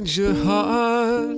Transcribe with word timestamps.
change 0.00 0.18
your 0.18 0.34
heart. 0.34 1.36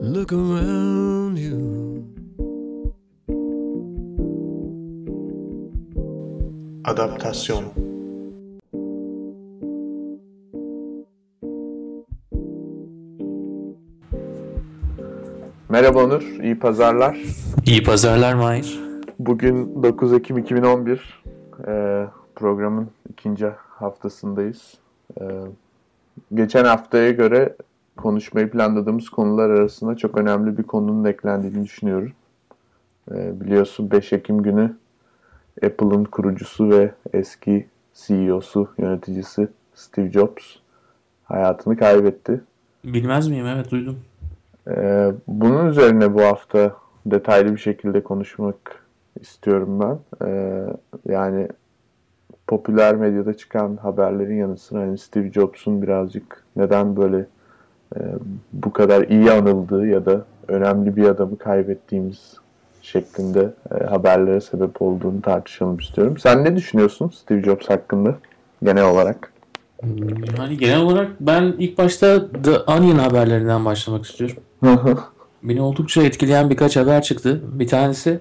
Look 0.00 0.32
around 0.32 1.38
you. 1.38 2.04
Adaptasyon 6.84 7.64
Merhaba 15.68 16.04
Onur, 16.04 16.22
iyi 16.42 16.58
pazarlar. 16.58 17.18
İyi 17.66 17.82
pazarlar 17.82 18.34
Mahir. 18.34 18.80
Bugün 19.18 19.82
9 19.82 20.12
Ekim 20.12 20.38
2011. 20.38 21.22
Ee, 21.68 22.06
programın 22.34 22.88
ikinci 23.08 23.46
haftasındayız. 23.78 24.78
Ee, 25.20 25.24
geçen 26.34 26.64
haftaya 26.64 27.10
göre 27.10 27.56
konuşmayı 27.96 28.50
planladığımız 28.50 29.08
konular 29.08 29.50
arasında 29.50 29.96
çok 29.96 30.18
önemli 30.18 30.58
bir 30.58 30.62
konunun 30.62 31.04
eklendiğini 31.04 31.64
düşünüyorum. 31.64 32.12
Ee, 33.12 33.40
biliyorsun 33.40 33.90
5 33.90 34.12
Ekim 34.12 34.42
günü 34.42 34.76
Apple'ın 35.64 36.04
kurucusu 36.04 36.70
ve 36.70 36.92
eski 37.12 37.66
CEO'su, 37.94 38.68
yöneticisi 38.78 39.48
Steve 39.74 40.10
Jobs 40.12 40.44
hayatını 41.24 41.76
kaybetti. 41.76 42.40
Bilmez 42.84 43.28
miyim? 43.28 43.46
Evet 43.46 43.70
duydum. 43.70 43.98
Ee, 44.68 45.12
bunun 45.26 45.66
üzerine 45.66 46.14
bu 46.14 46.22
hafta 46.22 46.76
detaylı 47.06 47.52
bir 47.52 47.60
şekilde 47.60 48.02
konuşmak 48.02 48.84
istiyorum 49.20 49.80
ben. 49.80 50.26
Ee, 50.26 50.66
yani 51.08 51.48
popüler 52.48 52.94
medyada 52.96 53.36
çıkan 53.36 53.76
haberlerin 53.76 54.36
yanı 54.36 54.58
sıra 54.58 54.80
hani 54.80 54.98
Steve 54.98 55.32
Jobs'un 55.32 55.82
birazcık 55.82 56.44
neden 56.56 56.96
böyle 56.96 57.26
e, 57.96 58.00
bu 58.52 58.72
kadar 58.72 59.08
iyi 59.08 59.30
anıldığı 59.30 59.86
ya 59.86 60.06
da 60.06 60.24
önemli 60.48 60.96
bir 60.96 61.04
adamı 61.04 61.38
kaybettiğimiz 61.38 62.36
şeklinde 62.82 63.54
e, 63.80 63.84
haberlere 63.84 64.40
sebep 64.40 64.82
olduğunu 64.82 65.22
tartışalım 65.22 65.78
istiyorum. 65.78 66.18
Sen 66.18 66.44
ne 66.44 66.56
düşünüyorsun 66.56 67.08
Steve 67.08 67.42
Jobs 67.42 67.68
hakkında 67.68 68.14
genel 68.64 68.90
olarak? 68.90 69.32
Yani 70.38 70.56
genel 70.58 70.80
olarak 70.80 71.10
ben 71.20 71.54
ilk 71.58 71.78
başta 71.78 72.32
The 72.42 72.58
Onion 72.58 72.98
haberlerinden 72.98 73.64
başlamak 73.64 74.04
istiyorum. 74.04 74.36
Beni 75.42 75.60
oldukça 75.60 76.02
etkileyen 76.02 76.50
birkaç 76.50 76.76
haber 76.76 77.02
çıktı. 77.02 77.42
Bir 77.52 77.68
tanesi 77.68 78.20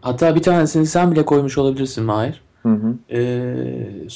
hatta 0.00 0.34
bir 0.34 0.42
tanesini 0.42 0.86
sen 0.86 1.12
bile 1.12 1.24
koymuş 1.24 1.58
olabilirsin 1.58 2.04
Mahir. 2.04 2.45
Hı 2.66 2.72
hı. 2.72 3.16
Ee, 3.16 4.06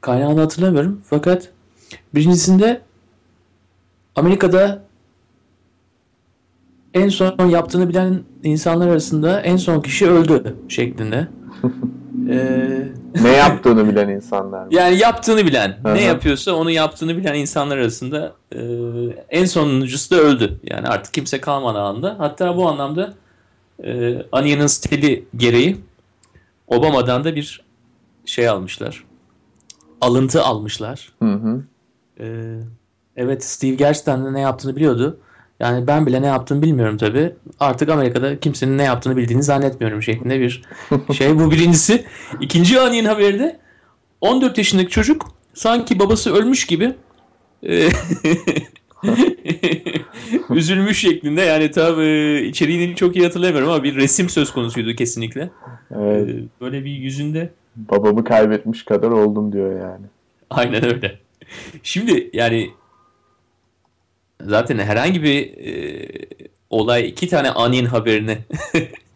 kaynağını 0.00 0.40
hatırlamıyorum. 0.40 1.00
Fakat 1.04 1.48
birincisinde 2.14 2.80
Amerika'da 4.16 4.82
en 6.94 7.08
son 7.08 7.48
yaptığını 7.48 7.88
bilen 7.88 8.20
insanlar 8.42 8.88
arasında 8.88 9.40
en 9.40 9.56
son 9.56 9.80
kişi 9.80 10.10
öldü 10.10 10.56
şeklinde. 10.68 11.28
Ee, 12.30 12.88
ne 13.22 13.28
yaptığını 13.36 13.88
bilen 13.88 14.08
insanlar 14.08 14.66
mı? 14.66 14.74
yani 14.74 14.96
yaptığını 14.98 15.46
bilen, 15.46 15.76
Hı 15.82 15.88
hı. 15.88 15.94
ne 15.94 16.02
yapıyorsa 16.02 16.52
onu 16.52 16.70
yaptığını 16.70 17.16
bilen 17.16 17.34
insanlar 17.34 17.76
arasında 17.78 18.32
e, 18.54 18.60
en 19.30 19.44
sonuncusu 19.44 20.16
da 20.16 20.20
öldü. 20.20 20.60
Yani 20.64 20.86
artık 20.86 21.14
kimse 21.14 21.40
kalmadı 21.40 21.78
anda. 21.78 22.14
Hatta 22.18 22.56
bu 22.56 22.68
anlamda 22.68 23.14
e, 23.84 24.16
Anion'ın 24.32 24.66
stili 24.66 25.24
gereği 25.36 25.76
Obama'dan 26.66 27.24
da 27.24 27.34
bir 27.34 27.60
şey 28.28 28.48
almışlar. 28.48 29.04
Alıntı 30.00 30.42
almışlar. 30.42 31.12
Hı 31.22 31.32
hı. 31.32 31.64
Ee, 32.20 32.54
evet 33.16 33.44
Steve 33.44 33.74
gerçekten 33.74 34.24
de 34.24 34.32
ne 34.32 34.40
yaptığını 34.40 34.76
biliyordu. 34.76 35.20
Yani 35.60 35.86
ben 35.86 36.06
bile 36.06 36.22
ne 36.22 36.26
yaptığını 36.26 36.62
bilmiyorum 36.62 36.96
tabii. 36.96 37.32
Artık 37.60 37.88
Amerika'da 37.88 38.40
kimsenin 38.40 38.78
ne 38.78 38.82
yaptığını 38.82 39.16
bildiğini 39.16 39.42
zannetmiyorum 39.42 40.02
şeklinde 40.02 40.40
bir 40.40 40.62
şey. 41.14 41.38
Bu 41.38 41.50
birincisi. 41.50 42.04
İkinci 42.40 42.80
Onion 42.80 43.04
haberi 43.04 43.38
de 43.38 43.58
14 44.20 44.58
yaşındaki 44.58 44.88
çocuk 44.90 45.26
sanki 45.54 45.98
babası 45.98 46.34
ölmüş 46.34 46.66
gibi 46.66 46.94
e, 47.68 47.88
üzülmüş 50.50 50.98
şeklinde. 50.98 51.40
Yani 51.40 51.70
tabii 51.70 52.46
içeriğini 52.48 52.96
çok 52.96 53.16
iyi 53.16 53.24
hatırlamıyorum 53.24 53.68
ama 53.68 53.84
bir 53.84 53.96
resim 53.96 54.28
söz 54.28 54.52
konusuydu 54.52 54.94
kesinlikle. 54.94 55.50
Evet, 55.90 56.28
Ee, 56.28 56.42
Böyle 56.60 56.84
bir 56.84 56.90
yüzünde 56.90 57.50
babamı 57.78 58.24
kaybetmiş 58.24 58.84
kadar 58.84 59.10
oldum 59.10 59.52
diyor 59.52 59.80
yani. 59.80 60.06
Aynen 60.50 60.84
öyle. 60.84 61.18
Şimdi 61.82 62.30
yani 62.32 62.70
zaten 64.40 64.78
herhangi 64.78 65.22
bir 65.22 65.46
e, 65.58 66.08
olay 66.70 67.08
iki 67.08 67.28
tane 67.28 67.50
Onion 67.50 67.84
haberini 67.84 68.38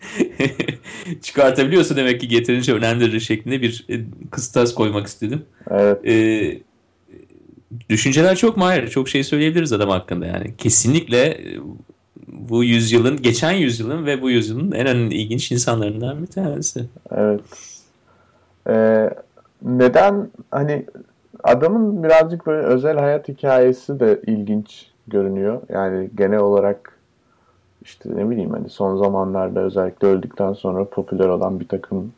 çıkartabiliyorsa 1.22 1.96
demek 1.96 2.20
ki 2.20 2.34
yeterince 2.34 2.72
önemlidir 2.72 3.20
şeklinde 3.20 3.62
bir 3.62 3.84
e, 3.90 4.00
kıstas 4.30 4.74
koymak 4.74 5.06
istedim. 5.06 5.42
Evet. 5.70 6.06
E, 6.06 6.58
düşünceler 7.88 8.36
çok 8.36 8.56
mahir. 8.56 8.88
Çok 8.88 9.08
şey 9.08 9.24
söyleyebiliriz 9.24 9.72
adam 9.72 9.88
hakkında 9.88 10.26
yani. 10.26 10.54
Kesinlikle 10.58 11.18
e, 11.26 11.58
bu 12.28 12.64
yüzyılın, 12.64 13.22
geçen 13.22 13.52
yüzyılın 13.52 14.06
ve 14.06 14.22
bu 14.22 14.30
yüzyılın 14.30 14.72
en 14.72 14.86
önemli 14.86 15.14
ilginç 15.14 15.52
insanlarından 15.52 16.22
bir 16.22 16.26
tanesi. 16.26 16.84
Evet. 17.10 17.40
Ee, 18.68 19.10
neden 19.62 20.28
hani 20.50 20.86
adamın 21.44 22.02
birazcık 22.02 22.46
böyle 22.46 22.66
özel 22.66 22.98
hayat 22.98 23.28
hikayesi 23.28 24.00
de 24.00 24.20
ilginç 24.26 24.90
görünüyor. 25.08 25.62
Yani 25.68 26.10
genel 26.14 26.38
olarak 26.38 26.98
işte 27.82 28.10
ne 28.16 28.30
bileyim 28.30 28.50
hani 28.50 28.68
son 28.68 28.96
zamanlarda 28.96 29.60
özellikle 29.60 30.08
öldükten 30.08 30.52
sonra 30.52 30.84
popüler 30.84 31.28
olan 31.28 31.60
bir 31.60 31.68
takım 31.68 32.12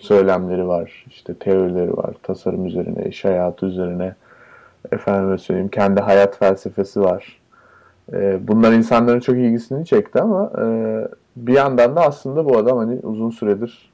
söylemleri 0.00 0.68
var. 0.68 1.04
İşte 1.10 1.34
teorileri 1.34 1.96
var. 1.96 2.14
Tasarım 2.22 2.66
üzerine, 2.66 3.04
iş 3.04 3.24
hayatı 3.24 3.66
üzerine 3.66 4.14
efendime 4.92 5.38
söyleyeyim 5.38 5.68
kendi 5.68 6.00
hayat 6.00 6.38
felsefesi 6.38 7.00
var. 7.00 7.40
Ee, 8.12 8.38
bunlar 8.48 8.72
insanların 8.72 9.20
çok 9.20 9.36
ilgisini 9.36 9.86
çekti 9.86 10.20
ama 10.20 10.52
e, 10.58 10.64
bir 11.36 11.54
yandan 11.54 11.96
da 11.96 12.00
aslında 12.00 12.44
bu 12.44 12.58
adam 12.58 12.78
hani 12.78 13.00
uzun 13.02 13.30
süredir 13.30 13.90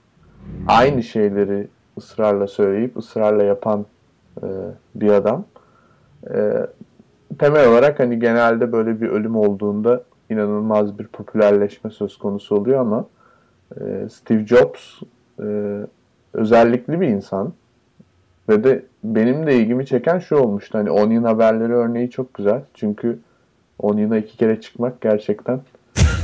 aynı 0.66 1.02
şeyleri 1.02 1.68
ısrarla 1.98 2.46
söyleyip 2.46 2.96
ısrarla 2.96 3.42
yapan 3.42 3.86
e, 4.42 4.46
bir 4.94 5.10
adam. 5.10 5.44
E, 6.34 6.66
temel 7.38 7.68
olarak 7.68 8.00
hani 8.00 8.18
genelde 8.18 8.72
böyle 8.72 9.00
bir 9.00 9.08
ölüm 9.08 9.36
olduğunda 9.36 10.02
inanılmaz 10.30 10.98
bir 10.98 11.06
popülerleşme 11.06 11.90
söz 11.90 12.18
konusu 12.18 12.56
oluyor 12.56 12.80
ama 12.80 13.06
e, 13.80 14.08
Steve 14.08 14.46
Jobs 14.46 15.02
e, 15.40 15.80
özellikli 16.32 17.00
bir 17.00 17.08
insan 17.08 17.52
ve 18.48 18.64
de 18.64 18.82
benim 19.04 19.46
de 19.46 19.56
ilgimi 19.56 19.86
çeken 19.86 20.18
şu 20.18 20.36
olmuştu. 20.36 20.78
Hani 20.78 20.90
Onion 20.90 21.24
haberleri 21.24 21.72
örneği 21.72 22.10
çok 22.10 22.34
güzel. 22.34 22.60
Çünkü 22.74 23.18
Onion'a 23.78 24.16
iki 24.16 24.36
kere 24.36 24.60
çıkmak 24.60 25.00
gerçekten 25.00 25.60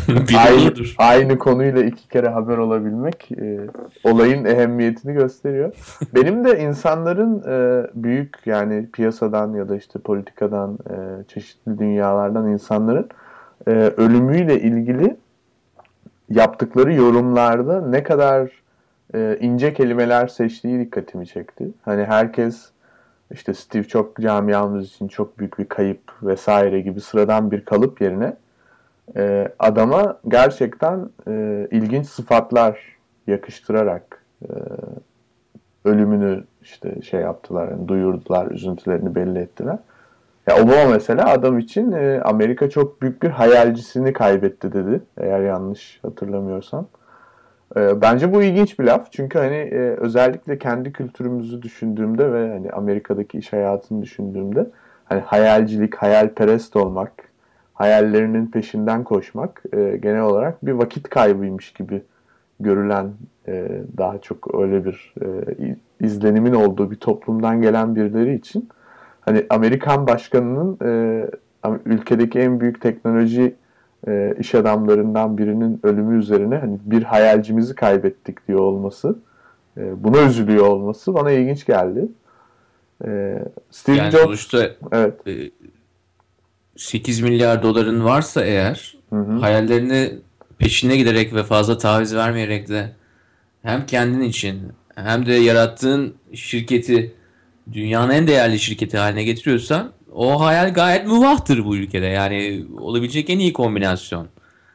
aynı, 0.38 0.72
aynı 0.98 1.38
konuyla 1.38 1.84
iki 1.84 2.08
kere 2.08 2.28
haber 2.28 2.58
olabilmek 2.58 3.32
e, 3.32 3.60
olayın 4.04 4.44
ehemmiyetini 4.44 5.12
gösteriyor. 5.12 5.74
Benim 6.14 6.44
de 6.44 6.60
insanların 6.60 7.42
e, 7.48 7.86
büyük 7.94 8.36
yani 8.46 8.86
piyasadan 8.92 9.54
ya 9.54 9.68
da 9.68 9.76
işte 9.76 9.98
politikadan 9.98 10.78
e, 10.90 11.24
çeşitli 11.28 11.78
dünyalardan 11.78 12.48
insanların 12.48 13.08
e, 13.66 13.70
ölümüyle 13.70 14.60
ilgili 14.60 15.16
yaptıkları 16.30 16.94
yorumlarda 16.94 17.80
ne 17.80 18.02
kadar 18.02 18.50
e, 19.14 19.38
ince 19.40 19.74
kelimeler 19.74 20.26
seçtiği 20.26 20.80
dikkatimi 20.80 21.26
çekti. 21.26 21.68
Hani 21.82 22.04
herkes 22.04 22.70
işte 23.32 23.54
Steve 23.54 23.84
çok 23.84 24.16
camiamız 24.16 24.86
için 24.86 25.08
çok 25.08 25.38
büyük 25.38 25.58
bir 25.58 25.64
kayıp 25.64 26.00
vesaire 26.22 26.80
gibi 26.80 27.00
sıradan 27.00 27.50
bir 27.50 27.64
kalıp 27.64 28.00
yerine 28.00 28.36
e, 29.16 29.48
adama 29.58 30.18
gerçekten 30.28 31.08
e, 31.28 31.66
ilginç 31.70 32.06
sıfatlar 32.06 32.80
yakıştırarak 33.26 34.24
e, 34.42 34.52
ölümünü 35.84 36.44
işte 36.62 37.02
şey 37.02 37.20
yaptılar, 37.20 37.68
yani 37.68 37.88
duyurdular, 37.88 38.50
üzüntülerini 38.50 39.14
belli 39.14 39.38
ettiler. 39.38 39.78
Ya 40.46 40.62
Obama 40.62 40.90
mesela 40.90 41.30
adam 41.30 41.58
için 41.58 41.92
e, 41.92 42.20
Amerika 42.24 42.70
çok 42.70 43.02
büyük 43.02 43.22
bir 43.22 43.30
hayalcisini 43.30 44.12
kaybetti 44.12 44.72
dedi. 44.72 45.00
Eğer 45.18 45.40
yanlış 45.40 45.98
hatırlamıyorsam. 46.02 46.86
E, 47.76 48.00
bence 48.00 48.32
bu 48.32 48.42
ilginç 48.42 48.78
bir 48.78 48.84
laf. 48.84 49.12
Çünkü 49.12 49.38
hani 49.38 49.56
e, 49.56 49.96
özellikle 49.96 50.58
kendi 50.58 50.92
kültürümüzü 50.92 51.62
düşündüğümde 51.62 52.32
ve 52.32 52.52
hani 52.52 52.70
Amerika'daki 52.70 53.38
iş 53.38 53.52
hayatını 53.52 54.02
düşündüğümde 54.02 54.66
hani 55.04 55.20
hayalcilik, 55.20 55.94
hayalperest 55.94 56.76
olmak, 56.76 57.12
hayallerinin 57.80 58.46
peşinden 58.46 59.04
koşmak 59.04 59.62
e, 59.72 59.96
genel 60.02 60.22
olarak 60.22 60.66
bir 60.66 60.72
vakit 60.72 61.08
kaybıymış 61.08 61.72
gibi 61.72 62.02
görülen 62.60 63.12
e, 63.48 63.82
daha 63.96 64.18
çok 64.18 64.54
öyle 64.54 64.84
bir 64.84 65.14
e, 65.22 65.26
izlenimin 66.00 66.52
olduğu 66.52 66.90
bir 66.90 66.96
toplumdan 66.96 67.62
gelen 67.62 67.96
birileri 67.96 68.34
için 68.34 68.68
hani 69.20 69.46
Amerikan 69.50 70.06
başkanının 70.06 70.78
e, 70.84 70.90
ülkedeki 71.86 72.38
en 72.38 72.60
büyük 72.60 72.80
teknoloji 72.80 73.54
e, 74.08 74.34
iş 74.38 74.54
adamlarından 74.54 75.38
birinin 75.38 75.80
ölümü 75.82 76.18
üzerine 76.18 76.56
hani 76.56 76.78
bir 76.84 77.02
hayalcimizi 77.02 77.74
kaybettik 77.74 78.48
diyor 78.48 78.60
olması, 78.60 79.18
e, 79.76 80.04
buna 80.04 80.22
üzülüyor 80.22 80.66
olması 80.66 81.14
bana 81.14 81.30
ilginç 81.30 81.66
geldi. 81.66 82.08
E, 83.04 83.38
Steve 83.70 83.96
yani 83.96 84.10
Jobs, 84.10 84.24
sonuçta 84.24 84.58
evet. 84.92 85.26
E, 85.26 85.50
8 86.80 87.20
milyar 87.20 87.62
doların 87.62 88.04
varsa 88.04 88.44
eğer 88.44 88.94
hı 89.10 89.16
hı. 89.16 89.32
hayallerini 89.32 90.12
peşine 90.58 90.96
giderek 90.96 91.34
ve 91.34 91.42
fazla 91.42 91.78
taviz 91.78 92.14
vermeyerek 92.14 92.68
de 92.68 92.92
hem 93.62 93.86
kendin 93.86 94.20
için 94.20 94.72
hem 94.94 95.26
de 95.26 95.32
yarattığın 95.32 96.14
şirketi 96.34 97.14
dünyanın 97.72 98.10
en 98.10 98.26
değerli 98.26 98.58
şirketi 98.58 98.98
haline 98.98 99.24
getiriyorsan 99.24 99.92
o 100.12 100.40
hayal 100.40 100.72
gayet 100.72 101.06
muvahtır 101.06 101.64
bu 101.64 101.76
ülkede. 101.76 102.06
Yani 102.06 102.66
olabilecek 102.78 103.30
en 103.30 103.38
iyi 103.38 103.52
kombinasyon. 103.52 104.28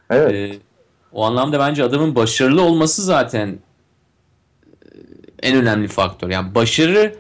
Evet. 0.09 0.31
Ee, 0.31 0.59
o 1.11 1.23
anlamda 1.23 1.59
bence 1.59 1.83
adamın 1.83 2.15
başarılı 2.15 2.61
olması 2.61 3.03
zaten 3.03 3.49
e, 3.49 3.57
en 5.41 5.57
önemli 5.57 5.87
faktör. 5.87 6.29
Yani 6.29 6.55
başarı 6.55 7.15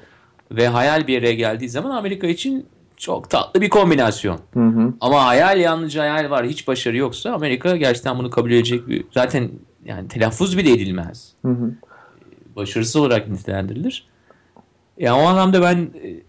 ve 0.51 0.67
hayal 0.67 1.07
bir 1.07 1.19
araya 1.19 1.33
geldiği 1.33 1.69
zaman 1.69 1.91
Amerika 1.91 2.27
için 2.27 2.65
çok 3.05 3.29
tatlı 3.29 3.61
bir 3.61 3.69
kombinasyon. 3.69 4.39
Hı 4.53 4.59
hı. 4.59 4.93
Ama 5.01 5.25
hayal 5.25 5.59
yalnızca 5.59 6.01
hayal 6.01 6.29
var 6.29 6.45
hiç 6.45 6.67
başarı 6.67 6.97
yoksa 6.97 7.31
Amerika 7.31 7.75
gerçekten 7.75 8.17
bunu 8.17 8.29
kabul 8.29 8.51
edecek 8.51 8.87
bir 8.87 9.05
zaten 9.11 9.51
yani 9.85 10.07
telaffuz 10.07 10.57
bile 10.57 10.71
edilmez. 10.71 11.33
Hı 11.41 11.51
hı. 11.51 11.71
Başarısız 12.55 12.95
olarak 12.95 13.27
nitelendirilir. 13.27 14.07
Yani 14.97 15.21
o 15.21 15.25
anlamda 15.25 15.61
ben 15.61 15.77
e, 15.77 16.21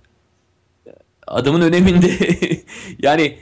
adamın 1.27 1.61
öneminde 1.61 2.11
yani 3.03 3.39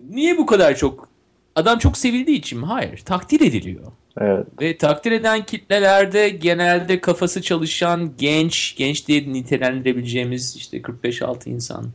niye 0.00 0.38
bu 0.38 0.46
kadar 0.46 0.76
çok 0.76 1.08
adam 1.54 1.78
çok 1.78 1.98
sevildiği 1.98 2.38
için 2.38 2.60
mi? 2.60 2.66
Hayır. 2.66 2.98
Takdir 2.98 3.40
ediliyor. 3.40 3.92
Evet. 4.20 4.46
Ve 4.60 4.76
takdir 4.76 5.12
eden 5.12 5.44
kitlelerde 5.44 6.28
genelde 6.28 7.00
kafası 7.00 7.42
çalışan 7.42 8.12
genç, 8.18 8.76
genç 8.76 9.08
diye 9.08 9.32
nitelendirebileceğimiz 9.32 10.56
işte 10.56 10.80
45-6 10.80 11.48
insan. 11.48 11.86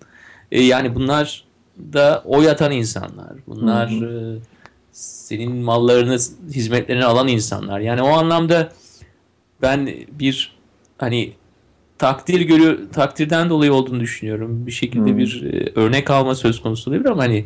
E, 0.51 0.63
yani 0.63 0.95
bunlar 0.95 1.43
da 1.93 2.23
oy 2.25 2.49
atan 2.49 2.71
insanlar. 2.71 3.31
Bunlar 3.47 3.87
e, 3.87 4.39
senin 4.91 5.55
mallarını, 5.55 6.17
hizmetlerini 6.53 7.05
alan 7.05 7.27
insanlar. 7.27 7.79
Yani 7.79 8.01
o 8.01 8.07
anlamda 8.07 8.71
ben 9.61 9.89
bir 10.19 10.57
hani 10.97 11.33
takdir 11.97 12.41
görüyor 12.41 12.77
takdirden 12.93 13.49
dolayı 13.49 13.73
olduğunu 13.73 13.99
düşünüyorum. 13.99 14.67
Bir 14.67 14.71
şekilde 14.71 15.09
hmm. 15.09 15.17
bir 15.17 15.43
e, 15.53 15.71
örnek 15.75 16.09
alma 16.09 16.35
söz 16.35 16.61
konusu 16.61 16.91
olabilir 16.91 17.09
ama 17.09 17.23
hani, 17.23 17.45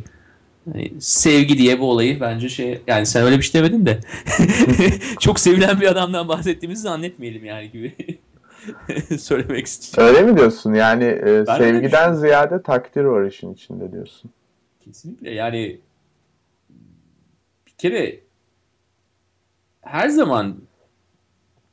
hani 0.74 0.94
sevgi 1.00 1.58
diye 1.58 1.80
bu 1.80 1.90
olayı 1.90 2.20
bence 2.20 2.50
şey 2.50 2.82
yani 2.88 3.06
sen 3.06 3.24
öyle 3.24 3.38
bir 3.38 3.44
şey 3.44 3.62
demedin 3.62 3.86
de 3.86 4.00
çok 5.20 5.40
sevilen 5.40 5.82
bir 5.82 5.88
adamdan 5.88 6.28
bahsettiğimizi 6.28 6.82
zannetmeyelim 6.82 7.46
yani 7.46 7.72
gibi. 7.72 7.96
söylemek 9.20 9.66
istiyorum. 9.66 10.16
Öyle 10.16 10.32
mi 10.32 10.38
diyorsun? 10.38 10.74
Yani 10.74 11.04
e, 11.04 11.46
sevgiden 11.46 12.14
ziyade 12.14 12.62
takdir 12.62 13.04
var 13.04 13.26
işin 13.26 13.54
içinde 13.54 13.92
diyorsun. 13.92 14.32
Kesinlikle 14.86 15.32
yani 15.32 15.80
bir 17.68 17.72
kere 17.72 18.20
her 19.82 20.10
zaman 20.10 20.58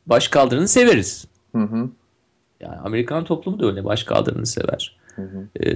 baş 0.06 0.28
kaldırını 0.28 0.69
severiz. 0.69 1.26
Hı 1.52 1.62
hı. 1.62 1.88
Yani 2.60 2.76
Amerikan 2.76 3.25
toplumu 3.25 3.60
da 3.60 3.66
öyle 3.66 3.84
baş 3.84 4.04
kaldırını 4.04 4.46
sever. 4.46 4.96
Hı 5.16 5.22
hı. 5.22 5.48
Ee, 5.64 5.70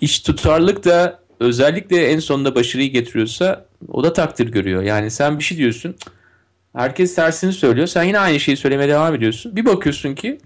iş 0.00 0.20
tutarlık 0.20 0.84
da 0.84 1.20
özellikle 1.40 2.06
en 2.06 2.18
sonunda 2.18 2.54
başarıyı 2.54 2.92
getiriyorsa 2.92 3.66
o 3.88 4.04
da 4.04 4.12
takdir 4.12 4.48
görüyor. 4.48 4.82
Yani 4.82 5.10
sen 5.10 5.38
bir 5.38 5.44
şey 5.44 5.58
diyorsun 5.58 5.96
herkes 6.76 7.14
tersini 7.14 7.52
söylüyor. 7.52 7.86
Sen 7.86 8.04
yine 8.04 8.18
aynı 8.18 8.40
şeyi 8.40 8.56
söylemeye 8.56 8.88
devam 8.88 9.14
ediyorsun. 9.14 9.56
Bir 9.56 9.64
bakıyorsun 9.64 10.14
ki 10.14 10.38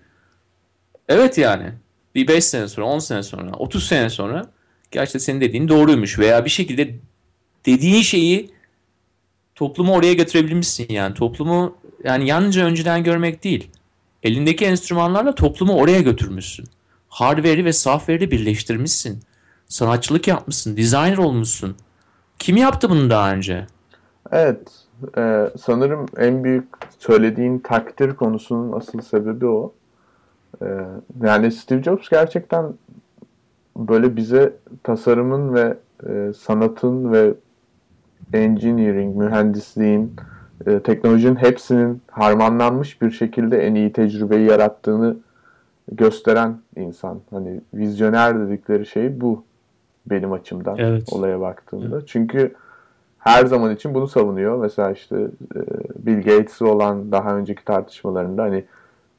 evet 1.08 1.38
yani 1.38 1.72
bir 2.14 2.28
5 2.28 2.44
sene 2.44 2.69
sonra 2.69 2.87
10 2.87 2.99
sene 2.99 3.22
sonra 3.22 3.52
30 3.52 3.87
sene 3.87 4.10
sonra 4.10 4.50
gerçekten 4.90 5.19
senin 5.19 5.40
dediğin 5.40 5.69
doğruymuş 5.69 6.19
veya 6.19 6.44
bir 6.44 6.50
şekilde 6.50 6.94
dediğin 7.66 8.02
şeyi 8.02 8.50
toplumu 9.55 9.94
oraya 9.94 10.12
götürebilmişsin 10.12 10.87
yani. 10.90 11.14
Toplumu 11.14 11.76
yani 12.05 12.28
yalnızca 12.28 12.64
önceden 12.64 13.05
görmek 13.05 13.44
değil 13.44 13.70
elindeki 14.22 14.64
enstrümanlarla 14.64 15.34
toplumu 15.34 15.72
oraya 15.72 16.00
götürmüşsün. 16.00 16.66
Hardware'i 17.08 17.64
ve 17.64 17.72
software'i 17.72 18.31
birleştirmişsin. 18.31 19.22
Sanatçılık 19.72 20.28
yapmışsın, 20.28 20.76
designer 20.76 21.19
olmuşsun. 21.19 21.76
Kim 22.38 22.56
yaptı 22.56 22.90
bunu 22.90 23.10
daha 23.10 23.32
önce? 23.32 23.66
Evet, 24.32 24.58
e, 25.19 25.50
sanırım 25.60 26.06
en 26.16 26.44
büyük 26.44 26.64
söylediğin 26.98 27.58
takdir 27.58 28.14
konusunun 28.16 28.72
asıl 28.72 29.00
sebebi 29.00 29.46
o. 29.46 29.72
E, 30.62 30.66
yani 31.22 31.52
Steve 31.52 31.82
Jobs 31.82 32.08
gerçekten 32.08 32.64
böyle 33.76 34.16
bize 34.16 34.52
tasarımın 34.82 35.54
ve 35.54 35.76
e, 36.08 36.32
sanatın 36.32 37.12
ve 37.12 37.34
engineering, 38.32 39.16
mühendisliğin, 39.16 40.16
e, 40.66 40.80
teknolojinin 40.80 41.36
hepsinin 41.36 42.02
harmanlanmış 42.10 43.02
bir 43.02 43.10
şekilde 43.10 43.66
en 43.66 43.74
iyi 43.74 43.92
tecrübeyi 43.92 44.48
yarattığını 44.48 45.16
gösteren 45.92 46.58
insan. 46.76 47.20
Hani 47.30 47.60
vizyoner 47.74 48.40
dedikleri 48.40 48.86
şey 48.86 49.20
bu 49.20 49.44
benim 50.06 50.32
açımdan 50.32 50.78
evet. 50.78 51.12
olaya 51.12 51.40
baktığımda. 51.40 51.96
Evet. 51.96 52.04
Çünkü 52.06 52.54
her 53.19 53.46
zaman 53.46 53.75
için 53.75 53.94
bunu 53.94 54.08
savunuyor. 54.08 54.58
Mesela 54.58 54.90
işte 54.90 55.16
e, 55.54 55.60
Bill 56.06 56.16
Gates'i 56.16 56.64
olan 56.64 57.12
daha 57.12 57.37
önceki 57.37 57.64
tartışmalarında 57.64 58.43
hani 58.43 58.64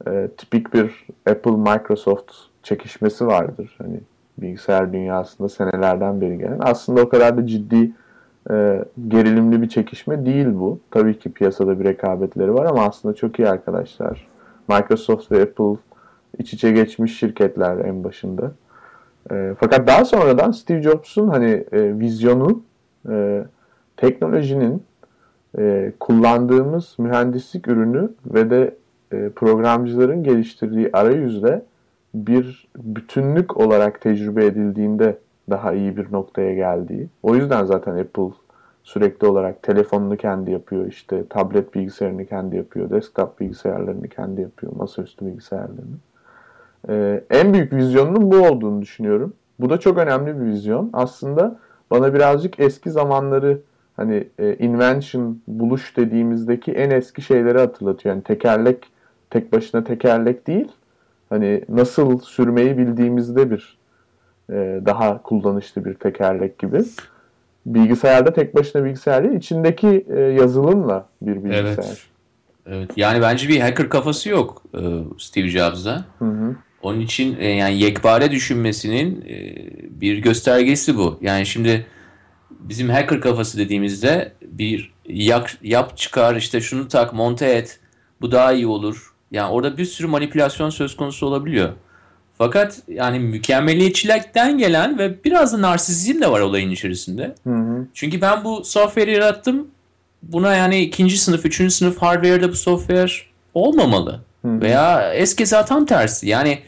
e, 0.07 0.29
tipik 0.37 0.73
bir 0.73 1.07
Apple 1.29 1.51
Microsoft 1.51 2.31
çekişmesi 2.63 3.27
vardır. 3.27 3.75
Hani 3.77 3.99
bilgisayar 4.37 4.93
dünyasında 4.93 5.49
senelerden 5.49 6.21
beri 6.21 6.37
gelen. 6.37 6.59
Aslında 6.59 7.01
o 7.01 7.09
kadar 7.09 7.37
da 7.37 7.47
ciddi 7.47 7.91
e, 8.51 8.85
gerilimli 9.07 9.61
bir 9.61 9.69
çekişme 9.69 10.25
değil 10.25 10.47
bu. 10.53 10.79
Tabii 10.91 11.19
ki 11.19 11.31
piyasada 11.31 11.79
bir 11.79 11.85
rekabetleri 11.85 12.53
var 12.53 12.65
ama 12.65 12.85
aslında 12.85 13.15
çok 13.15 13.39
iyi 13.39 13.49
arkadaşlar. 13.49 14.27
Microsoft 14.67 15.31
ve 15.31 15.41
Apple 15.41 15.81
iç 16.37 16.53
içe 16.53 16.71
geçmiş 16.71 17.19
şirketler 17.19 17.77
en 17.77 18.03
başında. 18.03 18.51
E, 19.31 19.53
fakat 19.59 19.87
daha 19.87 20.05
sonradan 20.05 20.51
Steve 20.51 20.81
Jobs'un 20.81 21.27
hani 21.27 21.63
e, 21.71 21.99
vizyonu 21.99 22.63
e, 23.09 23.43
teknolojinin 23.97 24.83
e, 25.57 25.93
kullandığımız 25.99 26.95
mühendislik 26.97 27.67
ürünü 27.67 28.09
ve 28.25 28.49
de 28.49 28.75
e, 29.11 29.29
programcıların 29.29 30.23
geliştirdiği 30.23 30.89
arayüzde 30.93 31.65
bir 32.13 32.67
bütünlük 32.77 33.57
olarak 33.57 34.01
tecrübe 34.01 34.45
edildiğinde 34.45 35.17
daha 35.49 35.73
iyi 35.73 35.97
bir 35.97 36.11
noktaya 36.11 36.53
geldiği. 36.53 37.07
O 37.23 37.35
yüzden 37.35 37.65
zaten 37.65 37.97
Apple 37.97 38.29
sürekli 38.83 39.27
olarak 39.27 39.63
telefonunu 39.63 40.17
kendi 40.17 40.51
yapıyor, 40.51 40.87
işte 40.87 41.27
tablet 41.29 41.75
bilgisayarını 41.75 42.25
kendi 42.25 42.55
yapıyor, 42.55 42.89
desktop 42.89 43.39
bilgisayarlarını 43.39 44.07
kendi 44.07 44.41
yapıyor, 44.41 44.73
masaüstü 44.75 45.25
bilgisayarlarını. 45.25 45.95
Ee, 46.89 47.23
en 47.29 47.53
büyük 47.53 47.73
vizyonunun 47.73 48.31
bu 48.31 48.37
olduğunu 48.37 48.81
düşünüyorum. 48.81 49.33
Bu 49.59 49.69
da 49.69 49.79
çok 49.79 49.97
önemli 49.97 50.39
bir 50.39 50.45
vizyon. 50.45 50.89
Aslında 50.93 51.59
bana 51.91 52.13
birazcık 52.13 52.59
eski 52.59 52.91
zamanları 52.91 53.61
hani 53.97 54.27
e, 54.39 54.55
invention, 54.55 55.41
buluş 55.47 55.97
dediğimizdeki 55.97 56.71
en 56.71 56.89
eski 56.89 57.21
şeyleri 57.21 57.59
hatırlatıyor. 57.59 58.15
Yani 58.15 58.23
tekerlek 58.23 58.77
tek 59.29 59.53
başına 59.53 59.83
tekerlek 59.83 60.47
değil. 60.47 60.67
Hani 61.29 61.63
nasıl 61.69 62.19
sürmeyi 62.19 62.77
bildiğimizde 62.77 63.51
bir 63.51 63.77
e, 64.49 64.81
daha 64.85 65.21
kullanışlı 65.21 65.85
bir 65.85 65.93
tekerlek 65.93 66.59
gibi. 66.59 66.83
Bilgisayarda 67.65 68.33
tek 68.33 68.55
başına 68.55 68.85
bilgisayar 68.85 69.23
değil, 69.23 69.35
içindeki 69.35 70.05
e, 70.09 70.19
yazılımla 70.19 71.07
bir 71.21 71.43
bilgisayar. 71.43 71.85
Evet. 71.85 72.07
evet. 72.65 72.91
Yani 72.95 73.21
bence 73.21 73.47
bir 73.47 73.59
hacker 73.59 73.89
kafası 73.89 74.29
yok 74.29 74.61
e, 74.73 74.79
Steve 75.19 75.47
Jobs'da. 75.47 76.05
Hı 76.19 76.25
hı. 76.25 76.55
Onun 76.83 76.99
için 76.99 77.39
yani 77.39 77.79
yekpare 77.79 78.31
düşünmesinin 78.31 79.25
bir 79.89 80.17
göstergesi 80.17 80.97
bu. 80.97 81.19
Yani 81.21 81.45
şimdi 81.45 81.85
bizim 82.49 82.89
hacker 82.89 83.21
kafası 83.21 83.57
dediğimizde 83.57 84.31
bir 84.41 84.93
yap, 85.09 85.49
yap 85.63 85.97
çıkar 85.97 86.35
işte 86.35 86.61
şunu 86.61 86.87
tak 86.87 87.13
monte 87.13 87.45
et 87.45 87.79
bu 88.21 88.31
daha 88.31 88.53
iyi 88.53 88.67
olur. 88.67 89.13
Yani 89.31 89.51
orada 89.51 89.77
bir 89.77 89.85
sürü 89.85 90.07
manipülasyon 90.07 90.69
söz 90.69 90.95
konusu 90.95 91.25
olabiliyor. 91.25 91.69
Fakat 92.37 92.81
yani 92.87 93.19
mükemmeliyetçilikten 93.19 94.57
gelen 94.57 94.97
ve 94.97 95.23
biraz 95.23 95.53
da 95.53 95.61
narsizm 95.61 96.21
de 96.21 96.31
var 96.31 96.39
olayın 96.39 96.71
içerisinde. 96.71 97.35
Hı 97.43 97.55
hı. 97.55 97.87
Çünkü 97.93 98.21
ben 98.21 98.43
bu 98.43 98.63
software'i 98.65 99.13
yarattım. 99.13 99.67
Buna 100.23 100.55
yani 100.55 100.81
ikinci 100.81 101.17
sınıf, 101.17 101.45
üçüncü 101.45 101.73
sınıf 101.73 101.97
hardware'da 101.97 102.51
bu 102.51 102.55
software 102.55 103.11
olmamalı. 103.53 104.21
Hı. 104.45 104.61
Veya 104.61 105.13
eskeza 105.13 105.65
tam 105.65 105.85
tersi. 105.85 106.29
Yani 106.29 106.59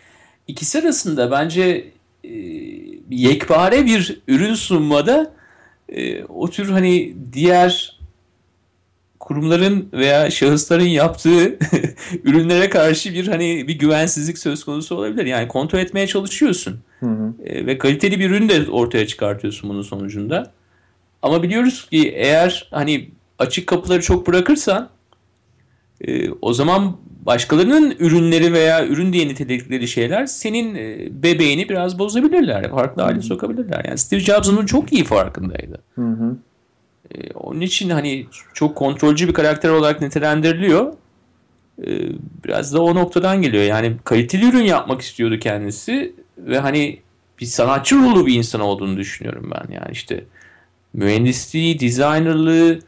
ikisi 0.47 0.79
arasında 0.79 1.31
bence 1.31 1.91
e, 2.23 2.29
yekpare 3.09 3.85
bir 3.85 4.21
ürün 4.27 4.53
sunmada 4.53 5.33
e, 5.89 6.23
o 6.23 6.49
tür 6.49 6.69
hani 6.69 7.15
diğer 7.33 7.99
kurumların 9.19 9.89
veya 9.93 10.31
şahısların 10.31 10.85
yaptığı 10.85 11.57
ürünlere 12.23 12.69
karşı 12.69 13.13
bir 13.13 13.27
hani 13.27 13.67
bir 13.67 13.79
güvensizlik 13.79 14.37
söz 14.37 14.63
konusu 14.63 14.95
olabilir. 14.95 15.25
Yani 15.25 15.47
kontrol 15.47 15.79
etmeye 15.79 16.07
çalışıyorsun. 16.07 16.79
Hı 16.99 17.05
hı. 17.05 17.33
E, 17.45 17.65
ve 17.65 17.77
kaliteli 17.77 18.19
bir 18.19 18.29
ürün 18.29 18.49
de 18.49 18.71
ortaya 18.71 19.07
çıkartıyorsun 19.07 19.69
bunun 19.69 19.81
sonucunda. 19.81 20.51
Ama 21.21 21.43
biliyoruz 21.43 21.89
ki 21.89 22.13
eğer 22.15 22.67
hani 22.71 23.09
açık 23.39 23.67
kapıları 23.67 24.01
çok 24.01 24.27
bırakırsan 24.27 24.89
e, 26.01 26.29
o 26.41 26.53
zaman 26.53 26.97
başkalarının 27.25 27.95
ürünleri 27.99 28.53
veya 28.53 28.87
ürün 28.87 29.13
diye 29.13 29.27
niteledikleri 29.27 29.87
şeyler 29.87 30.25
senin 30.25 30.75
e, 30.75 31.07
bebeğini 31.23 31.69
biraz 31.69 31.99
bozabilirler. 31.99 32.69
Farklı 32.69 33.01
hale 33.01 33.21
sokabilirler. 33.21 33.85
Yani 33.85 33.97
Steve 33.97 34.19
Jobs 34.19 34.49
onun 34.49 34.65
çok 34.65 34.93
iyi 34.93 35.03
farkındaydı. 35.03 35.81
Hı 35.95 36.07
hı. 36.07 36.37
E, 37.11 37.31
onun 37.33 37.61
için 37.61 37.89
hani 37.89 38.27
çok 38.53 38.75
kontrolcü 38.75 39.27
bir 39.27 39.33
karakter 39.33 39.69
olarak 39.69 40.01
nitelendiriliyor. 40.01 40.93
E, 41.83 41.87
biraz 42.45 42.73
da 42.73 42.83
o 42.83 42.95
noktadan 42.95 43.41
geliyor. 43.41 43.63
Yani 43.63 43.93
kaliteli 44.03 44.49
ürün 44.49 44.63
yapmak 44.63 45.01
istiyordu 45.01 45.39
kendisi 45.39 46.13
ve 46.37 46.59
hani 46.59 46.99
bir 47.41 47.45
sanatçı 47.45 47.95
ruhlu 47.95 48.25
bir 48.25 48.35
insan 48.35 48.61
olduğunu 48.61 48.97
düşünüyorum 48.97 49.51
ben. 49.55 49.73
Yani 49.73 49.91
işte 49.91 50.23
mühendisliği, 50.93 51.79
designerlığı 51.79 52.79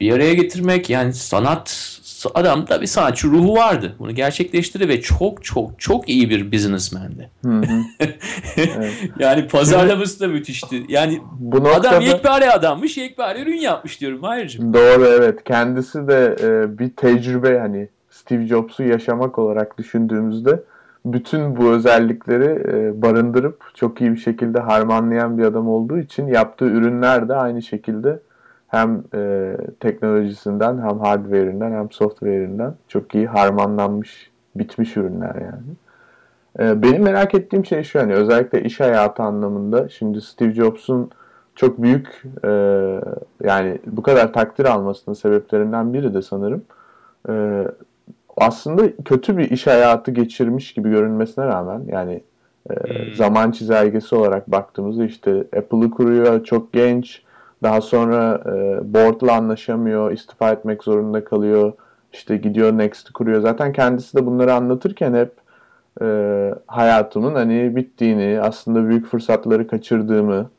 bir 0.00 0.12
araya 0.12 0.34
getirmek 0.34 0.90
yani 0.90 1.14
sanat 1.14 1.97
adamda 2.34 2.80
bir 2.80 2.86
sanatçı 2.86 3.28
ruhu 3.28 3.54
vardı. 3.54 3.94
Bunu 3.98 4.14
gerçekleştirdi 4.14 4.88
ve 4.88 5.00
çok 5.00 5.44
çok 5.44 5.80
çok 5.80 6.08
iyi 6.08 6.30
bir 6.30 6.52
businessman'di. 6.52 7.30
evet. 8.56 8.92
yani 9.18 9.48
pazarlaması 9.48 10.20
da 10.20 10.28
müthişti. 10.28 10.84
Yani 10.88 11.20
Bu 11.38 11.56
noktada... 11.56 11.88
adam 11.88 12.00
yekpare 12.00 12.50
adammış, 12.50 12.96
yekpare 12.96 13.42
ürün 13.42 13.60
yapmış 13.60 14.00
diyorum 14.00 14.22
Hayırcığım. 14.22 14.74
Doğru 14.74 15.06
evet. 15.06 15.44
Kendisi 15.44 16.08
de 16.08 16.36
e, 16.42 16.78
bir 16.78 16.90
tecrübe 16.90 17.58
hani 17.58 17.88
Steve 18.10 18.46
Jobs'u 18.46 18.82
yaşamak 18.82 19.38
olarak 19.38 19.78
düşündüğümüzde 19.78 20.62
bütün 21.04 21.56
bu 21.56 21.70
özellikleri 21.70 22.62
e, 22.72 23.02
barındırıp 23.02 23.62
çok 23.74 24.00
iyi 24.00 24.12
bir 24.12 24.18
şekilde 24.18 24.60
harmanlayan 24.60 25.38
bir 25.38 25.44
adam 25.44 25.68
olduğu 25.68 25.98
için 25.98 26.26
yaptığı 26.26 26.64
ürünler 26.64 27.28
de 27.28 27.34
aynı 27.34 27.62
şekilde 27.62 28.20
hem 28.68 29.04
e, 29.14 29.52
teknolojisinden 29.80 30.78
hem 30.78 30.98
hardware'inden 30.98 31.72
hem 31.72 31.90
software'inden 31.90 32.74
çok 32.88 33.14
iyi 33.14 33.26
harmanlanmış, 33.26 34.30
bitmiş 34.54 34.96
ürünler 34.96 35.34
yani. 35.34 35.76
E, 36.58 36.82
benim 36.82 37.02
merak 37.02 37.34
ettiğim 37.34 37.66
şey 37.66 37.82
şu 37.82 38.00
hani 38.00 38.14
özellikle 38.14 38.62
iş 38.62 38.80
hayatı 38.80 39.22
anlamında 39.22 39.88
şimdi 39.88 40.20
Steve 40.20 40.52
Jobs'un 40.52 41.10
çok 41.54 41.82
büyük 41.82 42.22
e, 42.44 42.50
yani 43.44 43.78
bu 43.86 44.02
kadar 44.02 44.32
takdir 44.32 44.64
almasının 44.64 45.14
sebeplerinden 45.14 45.92
biri 45.92 46.14
de 46.14 46.22
sanırım 46.22 46.62
e, 47.28 47.64
aslında 48.36 48.96
kötü 49.04 49.38
bir 49.38 49.50
iş 49.50 49.66
hayatı 49.66 50.10
geçirmiş 50.10 50.74
gibi 50.74 50.90
görünmesine 50.90 51.44
rağmen 51.44 51.82
yani 51.86 52.22
e, 52.70 52.74
hmm. 52.74 53.14
zaman 53.14 53.50
çizelgesi 53.50 54.14
olarak 54.14 54.50
baktığımızda 54.50 55.04
işte 55.04 55.30
Apple'ı 55.40 55.90
kuruyor 55.90 56.44
çok 56.44 56.72
genç 56.72 57.22
daha 57.62 57.80
sonra 57.80 58.42
e, 58.46 58.80
board'la 58.94 59.36
anlaşamıyor, 59.36 60.12
istifa 60.12 60.50
etmek 60.50 60.84
zorunda 60.84 61.24
kalıyor. 61.24 61.72
İşte 62.12 62.36
gidiyor 62.36 62.78
Next'i 62.78 63.12
kuruyor. 63.12 63.40
Zaten 63.40 63.72
kendisi 63.72 64.16
de 64.16 64.26
bunları 64.26 64.54
anlatırken 64.54 65.14
hep 65.14 65.32
e, 66.02 66.54
hayatımın 66.66 67.34
hani 67.34 67.76
bittiğini, 67.76 68.40
aslında 68.42 68.88
büyük 68.88 69.06
fırsatları 69.06 69.66
kaçırdığımı, 69.66 70.50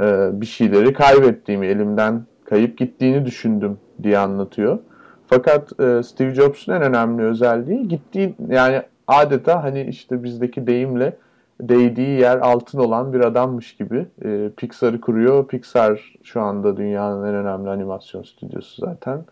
e, 0.00 0.28
bir 0.32 0.46
şeyleri 0.46 0.92
kaybettiğimi, 0.92 1.66
elimden 1.66 2.22
kayıp 2.44 2.78
gittiğini 2.78 3.26
düşündüm 3.26 3.78
diye 4.02 4.18
anlatıyor. 4.18 4.78
Fakat 5.26 5.80
e, 5.80 6.02
Steve 6.02 6.34
Jobs'un 6.34 6.72
en 6.72 6.82
önemli 6.82 7.22
özelliği 7.22 7.88
gittiği 7.88 8.34
yani 8.48 8.82
adeta 9.06 9.64
hani 9.64 9.82
işte 9.82 10.22
bizdeki 10.24 10.66
deyimle 10.66 11.16
değdiği 11.60 12.20
yer 12.20 12.38
altın 12.38 12.78
olan 12.78 13.12
bir 13.12 13.20
adammış 13.20 13.76
gibi 13.76 14.06
e, 14.24 14.50
Pixar'ı 14.56 15.00
kuruyor. 15.00 15.46
Pixar 15.46 16.14
şu 16.22 16.40
anda 16.40 16.76
dünyanın 16.76 17.28
en 17.28 17.34
önemli 17.34 17.70
animasyon 17.70 18.22
stüdyosu 18.22 18.86
zaten. 18.86 19.24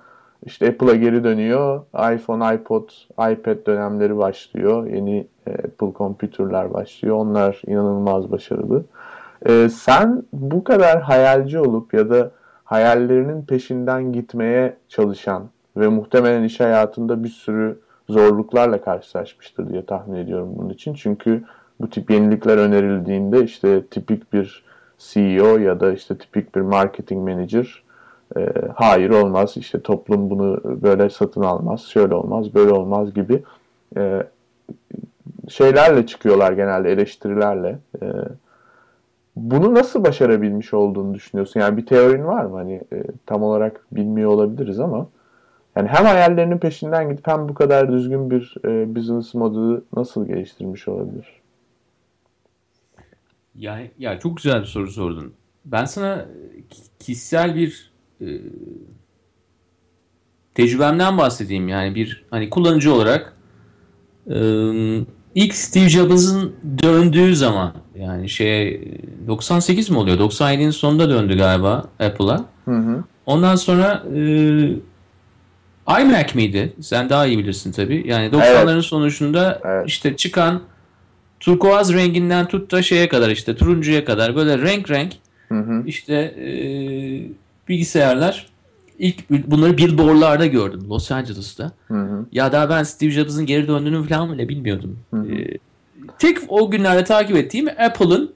İşte 0.43 0.69
Apple'a 0.69 0.95
geri 0.95 1.25
dönüyor. 1.25 1.83
iPhone, 2.15 2.55
iPod, 2.55 2.89
iPad 3.13 3.67
dönemleri 3.67 4.17
başlıyor. 4.17 4.87
Yeni 4.87 5.27
e, 5.47 5.53
Apple 5.53 5.93
computer'lar 5.99 6.75
başlıyor. 6.75 7.17
Onlar 7.17 7.63
inanılmaz 7.67 8.33
başarılı. 8.33 8.85
E, 9.47 9.69
sen 9.69 10.23
bu 10.33 10.65
kadar 10.65 11.01
hayalci 11.01 11.59
olup 11.59 11.95
ya 11.95 12.11
da 12.11 12.31
hayallerinin 12.65 13.43
peşinden 13.43 14.13
gitmeye 14.13 14.77
çalışan 14.89 15.43
ve 15.77 15.89
muhtemelen 15.89 16.43
iş 16.43 16.61
hayatında 16.61 17.25
bir 17.25 17.29
sürü 17.29 17.79
zorluklarla 18.09 18.81
karşılaşmıştır 18.81 19.69
diye 19.69 19.87
tahmin 19.87 20.19
ediyorum 20.19 20.53
bunun 20.57 20.71
için. 20.71 20.95
Çünkü 20.95 21.45
bu 21.81 21.91
tip 21.91 22.11
yenilikler 22.11 22.59
önerildiğinde 22.59 23.45
işte 23.45 23.87
tipik 23.87 24.33
bir 24.33 24.65
CEO 24.99 25.59
ya 25.59 25.81
da 25.81 25.93
işte 25.93 26.19
tipik 26.19 26.55
bir 26.55 26.61
marketing 26.61 27.29
manager 27.29 27.83
e, 28.37 28.49
hayır 28.75 29.11
olmaz 29.11 29.57
işte 29.57 29.81
toplum 29.81 30.31
bunu 30.31 30.61
böyle 30.83 31.11
satın 31.11 31.43
almaz 31.43 31.83
şöyle 31.83 32.15
olmaz 32.15 32.55
böyle 32.55 32.73
olmaz 32.73 33.15
gibi 33.15 33.43
e, 33.97 34.23
şeylerle 35.49 36.07
çıkıyorlar 36.07 36.53
genelde 36.53 36.93
eleştirilerle. 36.93 37.79
E, 38.03 38.07
bunu 39.37 39.75
nasıl 39.75 40.05
başarabilmiş 40.05 40.75
olduğunu 40.75 41.15
düşünüyorsun? 41.15 41.61
Yani 41.61 41.77
bir 41.77 41.87
teorin 41.87 42.25
var 42.25 42.45
mı? 42.45 42.57
Hani 42.57 42.75
e, 42.93 43.03
tam 43.27 43.43
olarak 43.43 43.81
bilmiyor 43.93 44.31
olabiliriz 44.31 44.81
ama 44.81 45.07
yani 45.77 45.89
hem 45.89 46.05
hayallerinin 46.05 46.59
peşinden 46.59 47.09
gidip 47.09 47.27
hem 47.27 47.49
bu 47.49 47.55
kadar 47.55 47.93
düzgün 47.93 48.31
bir 48.31 48.55
e, 48.65 48.97
business 48.97 49.35
modeli 49.35 49.81
nasıl 49.97 50.27
geliştirmiş 50.27 50.89
olabilir? 50.89 51.36
Yani 53.59 53.91
ya 53.99 54.19
çok 54.19 54.37
güzel 54.37 54.61
bir 54.61 54.67
soru 54.67 54.91
sordun. 54.91 55.33
Ben 55.65 55.85
sana 55.85 56.27
kişisel 56.99 57.57
bir 57.57 57.91
e, 58.21 58.27
tecrübemden 60.55 61.19
bahsedeyim. 61.19 61.69
Yani 61.69 61.95
bir 61.95 62.25
hani 62.31 62.51
kullanıcı 62.51 62.95
olarak 62.95 63.37
e, 64.31 64.37
ilk 65.35 65.55
Steve 65.55 65.89
Jobs'ın 65.89 66.53
döndüğü 66.83 67.37
zaman 67.37 67.75
yani 67.99 68.29
şey 68.29 68.91
98 69.27 69.91
mi 69.91 69.99
oluyor? 69.99 70.19
97'nin 70.19 70.71
sonunda 70.71 71.11
döndü 71.11 71.37
galiba 71.37 71.89
Apple'a. 72.01 72.45
Ondan 73.27 73.57
sonra 73.57 74.05
e, 74.17 74.21
iMac 76.01 76.35
miydi? 76.35 76.73
Sen 76.81 77.11
daha 77.11 77.27
iyi 77.27 77.39
bilirsin 77.39 77.73
tabii. 77.73 78.03
Yani 78.07 78.27
90'ların 78.27 78.73
evet. 78.73 78.85
sonucunda 78.85 79.61
evet. 79.65 79.89
işte 79.89 80.17
çıkan 80.17 80.63
turkuaz 81.41 81.95
renginden 81.95 82.49
tut 82.49 82.73
da 82.73 82.83
şeye 82.83 83.09
kadar 83.09 83.31
işte 83.31 83.57
turuncuya 83.57 84.05
kadar 84.05 84.37
böyle 84.37 84.59
renk 84.59 84.91
renk 84.91 85.13
hı 85.49 85.59
hı. 85.59 85.83
işte 85.87 86.15
e, 86.15 86.49
bilgisayarlar 87.69 88.47
ilk 88.99 89.31
bunları 89.31 89.79
billboardlarda 89.79 90.47
gördüm 90.47 90.81
Los 90.89 91.13
Angeles'ta. 91.13 91.73
Hı 91.89 91.95
hı. 91.95 92.27
Ya 92.33 92.53
daha 92.53 92.71
ben 92.71 92.83
Steve 92.83 93.11
Jobs'ın 93.11 93.47
geri 93.47 93.69
döndüğünü 93.69 94.09
falan 94.09 94.33
bile 94.33 94.49
bilmiyordum. 94.49 94.99
Hı 95.11 95.17
hı. 95.17 95.33
E, 95.33 95.59
tek 96.19 96.39
o 96.49 96.71
günlerde 96.71 97.05
takip 97.05 97.37
ettiğim 97.37 97.69
Apple'ın 97.69 98.33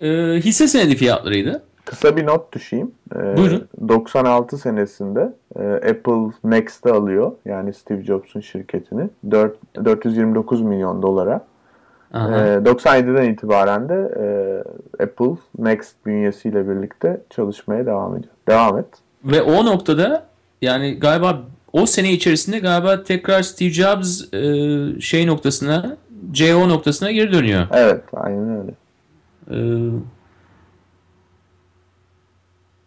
e, 0.00 0.08
hisse 0.40 0.68
senedi 0.68 0.96
fiyatlarıydı. 0.96 1.62
Kısa 1.84 2.16
bir 2.16 2.26
not 2.26 2.52
düşeyim. 2.52 2.92
Ee, 3.16 3.36
Buyurun. 3.36 3.68
96 3.88 4.58
senesinde 4.58 5.32
e, 5.56 5.62
Apple 5.62 6.32
Next'ı 6.44 6.94
alıyor. 6.94 7.32
Yani 7.44 7.72
Steve 7.72 8.04
Jobs'un 8.04 8.40
şirketini. 8.40 9.08
4, 9.30 9.56
429 9.84 10.62
milyon 10.62 11.02
dolara. 11.02 11.46
E, 12.14 12.18
ee, 12.18 12.20
97'den 12.64 13.32
itibaren 13.32 13.88
de 13.88 13.94
e, 13.94 14.26
Apple 15.02 15.36
Next 15.58 15.92
bünyesiyle 16.06 16.68
birlikte 16.68 17.20
çalışmaya 17.30 17.86
devam 17.86 18.16
ediyor. 18.16 18.34
Devam 18.48 18.78
et. 18.78 18.86
Ve 19.24 19.42
o 19.42 19.66
noktada 19.66 20.26
yani 20.62 20.98
galiba 20.98 21.42
o 21.72 21.86
sene 21.86 22.12
içerisinde 22.12 22.58
galiba 22.58 23.02
tekrar 23.02 23.42
Steve 23.42 23.70
Jobs 23.70 24.34
e, 24.34 25.00
şey 25.00 25.26
noktasına 25.26 25.96
CO 26.32 26.68
noktasına 26.68 27.10
geri 27.10 27.32
dönüyor. 27.32 27.66
Evet 27.72 28.04
aynen 28.12 28.58
öyle. 28.60 28.74
Ee, 29.50 29.56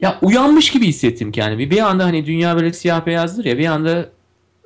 ya 0.02 0.18
uyanmış 0.22 0.72
gibi 0.72 0.88
hissettim 0.88 1.32
kendimi. 1.32 1.72
Bir 1.72 1.80
anda 1.80 2.06
hani 2.06 2.26
dünya 2.26 2.56
böyle 2.56 2.74
siyah 2.74 3.06
beyazdır 3.06 3.46
ya 3.46 3.58
bir 3.58 3.68
anda 3.68 4.06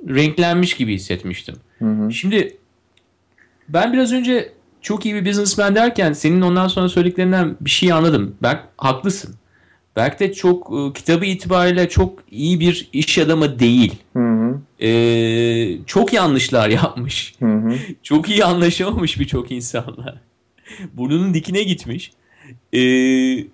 renklenmiş 0.09 0.73
gibi 0.73 0.93
hissetmiştim. 0.93 1.55
Hı 1.79 1.85
hı. 1.85 2.11
Şimdi 2.11 2.57
ben 3.73 3.93
biraz 3.93 4.13
önce 4.13 4.53
çok 4.81 5.05
iyi 5.05 5.15
bir 5.15 5.25
businessman 5.25 5.75
derken 5.75 6.13
senin 6.13 6.41
ondan 6.41 6.67
sonra 6.67 6.89
söylediklerinden 6.89 7.55
bir 7.61 7.69
şey 7.69 7.91
anladım. 7.91 8.35
Ben 8.41 8.59
haklısın. 8.77 9.35
belki 9.95 10.19
de 10.19 10.33
çok 10.33 10.73
e, 10.73 10.93
kitabı 10.93 11.25
itibariyle 11.25 11.89
çok 11.89 12.19
iyi 12.31 12.59
bir 12.59 12.89
iş 12.93 13.17
adamı 13.17 13.59
değil. 13.59 13.95
Hı 14.13 14.19
hı. 14.19 14.85
Ee, 14.85 15.85
çok 15.85 16.13
yanlışlar 16.13 16.69
yapmış. 16.69 17.35
Hı 17.39 17.45
hı. 17.45 17.75
Çok 18.03 18.29
iyi 18.29 18.45
anlaşamamış 18.45 19.19
birçok 19.19 19.51
insanla. 19.51 20.21
Burnunun 20.93 21.33
dikine 21.33 21.63
gitmiş. 21.63 22.11
Ee, 22.73 23.45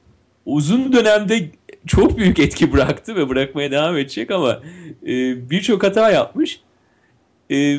uzun 0.46 0.94
dönemde 0.94 1.52
çok 1.88 2.18
büyük 2.18 2.40
etki 2.40 2.74
bıraktı 2.74 3.16
ve 3.16 3.30
bırakmaya 3.30 3.72
devam 3.72 3.98
edecek 3.98 4.32
ama 4.32 4.60
e, 5.04 5.50
birçok 5.50 5.84
hata 5.84 6.12
yapmış. 6.12 6.62
E, 7.52 7.78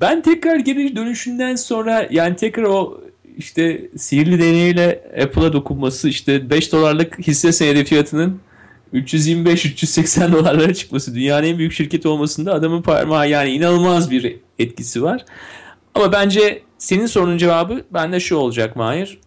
ben 0.00 0.22
tekrar 0.22 0.56
geri 0.56 0.96
dönüşünden 0.96 1.56
sonra 1.56 2.08
yani 2.10 2.36
tekrar 2.36 2.62
o 2.62 3.00
işte 3.36 3.88
sihirli 3.96 4.38
deneyiyle 4.38 5.02
Apple'a 5.22 5.52
dokunması 5.52 6.08
işte 6.08 6.50
5 6.50 6.72
dolarlık 6.72 7.18
hisse 7.18 7.52
senedi 7.52 7.84
fiyatının 7.84 8.40
325-380 8.94 10.32
dolarlara 10.32 10.74
çıkması 10.74 11.14
dünyanın 11.14 11.46
en 11.46 11.58
büyük 11.58 11.72
şirketi 11.72 12.08
olmasında 12.08 12.54
adamın 12.54 12.82
parmağı 12.82 13.30
yani 13.30 13.50
inanılmaz 13.50 14.10
bir 14.10 14.36
etkisi 14.58 15.02
var. 15.02 15.24
Ama 15.94 16.12
bence 16.12 16.62
senin 16.78 17.06
sorunun 17.06 17.38
cevabı 17.38 17.84
bende 17.90 18.20
şu 18.20 18.36
olacak 18.36 18.76
Mahir. 18.76 19.18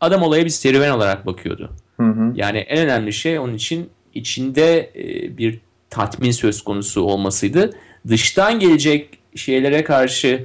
Adam 0.00 0.22
olaya 0.22 0.44
bir 0.44 0.50
serüven 0.50 0.90
olarak 0.90 1.26
bakıyordu. 1.26 1.70
Hı 1.96 2.06
hı. 2.06 2.32
Yani 2.34 2.58
en 2.58 2.78
önemli 2.78 3.12
şey 3.12 3.38
onun 3.38 3.54
için 3.54 3.90
içinde 4.14 4.90
e, 4.96 5.36
bir 5.38 5.60
tatmin 5.90 6.30
söz 6.30 6.62
konusu 6.62 7.02
olmasıydı. 7.02 7.70
Dıştan 8.08 8.60
gelecek 8.60 9.21
şeylere 9.36 9.84
karşı 9.84 10.44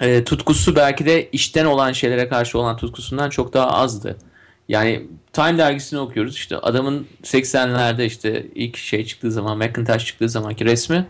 e, 0.00 0.24
tutkusu 0.24 0.76
belki 0.76 1.06
de 1.06 1.28
içten 1.32 1.64
olan 1.64 1.92
şeylere 1.92 2.28
karşı 2.28 2.58
olan 2.58 2.76
tutkusundan 2.76 3.30
çok 3.30 3.52
daha 3.54 3.70
azdı. 3.70 4.16
Yani 4.68 5.06
Time 5.32 5.58
dergisini 5.58 6.00
okuyoruz 6.00 6.34
işte 6.34 6.56
adamın 6.56 7.06
80'lerde 7.22 8.04
işte 8.04 8.46
ilk 8.54 8.76
şey 8.76 9.06
çıktığı 9.06 9.32
zaman 9.32 9.58
Macintosh 9.58 10.06
çıktığı 10.06 10.28
zamanki 10.28 10.64
resmi 10.64 11.06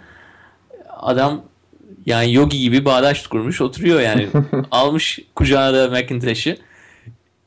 adam 0.88 1.44
yani 2.06 2.34
yogi 2.34 2.58
gibi 2.60 2.84
bağdaş 2.84 3.26
kurmuş 3.26 3.60
oturuyor 3.60 4.00
yani 4.00 4.28
almış 4.70 5.18
kucağına 5.34 5.78
da 5.78 5.90
Macintosh'ı. 5.90 6.56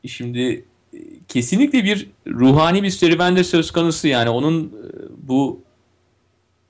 Şimdi 0.06 0.64
e, 0.94 0.98
kesinlikle 1.28 1.84
bir 1.84 2.08
ruhani 2.26 2.82
bir 2.82 2.90
serüven 2.90 3.36
de 3.36 3.44
söz 3.44 3.70
konusu 3.70 4.08
yani 4.08 4.28
onun 4.28 4.64
e, 4.64 4.70
bu 5.16 5.62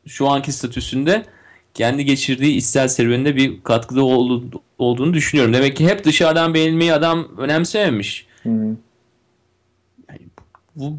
şu 0.06 0.28
anki 0.28 0.52
statüsünde 0.52 1.26
kendi 1.74 2.04
geçirdiği 2.04 2.56
içsel 2.56 2.88
serüveninde 2.88 3.36
bir 3.36 3.62
katkıda 3.62 4.04
oldu, 4.04 4.62
olduğunu 4.78 5.14
düşünüyorum. 5.14 5.54
Demek 5.54 5.76
ki 5.76 5.88
hep 5.88 6.04
dışarıdan 6.04 6.54
beğenilmeyi 6.54 6.92
adam 6.92 7.28
önemsememiş. 7.38 8.26
Hı 8.42 8.48
hı. 8.48 8.76
Bu 10.76 10.96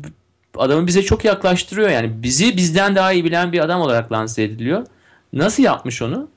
adamı 0.57 0.87
bize 0.87 1.03
çok 1.03 1.25
yaklaştırıyor 1.25 1.89
yani. 1.89 2.23
Bizi 2.23 2.57
bizden 2.57 2.95
daha 2.95 3.11
iyi 3.11 3.25
bilen 3.25 3.51
bir 3.51 3.59
adam 3.59 3.81
olarak 3.81 4.11
lanse 4.11 4.43
ediliyor. 4.43 4.85
Nasıl 5.33 5.63
yapmış 5.63 6.01
onu? 6.01 6.27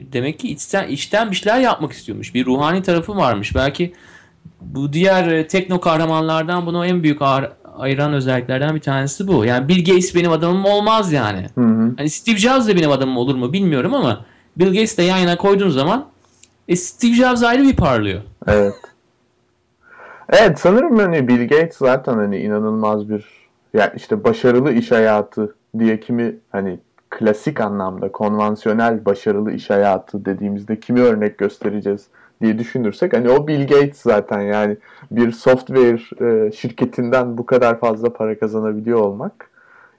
Demek 0.00 0.38
ki 0.38 0.48
içten, 0.48 0.88
içten 0.88 1.30
bir 1.30 1.36
şeyler 1.36 1.60
yapmak 1.60 1.92
istiyormuş. 1.92 2.34
Bir 2.34 2.46
ruhani 2.46 2.82
tarafı 2.82 3.16
varmış. 3.16 3.54
Belki 3.54 3.94
bu 4.60 4.92
diğer 4.92 5.32
e, 5.32 5.46
tekno 5.46 5.80
kahramanlardan 5.80 6.66
bunu 6.66 6.86
en 6.86 7.02
büyük 7.02 7.22
ağır- 7.22 7.52
ayıran 7.78 8.12
özelliklerden 8.12 8.74
bir 8.74 8.80
tanesi 8.80 9.28
bu. 9.28 9.44
Yani 9.44 9.68
Bill 9.68 9.84
Gates 9.84 10.14
benim 10.14 10.32
adamım 10.32 10.64
olmaz 10.64 11.12
yani. 11.12 11.46
Hı 11.54 11.60
hı. 11.60 11.94
Hani 11.96 12.10
Steve 12.10 12.36
Jobs 12.36 12.68
da 12.68 12.76
benim 12.76 12.90
adamım 12.90 13.16
olur 13.16 13.34
mu 13.34 13.52
bilmiyorum 13.52 13.94
ama 13.94 14.24
Bill 14.56 14.66
Gates 14.66 14.98
de 14.98 15.02
yan 15.02 15.18
yana 15.18 15.36
koyduğun 15.36 15.70
zaman 15.70 16.06
e, 16.68 16.76
Steve 16.76 17.12
Jobs 17.12 17.42
ayrı 17.42 17.62
bir 17.62 17.76
parlıyor. 17.76 18.22
Evet. 18.46 18.74
Evet 20.28 20.58
sanırım 20.58 20.98
hani 20.98 21.28
Bill 21.28 21.48
Gates 21.48 21.76
zaten 21.76 22.14
hani 22.14 22.38
inanılmaz 22.38 23.08
bir 23.08 23.24
yani 23.74 23.90
işte 23.96 24.24
başarılı 24.24 24.72
iş 24.72 24.90
hayatı 24.90 25.54
diye 25.78 26.00
kimi 26.00 26.36
hani 26.52 26.78
klasik 27.10 27.60
anlamda 27.60 28.12
konvansiyonel 28.12 29.04
başarılı 29.04 29.52
iş 29.52 29.70
hayatı 29.70 30.24
dediğimizde 30.24 30.80
kimi 30.80 31.00
örnek 31.00 31.38
göstereceğiz 31.38 32.06
diye 32.42 32.58
düşünürsek 32.58 33.12
hani 33.12 33.30
o 33.30 33.48
Bill 33.48 33.60
Gates 33.66 34.00
zaten 34.00 34.40
yani 34.40 34.76
bir 35.10 35.32
software 35.32 36.00
e, 36.48 36.52
şirketinden 36.52 37.38
bu 37.38 37.46
kadar 37.46 37.80
fazla 37.80 38.12
para 38.12 38.38
kazanabiliyor 38.38 38.98
olmak 39.00 39.50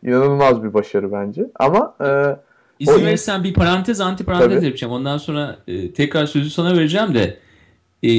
inanılmaz 0.03 0.63
bir 0.63 0.73
başarı 0.73 1.11
bence. 1.11 1.45
Ama 1.59 1.95
e, 2.01 2.35
İzin 2.79 2.93
O- 2.93 3.05
verirsen 3.05 3.43
bir 3.43 3.53
parantez 3.53 4.01
anti 4.01 4.23
parantez 4.25 4.55
Tabii. 4.55 4.65
yapacağım. 4.65 4.93
Ondan 4.93 5.17
sonra 5.17 5.57
e, 5.67 5.93
tekrar 5.93 6.25
sözü 6.25 6.49
sana 6.49 6.73
vereceğim 6.77 7.13
de 7.13 7.37
e, 8.03 8.09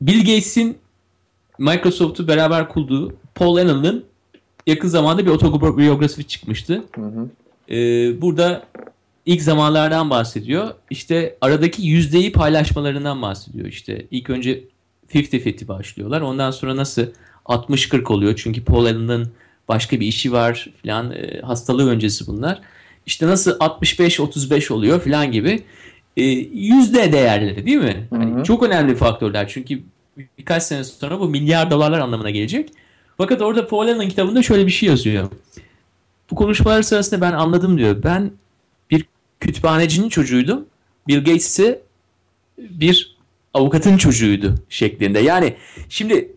Bill 0.00 0.18
Gates'in 0.18 0.78
Microsoft'u 1.58 2.28
beraber 2.28 2.68
kurduğu 2.68 3.12
Paul 3.34 3.56
Allen'ın 3.56 4.04
yakın 4.66 4.88
zamanda 4.88 5.26
bir 5.26 5.30
otobiyografi 5.30 6.26
çıkmıştı. 6.26 6.84
hı 6.94 7.00
hı, 7.02 7.28
E, 7.74 7.76
burada 8.22 8.62
ilk 9.28 9.42
zamanlardan 9.42 10.10
bahsediyor. 10.10 10.70
İşte 10.90 11.36
aradaki 11.40 11.82
yüzdeyi 11.82 12.32
paylaşmalarından 12.32 13.22
bahsediyor. 13.22 13.66
İşte 13.66 14.06
ilk 14.10 14.30
önce 14.30 14.64
50-50 15.14 15.68
başlıyorlar. 15.68 16.20
Ondan 16.20 16.50
sonra 16.50 16.76
nasıl 16.76 17.06
60-40 17.46 18.12
oluyor. 18.12 18.34
Çünkü 18.36 18.64
Paul 18.64 18.84
Allen'ın 18.84 19.32
başka 19.68 20.00
bir 20.00 20.06
işi 20.06 20.32
var 20.32 20.70
filan. 20.82 21.12
E, 21.12 21.40
hastalığı 21.40 21.90
öncesi 21.90 22.26
bunlar. 22.26 22.60
İşte 23.06 23.26
nasıl 23.26 23.58
65-35 23.58 24.72
oluyor 24.72 25.00
filan 25.00 25.32
gibi. 25.32 25.62
E, 26.16 26.22
yüzde 26.52 27.12
değerleri 27.12 27.66
değil 27.66 27.76
mi? 27.76 28.06
Hani 28.10 28.34
Hı 28.34 28.40
hı. 28.40 28.44
çok 28.44 28.62
önemli 28.62 28.96
faktörler. 28.96 29.48
Çünkü 29.48 29.82
birkaç 30.38 30.62
sene 30.62 30.84
sonra 30.84 31.20
bu 31.20 31.28
milyar 31.28 31.70
dolarlar 31.70 31.98
anlamına 31.98 32.30
gelecek. 32.30 32.70
Fakat 33.18 33.42
orada 33.42 33.68
Paul 33.68 33.80
Allen'ın 33.80 34.08
kitabında 34.08 34.42
şöyle 34.42 34.66
bir 34.66 34.72
şey 34.72 34.88
yazıyor. 34.88 35.30
Bu 36.30 36.34
konuşmalar 36.34 36.82
sırasında 36.82 37.20
ben 37.20 37.32
anladım 37.32 37.78
diyor. 37.78 38.02
Ben 38.02 38.30
kütüphanecinin 39.40 40.08
çocuğuydum. 40.08 40.66
Bill 41.08 41.18
Gates 41.18 41.46
ise 41.46 41.82
bir 42.58 43.16
avukatın 43.54 43.96
çocuğuydu 43.96 44.54
şeklinde. 44.68 45.18
Yani 45.18 45.54
şimdi 45.88 46.32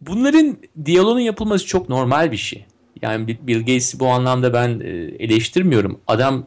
bunların 0.00 0.56
diyaloğun 0.84 1.20
yapılması 1.20 1.66
çok 1.66 1.88
normal 1.88 2.32
bir 2.32 2.36
şey. 2.36 2.64
Yani 3.02 3.26
Bill- 3.46 3.58
Gates'i 3.58 4.00
bu 4.00 4.06
anlamda 4.06 4.52
ben 4.52 4.80
e, 4.80 4.88
eleştirmiyorum. 5.24 6.00
Adam 6.06 6.46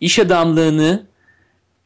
iş 0.00 0.18
adamlığını 0.18 1.06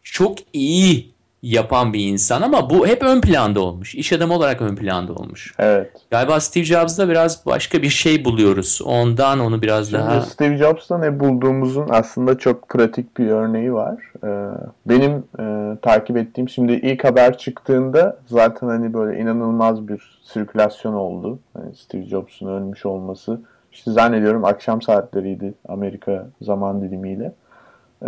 çok 0.02 0.38
iyi 0.52 1.11
yapan 1.42 1.92
bir 1.92 2.08
insan 2.08 2.42
ama 2.42 2.70
bu 2.70 2.86
hep 2.86 3.02
ön 3.02 3.20
planda 3.20 3.60
olmuş. 3.60 3.94
İş 3.94 4.12
adamı 4.12 4.34
olarak 4.34 4.62
ön 4.62 4.76
planda 4.76 5.12
olmuş. 5.12 5.54
evet. 5.58 5.90
Galiba 6.10 6.40
Steve 6.40 6.64
Jobs'da 6.64 7.08
biraz 7.08 7.46
başka 7.46 7.82
bir 7.82 7.88
şey 7.88 8.24
buluyoruz. 8.24 8.80
Ondan 8.84 9.40
onu 9.40 9.62
biraz 9.62 9.90
Şimdi 9.90 10.02
daha... 10.02 10.20
Steve 10.20 10.56
Jobs'ta 10.56 10.98
ne 10.98 11.20
bulduğumuzun 11.20 11.86
aslında 11.90 12.38
çok 12.38 12.68
pratik 12.68 13.18
bir 13.18 13.28
örneği 13.28 13.72
var. 13.72 14.12
Ee, 14.24 14.48
benim 14.86 15.24
e, 15.38 15.76
takip 15.82 16.16
ettiğim 16.16 16.48
şimdi 16.48 16.72
ilk 16.72 17.04
haber 17.04 17.38
çıktığında 17.38 18.18
zaten 18.26 18.66
hani 18.66 18.94
böyle 18.94 19.20
inanılmaz 19.20 19.88
bir 19.88 20.20
sirkülasyon 20.22 20.94
oldu. 20.94 21.38
Hani 21.54 21.74
Steve 21.74 22.02
Jobs'un 22.02 22.46
ölmüş 22.46 22.86
olması. 22.86 23.40
İşte 23.72 23.90
zannediyorum 23.90 24.44
akşam 24.44 24.82
saatleriydi 24.82 25.54
Amerika 25.68 26.26
zaman 26.42 26.82
dilimiyle. 26.82 27.32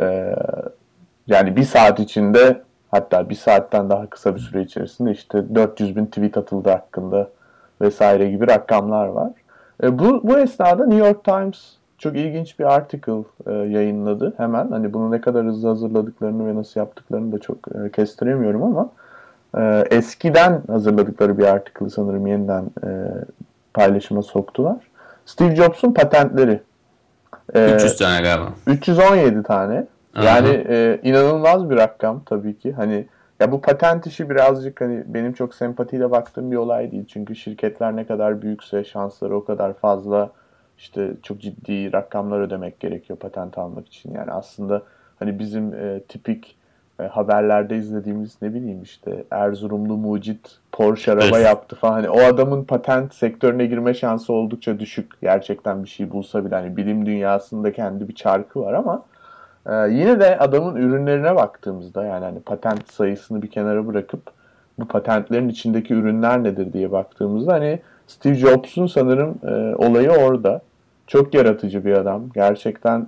Ee, 0.00 0.34
yani 1.26 1.56
bir 1.56 1.62
saat 1.64 2.00
içinde 2.00 2.62
hatta 2.94 3.30
bir 3.30 3.34
saatten 3.34 3.90
daha 3.90 4.06
kısa 4.06 4.34
bir 4.34 4.40
süre 4.40 4.62
içerisinde 4.62 5.12
işte 5.12 5.54
400 5.54 5.96
bin 5.96 6.06
tweet 6.06 6.36
atıldı 6.36 6.70
hakkında 6.70 7.28
vesaire 7.80 8.30
gibi 8.30 8.46
rakamlar 8.46 9.06
var. 9.06 9.30
E, 9.82 9.98
bu, 9.98 10.28
bu 10.28 10.38
esnada 10.38 10.86
New 10.86 11.06
York 11.06 11.24
Times 11.24 11.72
çok 11.98 12.16
ilginç 12.16 12.58
bir 12.58 12.74
article 12.74 13.22
e, 13.46 13.52
yayınladı 13.52 14.34
hemen. 14.36 14.68
Hani 14.68 14.92
bunu 14.92 15.10
ne 15.10 15.20
kadar 15.20 15.46
hızlı 15.46 15.68
hazırladıklarını 15.68 16.46
ve 16.46 16.54
nasıl 16.54 16.80
yaptıklarını 16.80 17.32
da 17.32 17.38
çok 17.38 17.58
e, 17.74 17.90
kestiremiyorum 17.90 18.62
ama 18.62 18.90
e, 19.58 19.84
eskiden 19.96 20.62
hazırladıkları 20.66 21.38
bir 21.38 21.44
article'ı 21.44 21.90
sanırım 21.90 22.26
yeniden 22.26 22.64
e, 22.84 22.88
paylaşıma 23.74 24.22
soktular. 24.22 24.76
Steve 25.26 25.56
Jobs'un 25.56 25.92
patentleri. 25.92 26.60
E, 27.54 27.74
300 27.74 27.96
tane 27.96 28.22
galiba. 28.22 28.48
317 28.66 29.42
tane. 29.42 29.86
Aha. 30.14 30.24
Yani 30.24 30.64
e, 30.68 31.00
inanılmaz 31.02 31.70
bir 31.70 31.76
rakam 31.76 32.22
tabii 32.26 32.58
ki. 32.58 32.72
Hani 32.72 33.06
ya 33.40 33.52
bu 33.52 33.60
patent 33.60 34.06
işi 34.06 34.30
birazcık 34.30 34.80
hani 34.80 35.04
benim 35.06 35.32
çok 35.32 35.54
sempatiyle 35.54 36.10
baktığım 36.10 36.50
bir 36.50 36.56
olay 36.56 36.92
değil. 36.92 37.04
Çünkü 37.08 37.36
şirketler 37.36 37.96
ne 37.96 38.06
kadar 38.06 38.42
büyükse 38.42 38.84
şansları 38.84 39.36
o 39.36 39.44
kadar 39.44 39.72
fazla 39.72 40.30
işte 40.78 41.10
çok 41.22 41.40
ciddi 41.40 41.92
rakamlar 41.92 42.40
ödemek 42.40 42.80
gerekiyor 42.80 43.18
patent 43.18 43.58
almak 43.58 43.86
için. 43.86 44.14
Yani 44.14 44.30
aslında 44.30 44.82
hani 45.18 45.38
bizim 45.38 45.74
e, 45.74 46.00
tipik 46.08 46.56
e, 47.00 47.02
haberlerde 47.02 47.76
izlediğimiz 47.76 48.42
ne 48.42 48.54
bileyim 48.54 48.82
işte 48.82 49.24
Erzurumlu 49.30 49.96
mucit 49.96 50.58
Porsche 50.72 51.12
araba 51.12 51.24
Evet. 51.24 51.44
yaptı 51.46 51.76
falan. 51.76 51.92
Hani 51.92 52.08
o 52.08 52.20
adamın 52.20 52.64
patent 52.64 53.14
sektörüne 53.14 53.66
girme 53.66 53.94
şansı 53.94 54.32
oldukça 54.32 54.78
düşük. 54.78 55.20
Gerçekten 55.22 55.84
bir 55.84 55.88
şey 55.88 56.10
bulsa 56.10 56.44
bile 56.44 56.54
hani 56.54 56.76
bilim 56.76 57.06
dünyasında 57.06 57.72
kendi 57.72 58.08
bir 58.08 58.14
çarkı 58.14 58.60
var 58.60 58.72
ama 58.72 59.02
ee, 59.66 59.72
yine 59.72 60.20
de 60.20 60.38
adamın 60.38 60.76
ürünlerine 60.76 61.36
baktığımızda 61.36 62.04
yani 62.04 62.24
hani 62.24 62.40
patent 62.40 62.92
sayısını 62.92 63.42
bir 63.42 63.50
kenara 63.50 63.86
bırakıp 63.86 64.22
bu 64.78 64.88
patentlerin 64.88 65.48
içindeki 65.48 65.94
ürünler 65.94 66.44
nedir 66.44 66.72
diye 66.72 66.92
baktığımızda 66.92 67.52
hani 67.52 67.80
Steve 68.06 68.34
Jobs'un 68.34 68.86
sanırım 68.86 69.34
e, 69.42 69.74
olayı 69.76 70.10
orada. 70.10 70.60
Çok 71.06 71.34
yaratıcı 71.34 71.84
bir 71.84 71.92
adam. 71.92 72.22
Gerçekten 72.34 73.06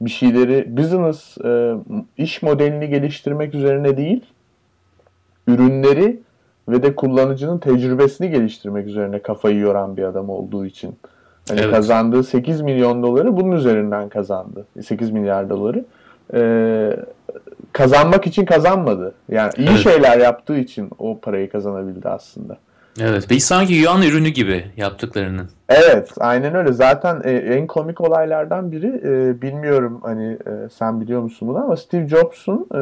bir 0.00 0.10
şeyleri 0.10 0.76
business 0.76 1.38
e, 1.38 1.74
iş 2.16 2.42
modelini 2.42 2.88
geliştirmek 2.88 3.54
üzerine 3.54 3.96
değil, 3.96 4.24
ürünleri 5.48 6.20
ve 6.68 6.82
de 6.82 6.94
kullanıcının 6.94 7.58
tecrübesini 7.58 8.30
geliştirmek 8.30 8.86
üzerine 8.86 9.18
kafayı 9.18 9.58
yoran 9.58 9.96
bir 9.96 10.02
adam 10.02 10.30
olduğu 10.30 10.66
için. 10.66 10.96
Hani 11.48 11.60
evet. 11.60 11.74
kazandığı 11.74 12.24
8 12.24 12.60
milyon 12.60 13.02
doları 13.02 13.36
bunun 13.36 13.52
üzerinden 13.52 14.08
kazandı. 14.08 14.66
8 14.82 15.10
milyar 15.10 15.50
doları. 15.50 15.84
Ee, 16.34 16.96
kazanmak 17.72 18.26
için 18.26 18.44
kazanmadı. 18.44 19.14
Yani 19.30 19.52
iyi 19.56 19.68
evet. 19.68 19.80
şeyler 19.80 20.18
yaptığı 20.18 20.56
için 20.56 20.90
o 20.98 21.20
parayı 21.20 21.50
kazanabildi 21.50 22.08
aslında. 22.08 22.58
Evet 23.00 23.30
ve 23.30 23.40
sanki 23.40 23.74
yuan 23.74 24.02
ürünü 24.02 24.28
gibi 24.28 24.64
yaptıklarının. 24.76 25.48
Evet 25.68 26.12
aynen 26.20 26.54
öyle. 26.54 26.72
Zaten 26.72 27.22
e, 27.24 27.30
en 27.30 27.66
komik 27.66 28.00
olaylardan 28.00 28.72
biri 28.72 28.86
e, 29.04 29.42
bilmiyorum 29.42 30.00
hani 30.02 30.32
e, 30.32 30.68
sen 30.78 31.00
biliyor 31.00 31.22
musun 31.22 31.48
bunu 31.48 31.58
ama 31.58 31.76
Steve 31.76 32.08
Jobs'un 32.08 32.66
e, 32.74 32.80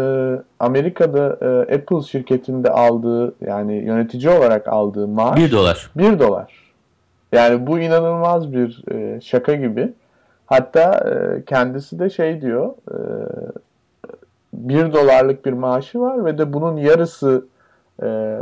Amerika'da 0.61 1.38
e, 1.40 1.75
Apple 1.75 2.03
şirketinde 2.03 2.70
aldığı 2.70 3.35
yani 3.46 3.75
yönetici 3.75 4.29
olarak 4.29 4.68
aldığı 4.68 5.09
maaş 5.09 5.38
1 5.38 5.51
dolar. 5.51 5.90
1 5.96 6.18
dolar. 6.18 6.62
Yani 7.33 7.66
bu 7.66 7.79
inanılmaz 7.79 8.53
bir 8.53 8.85
e, 8.92 9.21
şaka 9.21 9.55
gibi. 9.55 9.92
Hatta 10.47 11.11
e, 11.11 11.45
kendisi 11.45 11.99
de 11.99 12.11
şey 12.11 12.40
diyor 12.40 12.75
e, 12.90 12.97
1 14.53 14.92
dolarlık 14.92 15.47
bir 15.47 15.53
maaşı 15.53 16.01
var 16.01 16.25
ve 16.25 16.38
de 16.38 16.53
bunun 16.53 16.77
yarısı 16.77 17.47
e, 18.03 18.38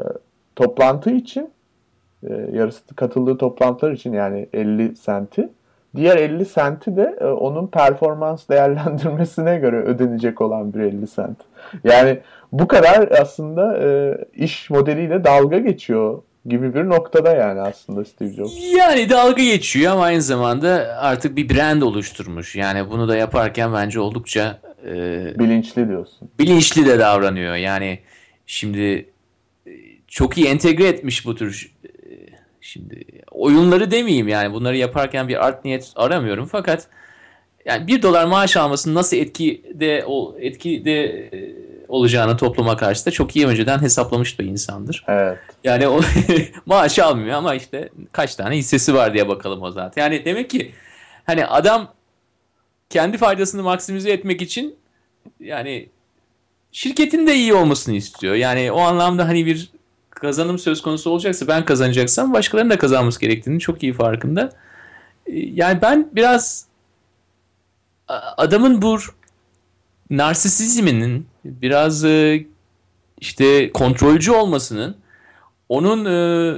toplantı 0.57 1.11
için 1.11 1.51
e, 2.29 2.35
yarısı 2.53 2.95
katıldığı 2.97 3.39
toplantılar 3.39 3.93
için 3.93 4.13
yani 4.13 4.49
50 4.53 4.97
senti. 4.97 5.49
Diğer 5.97 6.17
50 6.17 6.45
senti 6.45 6.97
de 6.97 7.17
e, 7.21 7.25
onun 7.25 7.67
performans 7.67 8.49
değerlendirmesine 8.49 9.59
göre 9.59 9.83
ödenecek 9.83 10.41
olan 10.41 10.75
bir 10.75 10.81
50 10.81 11.07
sent. 11.07 11.39
Yani 11.85 12.19
bu 12.53 12.69
kadar 12.69 13.09
aslında 13.21 13.79
e, 13.79 14.19
iş 14.35 14.71
modeliyle 14.71 15.25
dalga 15.25 15.59
geçiyor 15.59 16.23
gibi 16.47 16.75
bir 16.75 16.89
noktada 16.89 17.31
yani 17.37 17.61
aslında 17.61 18.05
Steve 18.05 18.33
Jobs. 18.33 18.53
Yani 18.77 19.11
dalga 19.11 19.43
geçiyor 19.43 19.93
ama 19.93 20.03
aynı 20.03 20.23
zamanda 20.23 20.99
artık 21.01 21.37
bir 21.37 21.49
brand 21.49 21.83
oluşturmuş. 21.83 22.57
Yani 22.57 22.91
bunu 22.91 23.09
da 23.09 23.17
yaparken 23.17 23.73
bence 23.73 24.01
oldukça 24.01 24.61
e, 24.87 24.95
bilinçli 25.39 25.89
diyorsun. 25.89 26.31
Bilinçli 26.39 26.87
de 26.87 26.99
davranıyor. 26.99 27.55
Yani 27.55 27.99
şimdi 28.47 29.09
e, 29.67 29.73
çok 30.09 30.39
iyi 30.39 30.47
entegre 30.47 30.89
etmiş 30.89 31.27
bu 31.27 31.35
tür 31.35 31.73
e, 31.85 31.89
şimdi 32.61 33.05
oyunları 33.31 33.91
demeyeyim 33.91 34.29
yani 34.29 34.53
bunları 34.53 34.77
yaparken 34.77 35.29
bir 35.29 35.47
art 35.47 35.65
niyet 35.65 35.93
aramıyorum 35.97 36.47
fakat 36.47 36.89
yani 37.65 37.87
bir 37.87 38.03
dolar 38.03 38.27
maaş 38.27 38.57
almasının 38.57 38.95
nasıl 38.95 39.17
etki 39.17 39.63
de 39.75 40.05
o 40.07 40.37
etki 40.39 40.85
de 40.85 41.05
e, 41.05 41.70
olacağını 41.91 42.37
topluma 42.37 42.77
karşı 42.77 43.07
da 43.07 43.11
çok 43.11 43.37
iyi 43.37 43.47
önceden 43.47 43.83
hesaplamış 43.83 44.39
bir 44.39 44.45
insandır. 44.45 45.05
Evet. 45.09 45.39
Yani 45.65 45.89
o 45.89 46.01
maaş 46.67 46.99
almıyor 46.99 47.37
ama 47.37 47.55
işte 47.55 47.89
kaç 48.13 48.35
tane 48.35 48.57
hissesi 48.57 48.95
var 48.95 49.15
diye 49.15 49.29
bakalım 49.29 49.63
o 49.63 49.71
zaten. 49.71 50.03
Yani 50.03 50.25
demek 50.25 50.51
ki 50.51 50.73
hani 51.27 51.47
adam 51.47 51.93
kendi 52.91 53.19
faydasını 53.19 53.63
maksimize 53.63 54.11
etmek 54.11 54.43
için 54.43 54.77
yani 55.41 55.89
şirketin 56.73 57.27
de 57.27 57.35
iyi 57.35 57.55
olmasını 57.55 57.95
istiyor. 57.95 58.35
Yani 58.35 58.73
o 58.73 58.81
anlamda 58.81 59.29
hani 59.29 59.47
bir 59.47 59.71
kazanım 60.11 60.59
söz 60.59 60.83
konusu 60.83 61.11
olacaksa 61.11 61.49
ben 61.49 61.65
kazanacaksam 61.65 62.33
başkalarının 62.33 62.71
da 62.71 62.79
kazanması 62.79 63.21
gerektiğini 63.21 63.61
çok 63.61 63.83
iyi 63.83 63.93
farkında. 63.93 64.53
Yani 65.33 65.83
ben 65.83 66.09
biraz 66.13 66.67
adamın 68.37 68.83
bu 68.83 68.99
narsisizminin 70.11 71.30
biraz 71.45 72.05
e, 72.05 72.47
işte 73.21 73.73
kontrolcü 73.73 74.33
olmasının 74.33 74.97
onun 75.69 76.05
e, 76.05 76.57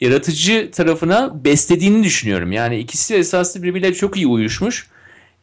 yaratıcı 0.00 0.70
tarafına 0.70 1.44
beslediğini 1.44 2.04
düşünüyorum. 2.04 2.52
Yani 2.52 2.78
ikisi 2.78 3.14
esaslı 3.14 3.62
birbiriyle 3.62 3.94
çok 3.94 4.16
iyi 4.16 4.26
uyuşmuş. 4.26 4.88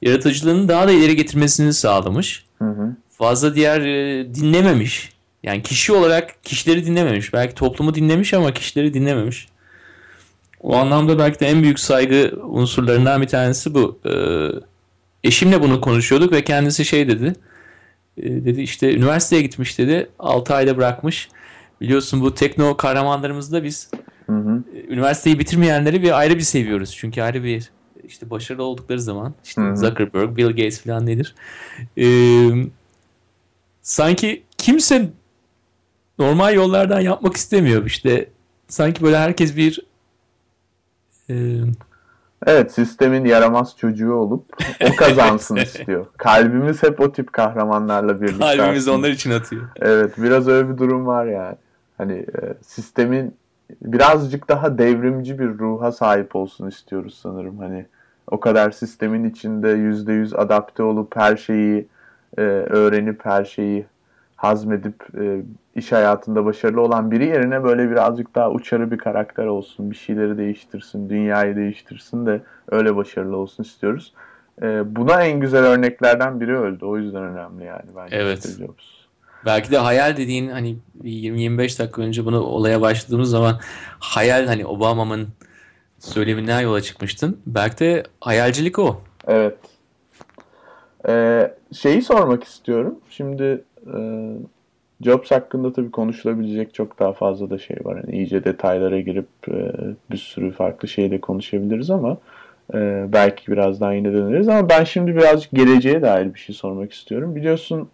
Yaratıcılığını 0.01 0.67
daha 0.67 0.87
da 0.87 0.91
ileri 0.91 1.15
getirmesini 1.15 1.73
sağlamış. 1.73 2.45
Hı 2.59 2.65
hı. 2.65 2.95
Fazla 3.17 3.55
diğer 3.55 3.81
e, 3.81 4.35
dinlememiş. 4.35 5.15
Yani 5.43 5.63
kişi 5.63 5.93
olarak 5.93 6.43
kişileri 6.43 6.85
dinlememiş. 6.85 7.33
Belki 7.33 7.55
toplumu 7.55 7.95
dinlemiş 7.95 8.33
ama 8.33 8.53
kişileri 8.53 8.93
dinlememiş. 8.93 9.47
O 10.61 10.75
anlamda 10.75 11.19
belki 11.19 11.39
de 11.39 11.47
en 11.47 11.63
büyük 11.63 11.79
saygı 11.79 12.31
unsurlarından 12.43 13.21
bir 13.21 13.27
tanesi 13.27 13.73
bu. 13.73 13.99
Ee, 14.05 14.49
eşimle 15.23 15.61
bunu 15.61 15.81
konuşuyorduk 15.81 16.31
ve 16.31 16.43
kendisi 16.43 16.85
şey 16.85 17.07
dedi. 17.07 17.35
E, 18.17 18.45
dedi 18.45 18.61
işte 18.61 18.95
üniversiteye 18.95 19.41
gitmiş 19.41 19.79
dedi. 19.79 20.09
6 20.19 20.53
ayda 20.55 20.77
bırakmış. 20.77 21.29
Biliyorsun 21.81 22.21
bu 22.21 22.33
tekno 22.33 22.77
kahramanlarımızda 22.77 23.63
biz 23.63 23.91
hı 24.25 24.31
hı. 24.31 24.63
E, 24.75 24.93
üniversiteyi 24.93 25.39
bitirmeyenleri 25.39 26.03
bir 26.03 26.19
ayrı 26.19 26.35
bir 26.35 26.41
seviyoruz. 26.41 26.95
Çünkü 26.97 27.21
ayrı 27.21 27.43
bir 27.43 27.71
işte 28.03 28.29
başarılı 28.29 28.63
oldukları 28.63 29.01
zaman 29.01 29.33
işte 29.43 29.61
hı 29.61 29.71
hı. 29.71 29.77
Zuckerberg, 29.77 30.37
Bill 30.37 30.47
Gates 30.47 30.81
falan 30.81 31.05
nedir? 31.05 31.35
Ee, 31.97 32.49
sanki 33.81 34.43
kimse 34.57 35.09
normal 36.19 36.55
yollardan 36.55 36.99
yapmak 36.99 37.35
istemiyor. 37.35 37.85
işte 37.85 38.29
sanki 38.67 39.03
böyle 39.03 39.17
herkes 39.17 39.55
bir 39.55 39.79
e, 41.29 41.35
Evet 42.45 42.71
sistemin 42.71 43.25
yaramaz 43.25 43.77
çocuğu 43.77 44.13
olup 44.13 44.45
o 44.83 44.95
kazansın 44.97 45.55
istiyor. 45.55 46.05
Kalbimiz 46.17 46.83
hep 46.83 46.99
o 46.99 47.11
tip 47.11 47.33
kahramanlarla 47.33 48.21
birlikte. 48.21 48.39
Kalbimiz 48.39 48.87
aslında. 48.87 48.97
onlar 48.97 49.09
için 49.09 49.31
atıyor. 49.31 49.63
Evet 49.75 50.13
biraz 50.17 50.47
öyle 50.47 50.69
bir 50.69 50.77
durum 50.77 51.05
var 51.05 51.25
yani. 51.25 51.55
Hani 51.97 52.13
e, 52.13 52.53
sistemin 52.61 53.35
birazcık 53.81 54.49
daha 54.49 54.77
devrimci 54.77 55.39
bir 55.39 55.59
ruha 55.59 55.91
sahip 55.91 56.35
olsun 56.35 56.69
istiyoruz 56.69 57.19
sanırım. 57.21 57.57
Hani 57.57 57.85
o 58.31 58.39
kadar 58.39 58.71
sistemin 58.71 59.29
içinde 59.29 59.69
yüzde 59.69 60.13
yüz 60.13 60.33
adapte 60.33 60.83
olup 60.83 61.15
her 61.15 61.37
şeyi 61.37 61.87
e, 62.37 62.41
öğrenip 62.41 63.25
her 63.25 63.45
şeyi 63.45 63.85
hazmedip 64.45 64.95
e, 65.19 65.41
iş 65.75 65.91
hayatında 65.91 66.45
başarılı 66.45 66.81
olan 66.81 67.11
biri 67.11 67.25
yerine 67.25 67.63
böyle 67.63 67.91
birazcık 67.91 68.35
daha 68.35 68.51
uçarı 68.51 68.91
bir 68.91 68.97
karakter 68.97 69.45
olsun. 69.45 69.91
Bir 69.91 69.95
şeyleri 69.95 70.37
değiştirsin, 70.37 71.09
dünyayı 71.09 71.55
değiştirsin 71.55 72.25
de 72.25 72.41
öyle 72.71 72.95
başarılı 72.95 73.37
olsun 73.37 73.63
istiyoruz. 73.63 74.13
E, 74.61 74.95
buna 74.95 75.23
en 75.23 75.39
güzel 75.39 75.63
örneklerden 75.63 76.39
biri 76.39 76.57
öldü. 76.57 76.85
O 76.85 76.97
yüzden 76.97 77.23
önemli 77.23 77.65
yani 77.65 77.89
bence. 77.95 78.15
Evet. 78.15 78.57
Belki 79.45 79.71
de 79.71 79.77
hayal 79.77 80.17
dediğin 80.17 80.49
hani 80.49 80.77
20-25 81.03 81.79
dakika 81.79 82.01
önce 82.01 82.25
bunu 82.25 82.41
olaya 82.41 82.81
başladığımız 82.81 83.29
zaman 83.29 83.59
hayal 83.99 84.47
hani 84.47 84.65
Obama'nın 84.65 85.27
söyleminden 85.99 86.61
yola 86.61 86.81
çıkmıştın. 86.81 87.39
Belki 87.47 87.79
de 87.79 88.03
hayalcilik 88.21 88.79
o. 88.79 89.01
Evet. 89.27 89.57
Ee, 91.07 91.53
şeyi 91.73 92.01
sormak 92.01 92.43
istiyorum. 92.43 92.99
Şimdi 93.09 93.63
e, 93.93 93.99
Jobs 95.01 95.31
hakkında 95.31 95.73
tabii 95.73 95.91
konuşulabilecek 95.91 96.73
çok 96.73 96.99
daha 96.99 97.13
fazla 97.13 97.49
da 97.49 97.57
şey 97.57 97.77
var. 97.83 97.95
Yani 97.95 98.15
iyice 98.15 98.43
detaylara 98.43 98.99
girip 98.99 99.27
e, 99.47 99.71
bir 100.11 100.17
sürü 100.17 100.51
farklı 100.51 100.87
şey 100.87 101.11
de 101.11 101.21
konuşabiliriz 101.21 101.89
ama 101.89 102.17
e, 102.73 103.05
belki 103.13 103.51
birazdan 103.51 103.93
yine 103.93 104.13
döneriz. 104.13 104.49
Ama 104.49 104.69
ben 104.69 104.83
şimdi 104.83 105.15
birazcık 105.15 105.51
geleceğe 105.51 106.01
dair 106.01 106.33
bir 106.33 106.39
şey 106.39 106.55
sormak 106.55 106.93
istiyorum. 106.93 107.35
Biliyorsun 107.35 107.89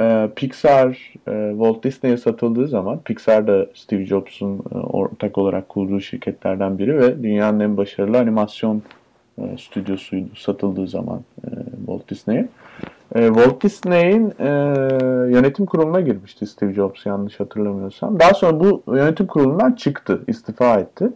e, 0.00 0.28
Pixar 0.36 1.14
e, 1.28 1.50
Walt 1.50 1.84
Disney'e 1.84 2.16
satıldığı 2.16 2.68
zaman 2.68 3.00
Pixar 3.00 3.46
da 3.46 3.66
Steve 3.74 4.06
Jobs'un 4.06 4.62
e, 4.74 4.74
ortak 4.74 5.38
olarak 5.38 5.68
kurduğu 5.68 6.00
şirketlerden 6.00 6.78
biri 6.78 6.98
ve 6.98 7.22
dünyanın 7.22 7.60
en 7.60 7.76
başarılı 7.76 8.18
animasyon 8.18 8.82
e, 9.38 9.42
stüdyosuydu 9.58 10.36
satıldığı 10.36 10.88
zaman 10.88 11.20
e, 11.44 11.48
Walt 11.86 12.10
Disney'e. 12.10 12.48
E, 13.14 13.26
Walt 13.26 13.62
Disney'in 13.62 14.34
e, 14.38 14.48
yönetim 15.32 15.66
kuruluna 15.66 16.00
girmişti 16.00 16.46
Steve 16.46 16.74
Jobs 16.74 17.06
yanlış 17.06 17.40
hatırlamıyorsam. 17.40 18.20
Daha 18.20 18.34
sonra 18.34 18.60
bu 18.60 18.82
yönetim 18.94 19.26
kurulundan 19.26 19.72
çıktı, 19.72 20.22
istifa 20.26 20.74
etti. 20.74 21.10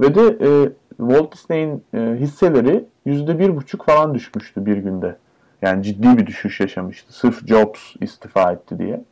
Ve 0.00 0.14
de 0.14 0.20
e, 0.40 0.70
Walt 0.96 1.32
Disney'in 1.32 1.84
e, 1.94 1.98
hisseleri 1.98 2.84
%1,5 3.06 3.84
falan 3.84 4.14
düşmüştü 4.14 4.66
bir 4.66 4.76
günde. 4.76 5.16
Yani 5.62 5.82
ciddi 5.82 6.18
bir 6.18 6.26
düşüş 6.26 6.60
yaşamıştı. 6.60 7.12
Sırf 7.12 7.46
Jobs 7.46 7.80
istifa 8.00 8.52
etti 8.52 8.78
diye. 8.78 9.04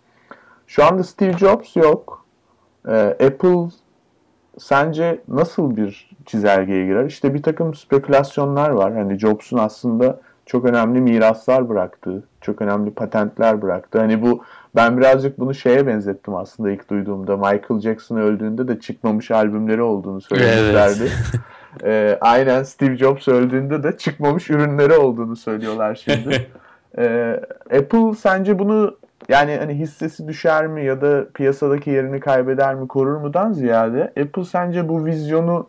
Şu 0.67 0.85
anda 0.85 1.05
Steve 1.05 1.33
Jobs 1.33 1.77
yok. 1.77 2.27
E, 2.89 2.95
Apple 2.97 3.69
sence 4.59 5.21
nasıl 5.29 5.77
bir 5.77 6.11
çizelgeye 6.27 6.87
girer? 6.87 7.05
İşte 7.05 7.35
bir 7.35 7.43
takım 7.43 7.75
spekülasyonlar 7.75 8.71
var. 8.71 8.93
Hani 8.93 9.19
Jobs'un 9.19 9.59
aslında 9.59 10.21
çok 10.47 10.65
önemli 10.65 11.01
miraslar 11.01 11.69
bıraktı. 11.69 12.23
Çok 12.41 12.63
önemli 12.63 12.91
patentler 12.91 13.63
bıraktı. 13.63 13.99
Hani 13.99 14.23
bu 14.23 14.45
ben 14.77 14.99
birazcık 14.99 15.39
bunu 15.39 15.55
şeye 15.55 15.87
benzettim 15.87 16.35
aslında 16.35 16.71
ilk 16.71 16.91
duyduğumda. 16.91 17.37
Michael 17.37 17.81
Jackson 17.81 18.17
öldüğünde 18.17 18.69
de 18.69 18.81
çıkmamış 18.81 19.31
albümleri 19.31 19.83
olduğunu 19.83 20.21
söylemişlerdi. 20.21 21.03
Evet. 21.03 21.13
ee, 21.85 22.19
aynen 22.21 22.63
Steve 22.63 22.97
Jobs 22.97 23.29
öldüğünde 23.29 23.83
de 23.83 23.97
çıkmamış 23.97 24.51
ürünleri 24.51 24.93
olduğunu 24.93 25.37
söylüyorlar 25.37 25.95
şimdi. 25.95 26.47
ee, 26.99 27.41
Apple 27.79 28.15
sence 28.15 28.59
bunu 28.59 28.97
yani 29.29 29.57
hani 29.57 29.75
hissesi 29.75 30.29
düşer 30.29 30.67
mi 30.67 30.85
ya 30.85 31.01
da 31.01 31.27
piyasadaki 31.35 31.91
yerini 31.91 32.21
kaybeder 32.21 32.75
mi 32.75 32.89
korur 32.89 33.17
mudan 33.17 33.53
ziyade 33.53 34.13
Apple 34.21 34.45
sence 34.45 34.89
bu 34.89 35.07
vizyonu 35.07 35.69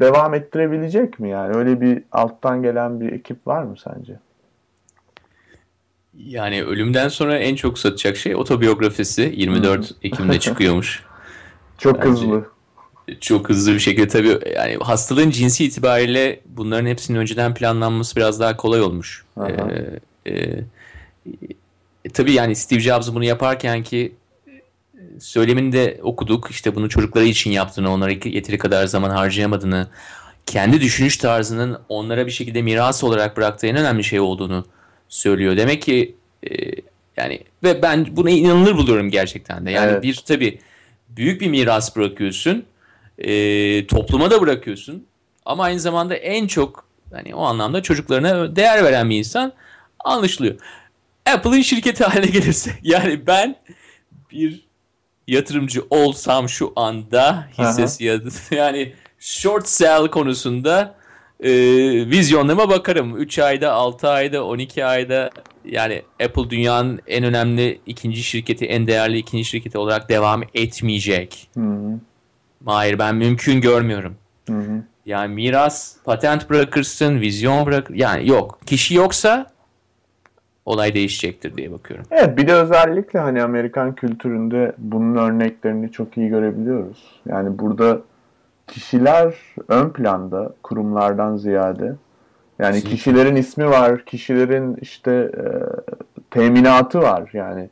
devam 0.00 0.34
ettirebilecek 0.34 1.20
mi 1.20 1.30
yani? 1.30 1.56
Öyle 1.56 1.80
bir 1.80 2.02
alttan 2.12 2.62
gelen 2.62 3.00
bir 3.00 3.12
ekip 3.12 3.46
var 3.46 3.62
mı 3.62 3.74
sence? 3.84 4.18
Yani 6.18 6.64
ölümden 6.64 7.08
sonra 7.08 7.38
en 7.38 7.54
çok 7.54 7.78
satacak 7.78 8.16
şey 8.16 8.36
otobiyografisi 8.36 9.34
24 9.36 9.94
Ekim'de 10.02 10.40
çıkıyormuş. 10.40 11.04
çok 11.78 11.98
Bence 11.98 12.08
hızlı. 12.08 12.44
Çok 13.20 13.48
hızlı 13.48 13.72
bir 13.72 13.78
şekilde 13.78 14.08
tabii 14.08 14.38
yani 14.54 14.76
hastalığın 14.76 15.30
cinsi 15.30 15.64
itibariyle 15.64 16.40
bunların 16.46 16.86
hepsinin 16.86 17.18
önceden 17.18 17.54
planlanması 17.54 18.16
biraz 18.16 18.40
daha 18.40 18.56
kolay 18.56 18.80
olmuş. 18.80 19.24
Ee, 19.46 20.30
e, 20.30 20.64
e, 22.04 22.08
tabii 22.12 22.32
yani 22.32 22.56
Steve 22.56 22.80
Jobs 22.80 23.12
bunu 23.14 23.24
yaparken 23.24 23.82
ki 23.82 24.12
söylemini 25.20 25.72
de 25.72 26.00
okuduk. 26.02 26.50
İşte 26.50 26.74
bunu 26.74 26.88
çocukları 26.88 27.24
için 27.24 27.50
yaptığını, 27.50 27.92
onlara 27.92 28.10
yeteri 28.10 28.58
kadar 28.58 28.86
zaman 28.86 29.10
harcayamadığını, 29.10 29.88
kendi 30.46 30.80
düşünüş 30.80 31.16
tarzının 31.16 31.78
onlara 31.88 32.26
bir 32.26 32.30
şekilde 32.30 32.62
miras 32.62 33.04
olarak 33.04 33.36
bıraktığı 33.36 33.66
en 33.66 33.76
önemli 33.76 34.04
şey 34.04 34.20
olduğunu 34.20 34.66
söylüyor. 35.08 35.56
Demek 35.56 35.82
ki 35.82 36.16
e, 36.50 36.54
yani 37.16 37.40
ve 37.62 37.82
ben 37.82 38.16
buna 38.16 38.30
inanılır 38.30 38.76
buluyorum 38.76 39.10
gerçekten 39.10 39.66
de. 39.66 39.70
Yani 39.70 39.92
evet. 39.92 40.02
bir 40.02 40.14
tabii 40.14 40.58
büyük 41.08 41.40
bir 41.40 41.46
miras 41.48 41.96
bırakıyorsun. 41.96 42.64
E, 43.18 43.86
topluma 43.86 44.30
da 44.30 44.40
bırakıyorsun. 44.40 45.06
Ama 45.44 45.64
aynı 45.64 45.80
zamanda 45.80 46.14
en 46.14 46.46
çok 46.46 46.84
hani 47.12 47.34
o 47.34 47.42
anlamda 47.42 47.82
çocuklarına 47.82 48.56
değer 48.56 48.84
veren 48.84 49.10
bir 49.10 49.18
insan 49.18 49.52
anlaşılıyor. 50.04 50.54
Apple'ın 51.26 51.60
şirketi 51.60 52.04
haline 52.04 52.30
gelirse 52.30 52.70
yani 52.82 53.26
ben 53.26 53.56
bir 54.30 54.63
yatırımcı 55.28 55.82
olsam 55.90 56.48
şu 56.48 56.72
anda 56.76 57.48
hissesi 57.58 58.04
ya 58.04 58.20
yani 58.50 58.92
short 59.18 59.68
sell 59.68 60.08
konusunda 60.08 60.94
e, 61.40 61.50
vizyonlarıma 62.10 62.68
bakarım. 62.68 63.16
3 63.16 63.38
ayda, 63.38 63.72
6 63.72 64.08
ayda, 64.08 64.44
12 64.44 64.84
ayda 64.84 65.30
yani 65.64 66.02
Apple 66.24 66.50
dünyanın 66.50 67.00
en 67.06 67.24
önemli 67.24 67.80
ikinci 67.86 68.22
şirketi, 68.22 68.66
en 68.66 68.86
değerli 68.86 69.18
ikinci 69.18 69.44
şirketi 69.44 69.78
olarak 69.78 70.08
devam 70.08 70.42
etmeyecek. 70.54 71.48
Hı 71.54 71.60
hı. 71.60 72.00
Hayır 72.66 72.98
ben 72.98 73.14
mümkün 73.14 73.60
görmüyorum. 73.60 74.16
Hı 74.48 74.58
hı. 74.58 74.82
Yani 75.06 75.34
miras, 75.34 75.96
patent 76.04 76.50
bırakırsın, 76.50 77.20
vizyon 77.20 77.66
bırak 77.66 77.90
yani 77.94 78.28
yok. 78.28 78.60
Kişi 78.66 78.94
yoksa 78.94 79.53
olay 80.66 80.94
değişecektir 80.94 81.56
diye 81.56 81.72
bakıyorum. 81.72 82.06
Evet 82.10 82.38
bir 82.38 82.48
de 82.48 82.54
özellikle 82.54 83.18
hani 83.18 83.42
Amerikan 83.42 83.94
kültüründe 83.94 84.72
bunun 84.78 85.16
örneklerini 85.16 85.92
çok 85.92 86.16
iyi 86.16 86.28
görebiliyoruz. 86.28 87.20
Yani 87.28 87.58
burada 87.58 88.00
kişiler 88.66 89.34
ön 89.68 89.90
planda 89.90 90.52
kurumlardan 90.62 91.36
ziyade. 91.36 91.94
Yani 92.58 92.74
Kesinlikle. 92.74 92.96
kişilerin 92.96 93.36
ismi 93.36 93.70
var, 93.70 94.04
kişilerin 94.04 94.76
işte 94.80 95.12
e, 95.12 95.44
teminatı 96.30 97.00
var. 97.00 97.30
Yani 97.32 97.68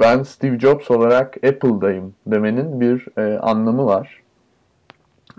ben 0.00 0.22
Steve 0.22 0.58
Jobs 0.58 0.90
olarak 0.90 1.36
Apple'dayım 1.36 2.14
demenin 2.26 2.80
bir 2.80 3.06
e, 3.18 3.38
anlamı 3.38 3.86
var. 3.86 4.22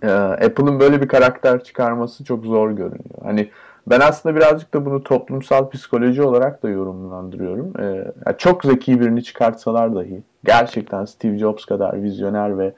E, 0.04 0.12
Apple'ın 0.12 0.80
böyle 0.80 1.02
bir 1.02 1.08
karakter 1.08 1.64
çıkarması 1.64 2.24
çok 2.24 2.46
zor 2.46 2.72
görünüyor. 2.72 3.24
Hani 3.24 3.50
ben 3.88 4.00
aslında 4.00 4.36
birazcık 4.36 4.74
da 4.74 4.86
bunu 4.86 5.04
toplumsal 5.04 5.70
psikoloji 5.70 6.22
olarak 6.22 6.64
da 6.64 6.70
yorumlandırıyorum. 6.70 7.74
Ee, 7.80 8.14
çok 8.38 8.64
zeki 8.64 9.00
birini 9.00 9.24
çıkartsalar 9.24 9.96
dahi 9.96 10.24
gerçekten 10.44 11.06
Steve 11.06 11.38
Jobs 11.38 11.66
kadar 11.66 12.04
vizyoner 12.04 12.58
ve 12.58 12.74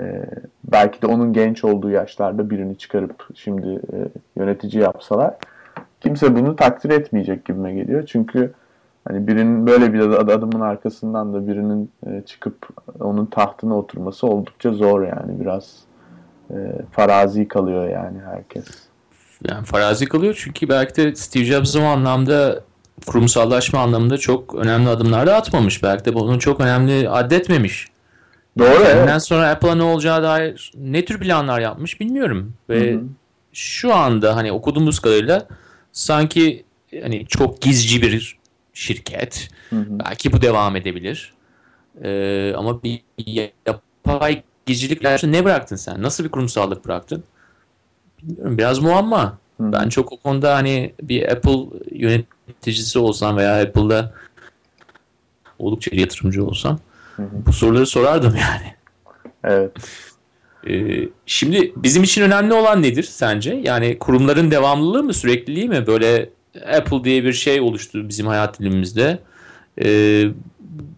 e, 0.00 0.24
belki 0.64 1.02
de 1.02 1.06
onun 1.06 1.32
genç 1.32 1.64
olduğu 1.64 1.90
yaşlarda 1.90 2.50
birini 2.50 2.78
çıkarıp 2.78 3.26
şimdi 3.34 3.68
e, 3.68 3.96
yönetici 4.36 4.82
yapsalar 4.82 5.34
kimse 6.00 6.36
bunu 6.36 6.56
takdir 6.56 6.90
etmeyecek 6.90 7.44
gibime 7.44 7.74
geliyor. 7.74 8.06
Çünkü 8.06 8.52
hani 9.08 9.26
birinin 9.26 9.66
böyle 9.66 9.92
bir 9.92 10.00
adımın 10.00 10.60
arkasından 10.60 11.34
da 11.34 11.48
birinin 11.48 11.90
e, 12.06 12.22
çıkıp 12.26 12.68
onun 13.00 13.26
tahtına 13.26 13.78
oturması 13.78 14.26
oldukça 14.26 14.72
zor 14.72 15.02
yani 15.02 15.40
biraz 15.40 15.78
e, 16.50 16.56
farazi 16.90 17.48
kalıyor 17.48 17.88
yani 17.88 18.18
herkes 18.20 18.87
yani 19.48 19.64
farazi 19.64 20.06
kalıyor 20.06 20.40
çünkü 20.42 20.68
belki 20.68 20.96
de 20.96 21.14
Steve 21.14 21.44
Jobs 21.44 21.76
o 21.76 21.82
anlamda 21.82 22.64
kurumsallaşma 23.06 23.80
anlamında 23.80 24.18
çok 24.18 24.54
önemli 24.54 24.88
adımlar 24.88 25.26
da 25.26 25.36
atmamış. 25.36 25.82
Belki 25.82 26.04
de 26.04 26.14
bunu 26.14 26.38
çok 26.38 26.60
önemli 26.60 27.08
addetmemiş. 27.08 27.88
Doğru. 28.58 28.68
Ondan 28.68 29.08
evet. 29.08 29.22
sonra 29.22 29.50
Apple'a 29.50 29.74
ne 29.74 29.82
olacağı 29.82 30.22
dair 30.22 30.72
ne 30.74 31.04
tür 31.04 31.20
planlar 31.20 31.60
yapmış 31.60 32.00
bilmiyorum. 32.00 32.54
Ve 32.70 32.92
Hı-hı. 32.92 33.02
şu 33.52 33.94
anda 33.94 34.36
hani 34.36 34.52
okuduğumuz 34.52 35.00
kadarıyla 35.00 35.46
sanki 35.92 36.64
hani 37.02 37.26
çok 37.26 37.62
gizci 37.62 38.02
bir 38.02 38.38
şirket. 38.74 39.48
Hı-hı. 39.70 39.86
Belki 39.88 40.32
bu 40.32 40.42
devam 40.42 40.76
edebilir. 40.76 41.34
Ee, 42.04 42.52
ama 42.56 42.82
bir 42.82 43.02
yapay 43.66 44.42
gizcilikle 44.66 45.16
ne 45.24 45.44
bıraktın 45.44 45.76
sen? 45.76 46.02
Nasıl 46.02 46.24
bir 46.24 46.28
kurumsallık 46.28 46.84
bıraktın? 46.84 47.24
Bilmiyorum 48.22 48.58
biraz 48.58 48.78
muamma. 48.78 49.38
Hı. 49.60 49.72
Ben 49.72 49.88
çok 49.88 50.12
o 50.12 50.16
konuda 50.16 50.54
hani 50.54 50.94
bir 51.02 51.32
Apple 51.32 51.58
yöneticisi 51.92 52.98
olsam 52.98 53.36
veya 53.36 53.62
Apple'da 53.62 54.12
oldukça 55.58 55.90
yatırımcı 55.96 56.44
olsam 56.46 56.78
hı 57.16 57.22
hı. 57.22 57.28
bu 57.46 57.52
soruları 57.52 57.86
sorardım 57.86 58.36
yani. 58.36 58.74
Evet. 59.44 59.72
Ee, 60.68 61.08
şimdi 61.26 61.72
bizim 61.76 62.02
için 62.02 62.22
önemli 62.22 62.54
olan 62.54 62.82
nedir 62.82 63.02
sence? 63.02 63.60
Yani 63.64 63.98
kurumların 63.98 64.50
devamlılığı 64.50 65.02
mı, 65.02 65.14
sürekliliği 65.14 65.68
mi? 65.68 65.86
Böyle 65.86 66.30
Apple 66.76 67.04
diye 67.04 67.24
bir 67.24 67.32
şey 67.32 67.60
oluştu 67.60 68.08
bizim 68.08 68.26
hayat 68.26 68.60
dilimimizde. 68.60 69.18
Ee, 69.82 70.24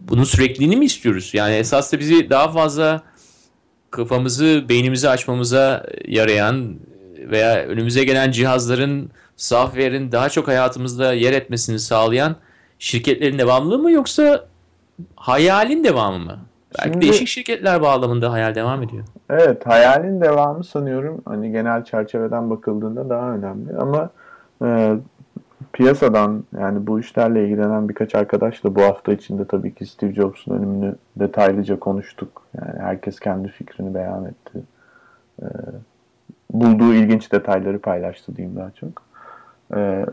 bunun 0.09 0.23
sürekliliğini 0.23 0.75
mi 0.75 0.85
istiyoruz? 0.85 1.31
Yani 1.33 1.55
esas 1.55 1.93
da 1.93 1.99
bizi 1.99 2.29
daha 2.29 2.51
fazla 2.51 3.03
kafamızı, 3.91 4.65
beynimizi 4.69 5.09
açmamıza 5.09 5.85
yarayan 6.07 6.75
veya 7.29 7.65
önümüze 7.65 8.03
gelen 8.03 8.31
cihazların, 8.31 9.09
software'in 9.35 10.11
daha 10.11 10.29
çok 10.29 10.47
hayatımızda 10.47 11.13
yer 11.13 11.33
etmesini 11.33 11.79
sağlayan 11.79 12.35
şirketlerin 12.79 13.37
devamlılığı 13.37 13.79
mı 13.79 13.91
yoksa 13.91 14.45
hayalin 15.15 15.83
devamı 15.83 16.19
mı? 16.19 16.39
Belki 16.77 16.91
Şimdi, 16.91 17.05
değişik 17.05 17.27
şirketler 17.27 17.81
bağlamında 17.81 18.31
hayal 18.31 18.55
devam 18.55 18.83
ediyor. 18.83 19.03
Evet, 19.29 19.67
hayalin 19.67 20.21
devamı 20.21 20.63
sanıyorum 20.63 21.21
hani 21.25 21.51
genel 21.51 21.83
çerçeveden 21.83 22.49
bakıldığında 22.49 23.09
daha 23.09 23.31
önemli 23.31 23.77
ama 23.77 24.09
e, 24.65 24.95
piyasadan 25.73 26.43
yani 26.59 26.87
bu 26.87 26.99
işlerle 26.99 27.45
ilgilenen 27.45 27.89
birkaç 27.89 28.15
arkadaşla 28.15 28.75
bu 28.75 28.81
hafta 28.81 29.13
içinde 29.13 29.45
tabii 29.45 29.75
ki 29.75 29.85
Steve 29.85 30.13
Jobs'un 30.13 30.57
ölümünü 30.57 30.95
detaylıca 31.15 31.79
konuştuk. 31.79 32.41
Yani 32.57 32.79
herkes 32.79 33.19
kendi 33.19 33.47
fikrini 33.47 33.95
beyan 33.95 34.25
etti. 34.25 34.59
E, 35.41 35.45
bulduğu 36.53 36.93
ilginç 36.93 37.31
detayları 37.31 37.79
paylaştı 37.79 38.35
diyeyim 38.35 38.57
daha 38.57 38.71
çok. 38.71 39.03
Ee, 39.75 40.05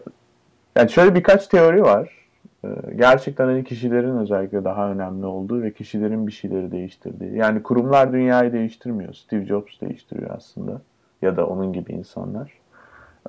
yani 0.77 0.91
şöyle 0.91 1.15
birkaç 1.15 1.47
teori 1.47 1.83
var. 1.83 2.19
Ee, 2.65 2.69
gerçekten 2.97 3.45
hani 3.45 3.65
kişilerin 3.65 4.17
özellikle 4.17 4.65
daha 4.65 4.91
önemli 4.91 5.27
olduğu 5.27 5.63
ve 5.63 5.73
kişilerin 5.73 6.27
bir 6.27 6.33
şeyleri 6.33 6.73
değiştirdiği. 6.73 7.35
Yani 7.35 7.63
kurumlar 7.63 8.13
dünyayı 8.13 8.53
değiştirmiyor. 8.53 9.15
Steve 9.15 9.47
Jobs 9.47 9.81
değiştiriyor 9.81 10.31
aslında. 10.37 10.81
Ya 11.23 11.37
da 11.37 11.47
onun 11.47 11.73
gibi 11.73 11.93
insanlar. 11.93 12.53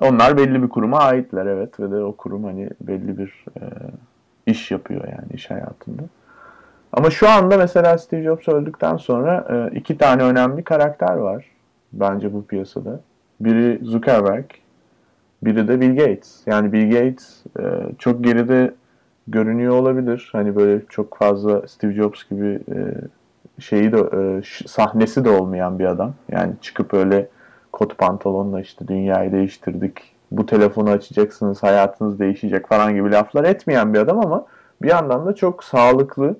Onlar 0.00 0.36
belli 0.36 0.62
bir 0.62 0.68
kuruma 0.68 0.98
aitler 0.98 1.46
evet 1.46 1.80
ve 1.80 1.90
de 1.90 1.96
o 1.96 2.16
kurum 2.16 2.44
hani 2.44 2.70
belli 2.80 3.18
bir 3.18 3.44
e, 3.60 3.64
iş 4.46 4.70
yapıyor 4.70 5.04
yani 5.08 5.32
iş 5.34 5.50
hayatında. 5.50 6.02
Ama 6.92 7.10
şu 7.10 7.28
anda 7.28 7.56
mesela 7.56 7.98
Steve 7.98 8.22
Jobs 8.22 8.48
öldükten 8.48 8.96
sonra 8.96 9.46
e, 9.50 9.76
iki 9.76 9.98
tane 9.98 10.22
önemli 10.22 10.64
karakter 10.64 11.16
var 11.16 11.44
bence 11.92 12.32
bu 12.32 12.46
piyasada. 12.46 13.00
Biri 13.40 13.78
Zuckerberg, 13.82 14.44
biri 15.42 15.68
de 15.68 15.80
Bill 15.80 15.96
Gates. 15.96 16.40
Yani 16.46 16.72
Bill 16.72 16.90
Gates 16.90 17.44
e, 17.60 17.62
çok 17.98 18.24
geride 18.24 18.74
görünüyor 19.28 19.74
olabilir. 19.74 20.28
Hani 20.32 20.56
böyle 20.56 20.82
çok 20.88 21.16
fazla 21.16 21.68
Steve 21.68 21.92
Jobs 21.92 22.28
gibi 22.30 22.60
e, 22.74 22.78
şeyi 23.60 23.92
de 23.92 23.98
e, 23.98 24.42
sahnesi 24.66 25.24
de 25.24 25.30
olmayan 25.30 25.78
bir 25.78 25.84
adam. 25.84 26.14
Yani 26.28 26.52
çıkıp 26.60 26.94
öyle 26.94 27.28
kot 27.72 27.98
pantolonla 27.98 28.60
işte 28.60 28.88
dünyayı 28.88 29.32
değiştirdik 29.32 30.14
bu 30.30 30.46
telefonu 30.46 30.90
açacaksınız 30.90 31.62
hayatınız 31.62 32.18
değişecek 32.18 32.68
falan 32.68 32.94
gibi 32.94 33.10
laflar 33.10 33.44
etmeyen 33.44 33.94
bir 33.94 33.98
adam 33.98 34.18
ama 34.18 34.46
bir 34.82 34.88
yandan 34.88 35.26
da 35.26 35.34
çok 35.34 35.64
sağlıklı 35.64 36.36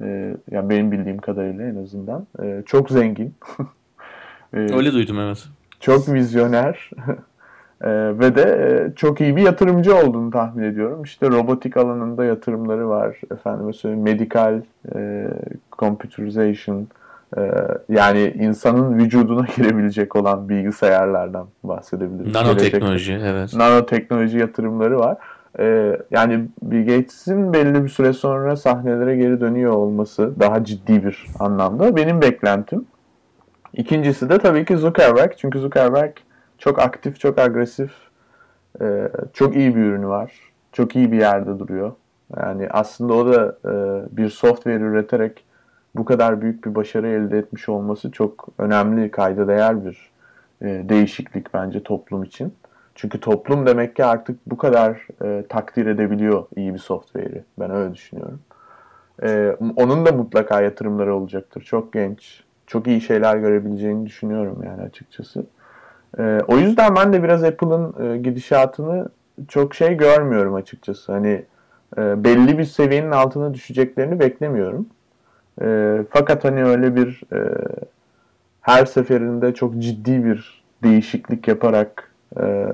e, 0.00 0.36
yani 0.50 0.70
benim 0.70 0.92
bildiğim 0.92 1.18
kadarıyla 1.18 1.64
en 1.64 1.76
azından 1.76 2.26
e, 2.42 2.62
çok 2.66 2.90
zengin. 2.90 3.34
e, 4.54 4.58
Öyle 4.58 4.92
duydum 4.92 5.18
evet. 5.20 5.44
Çok 5.80 6.08
vizyoner 6.08 6.90
e, 7.80 7.90
ve 8.18 8.36
de 8.36 8.42
e, 8.42 8.94
çok 8.96 9.20
iyi 9.20 9.36
bir 9.36 9.42
yatırımcı 9.42 9.96
olduğunu 9.96 10.30
tahmin 10.30 10.64
ediyorum. 10.64 11.02
İşte 11.02 11.28
robotik 11.28 11.76
alanında 11.76 12.24
yatırımları 12.24 12.88
var. 12.88 13.20
Efendim 13.32 13.74
söyleyeyim 13.74 14.04
medical 14.04 14.60
e, 14.94 15.28
computerization 15.78 16.86
e, 17.36 17.50
yani 17.88 18.34
insanın 18.38 18.98
vücuduna 18.98 19.46
girebilecek 19.56 20.16
olan 20.16 20.48
bilgisayarlardan 20.48 21.46
bahsedebiliriz. 21.64 22.34
Nanoteknoloji 22.34 23.12
Gelecek, 23.12 23.30
evet. 23.30 23.54
Nanoteknoloji 23.54 24.38
yatırımları 24.38 24.98
var. 24.98 25.16
E, 25.58 25.96
yani 26.10 26.44
Bill 26.62 26.86
Gates'in 26.86 27.52
belli 27.52 27.84
bir 27.84 27.88
süre 27.88 28.12
sonra 28.12 28.56
sahnelere 28.56 29.16
geri 29.16 29.40
dönüyor 29.40 29.72
olması 29.72 30.32
daha 30.40 30.64
ciddi 30.64 31.04
bir 31.04 31.26
anlamda 31.38 31.96
benim 31.96 32.22
beklentim. 32.22 32.84
İkincisi 33.74 34.28
de 34.28 34.38
tabii 34.38 34.64
ki 34.64 34.76
Zuckerberg. 34.76 35.32
Çünkü 35.36 35.58
Zuckerberg 35.58 36.16
çok 36.58 36.78
aktif, 36.78 37.20
çok 37.20 37.38
agresif, 37.38 37.92
e, 38.80 39.08
çok 39.32 39.56
iyi 39.56 39.76
bir 39.76 39.80
ürünü 39.80 40.06
var. 40.06 40.32
Çok 40.72 40.96
iyi 40.96 41.12
bir 41.12 41.20
yerde 41.20 41.58
duruyor. 41.58 41.92
Yani 42.36 42.68
aslında 42.70 43.14
o 43.14 43.26
da 43.26 43.56
e, 43.64 43.72
bir 44.16 44.28
software 44.28 44.80
üreterek 44.80 45.44
bu 45.94 46.04
kadar 46.04 46.42
büyük 46.42 46.66
bir 46.66 46.74
başarı 46.74 47.08
elde 47.08 47.38
etmiş 47.38 47.68
olması 47.68 48.10
çok 48.10 48.48
önemli, 48.58 49.10
kayda 49.10 49.48
değer 49.48 49.84
bir 49.84 50.10
e, 50.62 50.88
değişiklik 50.88 51.54
bence 51.54 51.82
toplum 51.82 52.22
için. 52.22 52.54
Çünkü 52.94 53.20
toplum 53.20 53.66
demek 53.66 53.96
ki 53.96 54.04
artık 54.04 54.38
bu 54.46 54.56
kadar 54.56 55.06
e, 55.24 55.44
takdir 55.48 55.86
edebiliyor 55.86 56.44
iyi 56.56 56.74
bir 56.74 56.78
software'i. 56.78 57.44
Ben 57.58 57.70
öyle 57.70 57.94
düşünüyorum. 57.94 58.40
E, 59.22 59.56
onun 59.76 60.06
da 60.06 60.12
mutlaka 60.12 60.60
yatırımları 60.60 61.14
olacaktır. 61.14 61.62
Çok 61.62 61.92
genç, 61.92 62.44
çok 62.72 62.86
iyi 62.86 63.00
şeyler 63.00 63.36
görebileceğini 63.36 64.06
düşünüyorum 64.06 64.62
yani 64.66 64.82
açıkçası. 64.82 65.44
E, 66.18 66.40
o 66.48 66.58
yüzden 66.58 66.96
ben 66.96 67.12
de 67.12 67.22
biraz 67.22 67.44
Apple'ın 67.44 67.94
e, 68.04 68.18
gidişatını 68.18 69.08
çok 69.48 69.74
şey 69.74 69.96
görmüyorum 69.96 70.54
açıkçası. 70.54 71.12
Hani 71.12 71.44
e, 71.98 72.24
belli 72.24 72.58
bir 72.58 72.64
seviyenin 72.64 73.10
altına 73.10 73.54
düşeceklerini 73.54 74.20
beklemiyorum. 74.20 74.86
E, 75.62 75.98
fakat 76.10 76.44
hani 76.44 76.64
öyle 76.64 76.96
bir 76.96 77.22
e, 77.32 77.38
her 78.60 78.86
seferinde 78.86 79.54
çok 79.54 79.78
ciddi 79.78 80.24
bir 80.24 80.62
değişiklik 80.82 81.48
yaparak 81.48 82.10
e, 82.40 82.66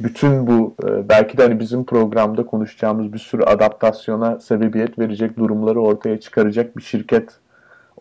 bütün 0.00 0.46
bu 0.46 0.74
e, 0.84 1.08
belki 1.08 1.38
de 1.38 1.42
hani 1.42 1.60
bizim 1.60 1.84
programda 1.84 2.46
konuşacağımız 2.46 3.12
bir 3.12 3.18
sürü 3.18 3.42
adaptasyona 3.42 4.40
sebebiyet 4.40 4.98
verecek 4.98 5.38
durumları 5.38 5.80
ortaya 5.80 6.20
çıkaracak 6.20 6.76
bir 6.76 6.82
şirket 6.82 7.38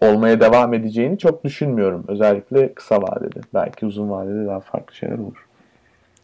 olmaya 0.01 0.39
devam 0.39 0.73
edeceğini 0.73 1.17
çok 1.17 1.43
düşünmüyorum. 1.43 2.05
Özellikle 2.08 2.73
kısa 2.73 3.01
vadede. 3.01 3.39
Belki 3.53 3.86
uzun 3.86 4.10
vadede 4.10 4.47
daha 4.47 4.60
farklı 4.60 4.95
şeyler 4.95 5.17
olur. 5.17 5.45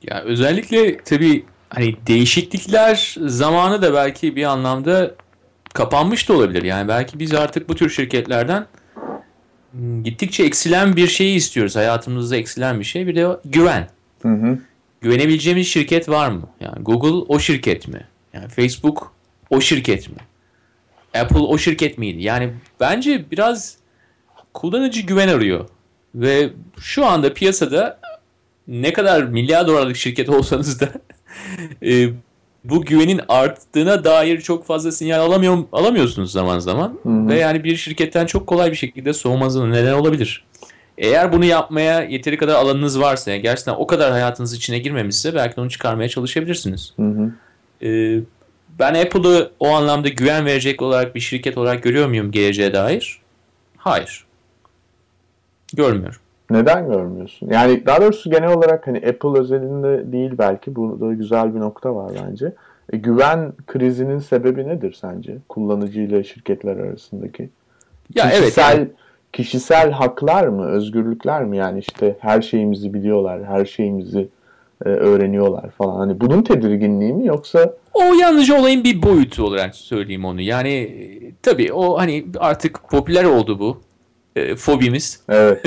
Ya 0.03 0.21
özellikle 0.21 0.97
tabii 0.97 1.45
hani 1.69 1.95
değişiklikler 2.07 3.15
zamanı 3.25 3.81
da 3.81 3.93
belki 3.93 4.35
bir 4.35 4.43
anlamda 4.43 5.11
kapanmış 5.73 6.29
da 6.29 6.33
olabilir. 6.33 6.63
Yani 6.63 6.87
belki 6.87 7.19
biz 7.19 7.33
artık 7.33 7.69
bu 7.69 7.75
tür 7.75 7.89
şirketlerden 7.89 8.65
hmm, 9.71 10.03
gittikçe 10.03 10.43
eksilen 10.43 10.95
bir 10.95 11.07
şeyi 11.07 11.35
istiyoruz. 11.35 11.75
Hayatımızda 11.75 12.35
eksilen 12.35 12.79
bir 12.79 12.85
şey. 12.85 13.07
Bir 13.07 13.15
de 13.15 13.27
güven. 13.45 13.87
Hı 14.21 14.29
hı. 14.29 14.59
Güvenebileceğimiz 15.01 15.67
şirket 15.67 16.09
var 16.09 16.29
mı? 16.29 16.49
Yani 16.59 16.83
Google 16.83 17.25
o 17.33 17.39
şirket 17.39 17.87
mi? 17.87 18.07
Yani 18.33 18.47
Facebook 18.47 19.11
o 19.49 19.61
şirket 19.61 20.09
mi? 20.09 20.17
Apple 21.15 21.39
o 21.39 21.57
şirket 21.57 21.97
miydi? 21.97 22.23
Yani 22.23 22.53
bence 22.79 23.31
biraz 23.31 23.77
kullanıcı 24.53 25.01
güven 25.01 25.27
arıyor. 25.27 25.69
Ve 26.15 26.49
şu 26.79 27.05
anda 27.05 27.33
piyasada 27.33 27.99
ne 28.67 28.93
kadar 28.93 29.23
milyar 29.23 29.67
dolarlık 29.67 29.95
şirket 29.95 30.29
olsanız 30.29 30.81
da 30.81 30.89
e, 31.85 32.09
bu 32.63 32.85
güvenin 32.85 33.21
arttığına 33.27 34.03
dair 34.03 34.41
çok 34.41 34.65
fazla 34.65 34.91
sinyal 34.91 35.21
alamıyor, 35.21 35.57
alamıyorsunuz 35.71 36.31
zaman 36.31 36.59
zaman. 36.59 36.99
Hı-hı. 37.03 37.27
Ve 37.27 37.35
yani 37.35 37.63
bir 37.63 37.75
şirketten 37.75 38.25
çok 38.25 38.47
kolay 38.47 38.71
bir 38.71 38.75
şekilde 38.75 39.13
soğumanızın 39.13 39.71
neden 39.71 39.93
olabilir. 39.93 40.45
Eğer 40.97 41.33
bunu 41.33 41.45
yapmaya 41.45 42.03
yeteri 42.03 42.37
kadar 42.37 42.55
alanınız 42.55 42.99
varsa, 42.99 43.31
yani 43.31 43.41
gerçekten 43.41 43.73
o 43.73 43.87
kadar 43.87 44.11
hayatınız 44.11 44.53
içine 44.53 44.79
girmemişse 44.79 45.35
belki 45.35 45.61
onu 45.61 45.69
çıkarmaya 45.69 46.09
çalışabilirsiniz. 46.09 46.93
Ee, 47.83 48.19
ben 48.81 48.93
Apple'ı 48.93 49.51
o 49.59 49.67
anlamda 49.67 50.09
güven 50.09 50.45
verecek 50.45 50.81
olarak 50.81 51.15
bir 51.15 51.19
şirket 51.19 51.57
olarak 51.57 51.83
görüyor 51.83 52.07
muyum 52.07 52.31
geleceğe 52.31 52.73
dair? 52.73 53.21
Hayır. 53.77 54.25
Görmüyorum. 55.73 56.19
Neden 56.49 56.87
görmüyorsun? 56.87 57.49
Yani 57.51 57.85
daha 57.85 58.01
doğrusu 58.01 58.29
genel 58.29 58.53
olarak 58.53 58.87
hani 58.87 58.97
Apple 58.97 59.39
özelinde 59.39 60.11
değil 60.11 60.31
belki 60.37 60.75
burada 60.75 61.13
güzel 61.13 61.55
bir 61.55 61.59
nokta 61.59 61.95
var 61.95 62.11
bence. 62.25 62.53
E, 62.93 62.97
güven 62.97 63.53
krizinin 63.67 64.19
sebebi 64.19 64.67
nedir 64.67 64.97
sence? 65.01 65.37
Kullanıcı 65.49 66.01
ile 66.01 66.23
şirketler 66.23 66.77
arasındaki. 66.77 67.49
Ya 68.15 68.29
kişisel, 68.29 68.77
evet. 68.77 68.79
Yani. 68.79 68.87
Kişisel 69.33 69.91
haklar 69.91 70.47
mı, 70.47 70.65
özgürlükler 70.65 71.43
mi? 71.43 71.57
Yani 71.57 71.79
işte 71.79 72.15
her 72.19 72.41
şeyimizi 72.41 72.93
biliyorlar, 72.93 73.43
her 73.43 73.65
şeyimizi 73.65 74.27
e, 74.85 74.89
öğreniyorlar 74.89 75.71
falan. 75.71 75.95
Hani 75.95 76.21
bunun 76.21 76.43
tedirginliği 76.43 77.13
mi 77.13 77.25
yoksa 77.27 77.73
o 77.93 78.01
yalnızca 78.01 78.59
olayın 78.59 78.83
bir 78.83 79.03
boyutu 79.03 79.43
olarak 79.43 79.75
söyleyeyim 79.75 80.25
onu. 80.25 80.41
Yani 80.41 80.73
e, 80.73 81.31
tabii 81.41 81.73
o 81.73 81.97
hani 81.97 82.25
artık 82.39 82.89
popüler 82.89 83.23
oldu 83.23 83.59
bu 83.59 83.77
e, 84.35 84.55
fobimiz. 84.55 85.23
Evet. 85.29 85.63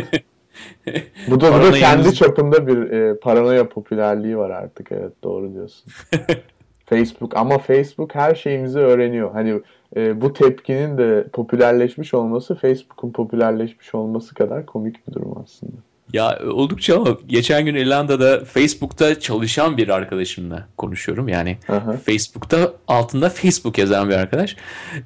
bu 1.31 1.41
da, 1.41 1.61
bu 1.61 1.63
da 1.63 1.73
kendi 1.73 2.15
çapında 2.15 2.67
bir 2.67 2.91
e, 2.91 3.19
paranoya 3.19 3.69
popülerliği 3.69 4.39
var 4.39 4.51
artık. 4.51 4.93
Evet 4.93 5.13
doğru 5.25 5.55
diyorsun. 5.55 5.93
Facebook 6.87 7.37
ama 7.37 7.59
Facebook 7.59 8.15
her 8.15 8.35
şeyimizi 8.35 8.79
öğreniyor. 8.79 9.33
Hani 9.33 9.61
e, 9.97 10.21
bu 10.21 10.33
tepkinin 10.33 10.99
de 10.99 11.27
popülerleşmiş 11.33 12.15
olması 12.15 12.55
Facebook'un 12.55 13.13
popülerleşmiş 13.13 13.95
olması 13.95 14.35
kadar 14.35 14.67
komik 14.67 15.09
bir 15.09 15.15
durum 15.15 15.35
aslında. 15.45 15.77
Ya 16.15 16.39
oldukça 16.39 16.97
ama 16.97 17.19
geçen 17.27 17.65
gün 17.65 17.75
İrlanda'da 17.75 18.45
Facebook'ta 18.45 19.21
çalışan 19.21 19.77
bir 19.77 19.89
arkadaşımla 19.89 20.69
konuşuyorum. 20.77 21.29
Yani 21.29 21.59
Aha. 21.69 21.97
Facebook'ta 21.97 22.73
altında 22.89 23.31
Facebook 23.31 23.79
yazan 23.79 24.09
bir 24.09 24.15
arkadaş. 24.15 24.57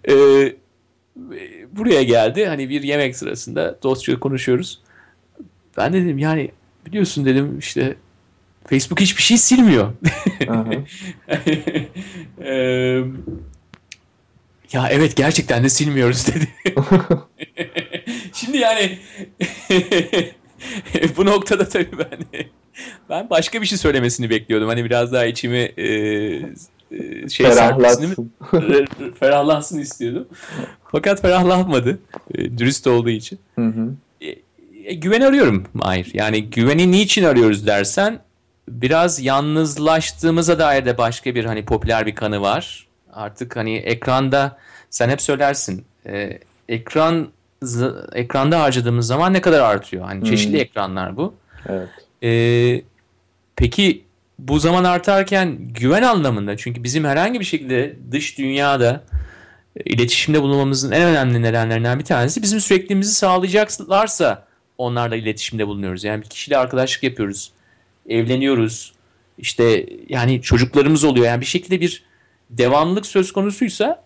Ee, 0.09 0.55
buraya 1.73 2.03
geldi. 2.03 2.47
Hani 2.47 2.69
bir 2.69 2.83
yemek 2.83 3.17
sırasında 3.17 3.79
dostça 3.83 4.21
konuşuyoruz. 4.21 4.81
Ben 5.77 5.93
de 5.93 6.05
dedim 6.05 6.19
yani 6.19 6.51
biliyorsun 6.87 7.25
dedim 7.25 7.59
işte 7.59 7.97
Facebook 8.67 9.01
hiçbir 9.01 9.23
şey 9.23 9.39
silmiyor. 9.39 9.93
ee, 12.41 13.03
ya 14.73 14.89
evet 14.91 15.17
gerçekten 15.17 15.65
de 15.65 15.69
silmiyoruz 15.69 16.27
dedi. 16.27 16.49
Şimdi 18.33 18.59
yani 18.59 18.99
bu 21.17 21.27
noktada 21.27 21.69
tabii 21.69 21.99
ben 21.99 22.43
ben 23.09 23.31
başka 23.31 23.63
bir 23.63 23.67
şey 23.67 23.79
söylemesini 23.79 24.31
bekliyordum. 24.31 24.69
Hani 24.69 24.85
biraz 24.85 25.13
daha 25.13 25.25
içimi 25.25 25.59
e, 25.59 25.87
e, 26.91 27.29
şey 27.29 27.47
ferahlatsın. 27.47 28.33
ferahlansın 29.21 29.79
istiyordum. 29.79 30.29
Fakat 30.93 31.23
ferahlatmadı. 31.23 31.99
E, 32.35 32.59
dürüst 32.59 32.87
olduğu 32.87 33.11
için. 33.11 33.39
Hı 33.55 33.67
hı. 33.67 33.91
E, 34.21 34.35
e, 34.85 34.95
güven 34.95 35.21
arıyorum 35.21 35.65
Mahir. 35.75 36.11
Yani 36.15 36.51
güveni 36.51 36.91
niçin 36.91 37.25
arıyoruz 37.25 37.67
dersen 37.67 38.21
biraz 38.69 39.21
yalnızlaştığımıza 39.21 40.59
dair 40.59 40.85
de 40.85 40.99
başka 40.99 41.35
bir 41.35 41.45
hani 41.45 41.65
popüler 41.65 42.07
bir 42.07 42.15
kanı 42.15 42.41
var. 42.41 42.89
Artık 43.13 43.57
hani 43.57 43.77
ekranda 43.77 44.59
sen 44.91 45.09
hep 45.09 45.23
söylersin. 45.23 45.85
E, 46.07 46.39
ekran 46.69 47.29
ekranda 48.13 48.61
harcadığımız 48.61 49.07
zaman 49.07 49.33
ne 49.33 49.41
kadar 49.41 49.61
artıyor? 49.61 50.05
Hani 50.05 50.25
çeşitli 50.25 50.53
hmm. 50.53 50.61
ekranlar 50.61 51.17
bu. 51.17 51.35
Evet. 51.69 51.89
Ee, 52.23 52.83
peki 53.57 54.05
bu 54.39 54.59
zaman 54.59 54.85
artarken 54.85 55.59
güven 55.75 56.03
anlamında 56.03 56.57
çünkü 56.57 56.85
bizim 56.85 57.05
herhangi 57.05 57.41
bir 57.41 57.45
şekilde 57.45 57.97
dış 58.11 58.39
dünyada 58.39 59.05
e, 59.77 59.83
iletişimde 59.83 60.43
bulunmamızın 60.43 60.91
en 60.91 61.03
önemli 61.03 61.43
nedenlerinden 61.43 61.99
bir 61.99 62.05
tanesi 62.05 62.43
bizim 62.43 62.61
sürekliliğimizi 62.61 63.15
sağlayacaklarsa 63.15 64.47
onlarla 64.79 65.17
iletişimde 65.17 65.67
bulunuyoruz. 65.67 66.05
Yani 66.05 66.23
bir 66.23 66.29
kişiyle 66.29 66.57
arkadaşlık 66.57 67.03
yapıyoruz. 67.03 67.53
Evleniyoruz. 68.09 68.93
İşte 69.39 69.87
yani 70.09 70.43
çocuklarımız 70.43 71.05
oluyor. 71.05 71.27
Yani 71.27 71.41
bir 71.41 71.47
şekilde 71.47 71.81
bir 71.81 72.05
devamlılık 72.51 73.07
söz 73.07 73.33
konusuysa 73.33 74.03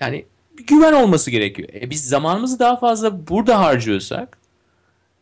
yani 0.00 0.24
bir 0.58 0.66
güven 0.66 0.92
olması 0.92 1.30
gerekiyor. 1.30 1.68
E 1.74 1.90
biz 1.90 2.08
zamanımızı 2.08 2.58
daha 2.58 2.76
fazla 2.76 3.28
burada 3.28 3.60
harcıyorsak 3.60 4.38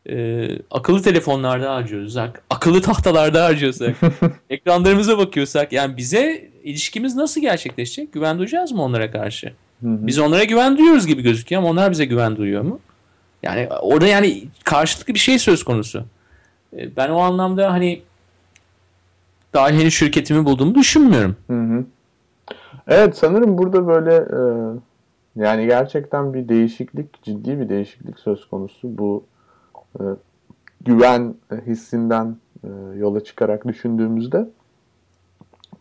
e, 0.09 0.49
akıllı 0.71 1.03
telefonlarda 1.03 1.75
harcıyorsak, 1.75 2.43
akıllı 2.51 2.83
tahtalarda 2.83 3.45
harcıyorsak, 3.45 3.97
ekranlarımıza 4.51 5.19
bakıyorsak 5.19 5.73
yani 5.73 5.97
bize 5.97 6.51
ilişkimiz 6.65 7.17
nasıl 7.17 7.41
gerçekleşecek? 7.41 8.13
Güven 8.13 8.39
duyacağız 8.39 8.73
mı 8.73 8.83
onlara 8.83 9.11
karşı? 9.11 9.47
Hı 9.83 9.89
hı. 9.89 10.07
Biz 10.07 10.19
onlara 10.19 10.45
güven 10.45 10.79
duyuyoruz 10.79 11.07
gibi 11.07 11.23
gözüküyor 11.23 11.63
ama 11.63 11.71
onlar 11.71 11.91
bize 11.91 12.05
güven 12.05 12.37
duyuyor 12.37 12.63
mu? 12.63 12.81
Yani 13.43 13.69
orada 13.81 14.07
yani 14.07 14.45
karşılıklı 14.65 15.15
bir 15.15 15.19
şey 15.19 15.39
söz 15.39 15.65
konusu. 15.65 16.05
E, 16.77 16.97
Ben 16.97 17.09
o 17.09 17.19
anlamda 17.19 17.73
hani 17.73 18.03
daha 19.55 19.71
henüz 19.71 19.95
şirketimi 19.95 20.45
bulduğumu 20.45 20.75
düşünmüyorum. 20.75 21.37
Hı 21.47 21.61
hı. 21.61 21.85
Evet 22.89 23.17
sanırım 23.17 23.59
burada 23.59 23.87
böyle 23.87 24.15
e, 24.15 24.39
yani 25.37 25.67
gerçekten 25.67 26.35
bir 26.35 26.49
değişiklik, 26.49 27.23
ciddi 27.23 27.61
bir 27.61 27.69
değişiklik 27.69 28.19
söz 28.19 28.49
konusu. 28.49 28.99
Bu 28.99 29.25
e, 30.01 30.03
güven 30.81 31.35
hissinden 31.67 32.37
e, 32.65 32.69
yola 32.99 33.25
çıkarak 33.25 33.67
düşündüğümüzde 33.67 34.49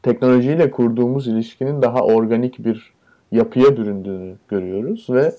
teknolojiyle 0.03 0.71
kurduğumuz 0.71 1.27
ilişkinin 1.27 1.81
daha 1.81 2.01
organik 2.01 2.65
bir 2.65 2.93
yapıya 3.31 3.77
büründüğünü 3.77 4.35
görüyoruz 4.47 5.07
ve 5.09 5.33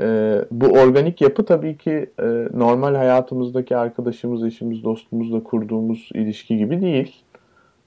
e, 0.00 0.38
bu 0.50 0.66
organik 0.66 1.20
yapı 1.20 1.44
tabii 1.44 1.76
ki 1.76 2.10
e, 2.18 2.24
normal 2.54 2.94
hayatımızdaki 2.94 3.76
arkadaşımız, 3.76 4.44
eşimiz, 4.44 4.84
dostumuzla 4.84 5.42
kurduğumuz 5.42 6.08
ilişki 6.14 6.56
gibi 6.56 6.82
değil. 6.82 7.22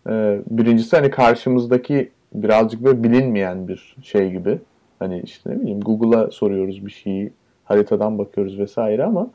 E, 0.09 0.41
birincisi 0.51 0.95
hani 0.95 1.09
karşımızdaki 1.09 2.11
birazcık 2.33 2.83
böyle 2.83 3.03
bilinmeyen 3.03 3.67
bir 3.67 3.95
şey 4.03 4.31
gibi. 4.31 4.59
Hani 4.99 5.21
işte 5.23 5.49
ne 5.51 5.59
bileyim 5.59 5.81
Google'a 5.81 6.31
soruyoruz 6.31 6.85
bir 6.85 6.91
şeyi, 6.91 7.33
haritadan 7.63 8.17
bakıyoruz 8.17 8.59
vesaire 8.59 9.03
ama 9.03 9.27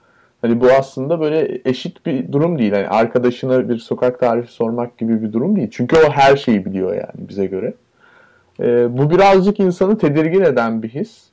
hani 0.42 0.60
bu 0.60 0.66
aslında 0.78 1.20
böyle 1.20 1.60
eşit 1.64 2.06
bir 2.06 2.32
durum 2.32 2.58
değil. 2.58 2.72
Hani 2.72 2.88
arkadaşına 2.88 3.68
bir 3.68 3.78
sokak 3.78 4.20
tarifi 4.20 4.52
sormak 4.52 4.98
gibi 4.98 5.22
bir 5.22 5.32
durum 5.32 5.56
değil. 5.56 5.68
Çünkü 5.72 5.96
o 5.96 6.10
her 6.10 6.36
şeyi 6.36 6.64
biliyor 6.64 6.94
yani 6.94 7.28
bize 7.28 7.46
göre. 7.46 7.74
E, 8.60 8.98
bu 8.98 9.10
birazcık 9.10 9.60
insanı 9.60 9.98
tedirgin 9.98 10.42
eden 10.42 10.82
bir 10.82 10.88
his. 10.88 11.32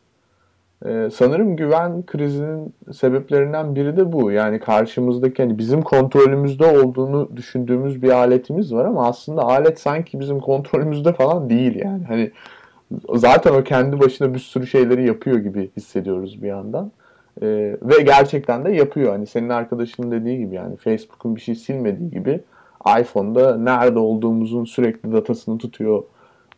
Ee, 0.85 1.09
sanırım 1.13 1.55
güven 1.55 2.05
krizinin 2.05 2.73
sebeplerinden 2.93 3.75
biri 3.75 3.97
de 3.97 4.11
bu. 4.11 4.31
Yani 4.31 4.59
karşımızdaki 4.59 5.43
hani 5.43 5.57
bizim 5.57 5.81
kontrolümüzde 5.81 6.65
olduğunu 6.65 7.29
düşündüğümüz 7.35 8.01
bir 8.01 8.09
aletimiz 8.09 8.73
var 8.73 8.85
ama 8.85 9.07
aslında 9.07 9.43
alet 9.43 9.79
sanki 9.79 10.19
bizim 10.19 10.39
kontrolümüzde 10.39 11.13
falan 11.13 11.49
değil 11.49 11.75
yani. 11.75 12.03
Hani 12.03 12.31
zaten 13.15 13.53
o 13.53 13.63
kendi 13.63 13.99
başına 13.99 14.33
bir 14.33 14.39
sürü 14.39 14.67
şeyleri 14.67 15.07
yapıyor 15.07 15.37
gibi 15.37 15.69
hissediyoruz 15.77 16.43
bir 16.43 16.47
yandan. 16.47 16.91
Ee, 17.41 17.77
ve 17.81 18.01
gerçekten 18.05 18.65
de 18.65 18.71
yapıyor. 18.71 19.11
Hani 19.11 19.27
senin 19.27 19.49
arkadaşının 19.49 20.11
dediği 20.11 20.37
gibi 20.37 20.55
yani 20.55 20.77
Facebook'un 20.77 21.35
bir 21.35 21.41
şey 21.41 21.55
silmediği 21.55 22.11
gibi 22.11 22.39
iPhone'da 23.01 23.57
nerede 23.57 23.99
olduğumuzun 23.99 24.65
sürekli 24.65 25.11
datasını 25.11 25.57
tutuyor 25.57 26.03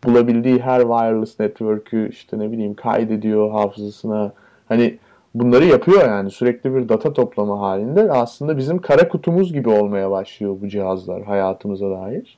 bulabildiği 0.03 0.59
her 0.59 0.79
wireless 0.79 1.39
network'ü 1.39 2.09
işte 2.09 2.39
ne 2.39 2.51
bileyim 2.51 2.73
kaydediyor 2.73 3.51
hafızasına. 3.51 4.31
Hani 4.67 4.97
bunları 5.35 5.65
yapıyor 5.65 6.01
yani 6.07 6.31
sürekli 6.31 6.75
bir 6.75 6.89
data 6.89 7.13
toplama 7.13 7.59
halinde. 7.59 8.11
Aslında 8.11 8.57
bizim 8.57 8.77
kara 8.77 9.07
kutumuz 9.07 9.53
gibi 9.53 9.69
olmaya 9.69 10.11
başlıyor 10.11 10.57
bu 10.61 10.67
cihazlar 10.67 11.23
hayatımıza 11.23 11.91
dair. 11.91 12.37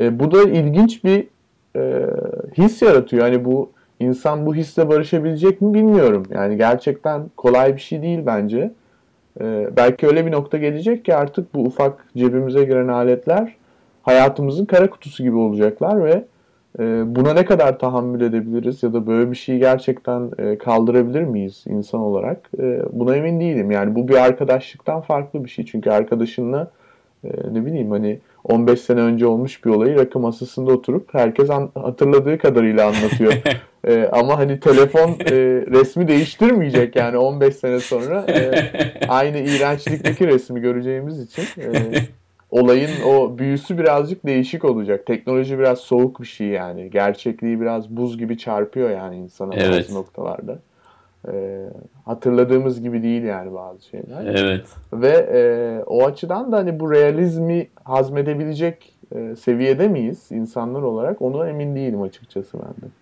E, 0.00 0.20
bu 0.20 0.32
da 0.32 0.42
ilginç 0.42 1.04
bir 1.04 1.26
e, 1.76 2.06
his 2.58 2.82
yaratıyor. 2.82 3.22
Hani 3.22 3.44
bu 3.44 3.70
insan 4.00 4.46
bu 4.46 4.54
hisle 4.54 4.88
barışabilecek 4.88 5.60
mi 5.60 5.74
bilmiyorum. 5.74 6.22
Yani 6.30 6.56
gerçekten 6.56 7.22
kolay 7.36 7.76
bir 7.76 7.80
şey 7.80 8.02
değil 8.02 8.20
bence. 8.26 8.70
E, 9.40 9.68
belki 9.76 10.06
öyle 10.06 10.26
bir 10.26 10.32
nokta 10.32 10.58
gelecek 10.58 11.04
ki 11.04 11.14
artık 11.14 11.54
bu 11.54 11.60
ufak 11.60 12.06
cebimize 12.16 12.64
giren 12.64 12.88
aletler 12.88 13.56
hayatımızın 14.02 14.64
kara 14.64 14.90
kutusu 14.90 15.22
gibi 15.22 15.36
olacaklar 15.36 16.04
ve 16.04 16.24
e, 16.78 17.02
buna 17.16 17.32
ne 17.32 17.44
kadar 17.44 17.78
tahammül 17.78 18.20
edebiliriz 18.20 18.82
ya 18.82 18.92
da 18.92 19.06
böyle 19.06 19.30
bir 19.30 19.36
şeyi 19.36 19.58
gerçekten 19.58 20.30
e, 20.38 20.58
kaldırabilir 20.58 21.22
miyiz 21.22 21.64
insan 21.66 22.00
olarak? 22.00 22.50
E, 22.58 22.82
buna 22.92 23.16
emin 23.16 23.40
değilim. 23.40 23.70
Yani 23.70 23.94
bu 23.94 24.08
bir 24.08 24.24
arkadaşlıktan 24.24 25.00
farklı 25.00 25.44
bir 25.44 25.48
şey. 25.48 25.64
Çünkü 25.64 25.90
arkadaşınla 25.90 26.70
e, 27.24 27.28
ne 27.52 27.66
bileyim 27.66 27.90
hani 27.90 28.18
15 28.44 28.80
sene 28.80 29.00
önce 29.00 29.26
olmuş 29.26 29.64
bir 29.64 29.70
olayı 29.70 29.98
rakı 29.98 30.18
masasında 30.18 30.72
oturup 30.72 31.14
herkes 31.14 31.50
an, 31.50 31.70
hatırladığı 31.74 32.38
kadarıyla 32.38 32.86
anlatıyor. 32.86 33.32
e, 33.88 34.08
ama 34.12 34.38
hani 34.38 34.60
telefon 34.60 35.10
e, 35.10 35.34
resmi 35.70 36.08
değiştirmeyecek 36.08 36.96
yani 36.96 37.18
15 37.18 37.56
sene 37.56 37.80
sonra 37.80 38.24
e, 38.28 38.50
aynı 39.08 39.38
iğrençlikteki 39.38 40.26
resmi 40.26 40.60
göreceğimiz 40.60 41.20
için 41.20 41.42
e, 41.42 41.70
olayın 42.50 42.90
o 43.06 43.38
büyüsü 43.38 43.78
birazcık 43.78 44.26
değişik 44.26 44.64
olacak. 44.64 45.06
Teknoloji 45.06 45.58
biraz 45.58 45.78
soğuk 45.78 46.20
bir 46.20 46.26
şey 46.26 46.46
yani. 46.46 46.90
Gerçekliği 46.90 47.60
biraz 47.60 47.90
buz 47.90 48.18
gibi 48.18 48.38
çarpıyor 48.38 48.90
yani 48.90 49.16
insana 49.16 49.54
Evet. 49.54 49.78
bazı 49.78 49.94
noktalarda. 49.94 50.58
Ee, 51.28 51.66
hatırladığımız 52.04 52.80
gibi 52.82 53.02
değil 53.02 53.22
yani 53.22 53.54
bazı 53.54 53.84
şeyler. 53.86 54.26
Evet. 54.26 54.64
Ve 54.92 55.08
e, 55.32 55.40
o 55.86 56.04
açıdan 56.06 56.52
da 56.52 56.56
hani 56.56 56.80
bu 56.80 56.92
realizmi 56.92 57.68
hazmedebilecek 57.84 58.92
e, 59.14 59.36
seviyede 59.36 59.88
miyiz 59.88 60.18
insanlar 60.30 60.82
olarak 60.82 61.22
onu 61.22 61.48
emin 61.48 61.76
değilim 61.76 62.02
açıkçası 62.02 62.58
ben 62.58 62.68
de. 62.68 62.92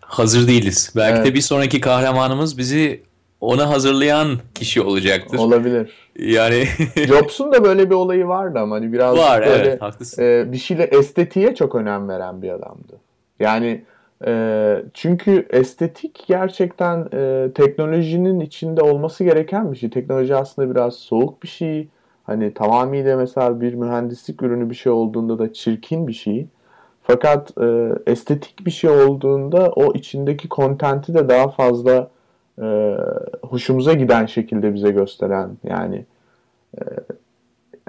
Hazır 0.00 0.48
değiliz. 0.48 0.92
Belki 0.96 1.16
de 1.16 1.22
Evet. 1.22 1.34
bir 1.34 1.40
sonraki 1.40 1.80
kahramanımız 1.80 2.58
bizi 2.58 3.02
ona 3.40 3.68
hazırlayan 3.70 4.38
kişi 4.54 4.82
olacaktır. 4.82 5.38
Olabilir. 5.38 5.92
Yani 6.18 6.64
Jobs'un 7.06 7.52
da 7.52 7.64
böyle 7.64 7.90
bir 7.90 7.94
olayı 7.94 8.26
vardı 8.26 8.58
ama 8.58 8.76
hani 8.76 8.92
biraz 8.92 9.18
var 9.18 9.40
böyle 9.40 9.68
evet 9.68 9.82
haklısın. 9.82 10.22
e, 10.22 10.52
bir 10.52 10.58
şeyle 10.58 10.82
estetiğe 10.84 11.54
çok 11.54 11.74
önem 11.74 12.08
veren 12.08 12.42
bir 12.42 12.50
adamdı. 12.50 13.00
Yani 13.40 13.84
e, 14.26 14.82
çünkü 14.94 15.46
estetik 15.50 16.24
gerçekten 16.26 17.08
e, 17.12 17.48
teknolojinin 17.54 18.40
içinde 18.40 18.82
olması 18.82 19.24
gereken 19.24 19.72
bir 19.72 19.76
şey. 19.76 19.90
Teknoloji 19.90 20.34
aslında 20.36 20.70
biraz 20.70 20.94
soğuk 20.94 21.42
bir 21.42 21.48
şey. 21.48 21.88
Hani 22.24 22.54
tamamıyla 22.54 23.16
mesela 23.16 23.60
bir 23.60 23.74
mühendislik 23.74 24.42
ürünü 24.42 24.70
bir 24.70 24.74
şey 24.74 24.92
olduğunda 24.92 25.38
da 25.38 25.52
çirkin 25.52 26.08
bir 26.08 26.12
şey. 26.12 26.46
Fakat 27.02 27.58
e, 27.60 27.88
estetik 28.06 28.66
bir 28.66 28.70
şey 28.70 28.90
olduğunda 28.90 29.70
o 29.70 29.94
içindeki 29.94 30.48
kontenti 30.48 31.14
de 31.14 31.28
daha 31.28 31.48
fazla 31.48 32.10
e, 32.62 32.96
hoşumuza 33.42 33.92
giden 33.92 34.26
şekilde 34.26 34.74
bize 34.74 34.90
gösteren 34.90 35.50
yani 35.64 36.04
e, 36.78 36.82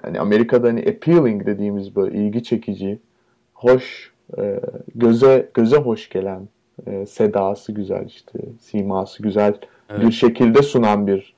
yani 0.04 0.20
Amerika'da 0.20 0.68
hani 0.68 0.80
appealing 0.80 1.46
dediğimiz 1.46 1.96
böyle 1.96 2.18
ilgi 2.18 2.44
çekici, 2.44 3.00
hoş, 3.54 4.09
e, 4.38 4.60
göze 4.96 5.50
göze 5.54 5.78
hoş 5.78 6.10
gelen, 6.10 6.48
e, 6.88 7.06
sedası 7.06 7.72
güzel 7.72 8.06
işte, 8.06 8.40
siması 8.60 9.24
güzel 9.24 9.54
bir 9.90 10.04
Evet. 10.04 10.14
şekilde 10.14 10.62
sunan 10.62 11.08
bir 11.08 11.34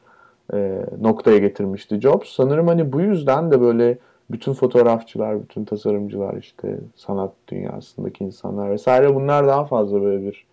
e, 0.54 0.86
noktaya 1.02 1.38
getirmişti 1.38 2.02
Jobs. 2.02 2.30
Sanırım 2.30 2.68
hani 2.68 2.92
bu 2.92 3.02
yüzden 3.02 3.52
de 3.52 3.62
böyle 3.62 3.98
bütün 4.32 4.54
fotoğrafçılar, 4.54 5.44
bütün 5.44 5.66
tasarımcılar 5.66 6.38
işte 6.38 6.80
sanat 6.96 7.32
dünyasındaki 7.48 8.24
insanlar 8.24 8.72
vesaire 8.72 9.16
bunlar 9.16 9.48
daha 9.48 9.66
fazla 9.66 10.02
böyle 10.02 10.24
bir 10.24 10.46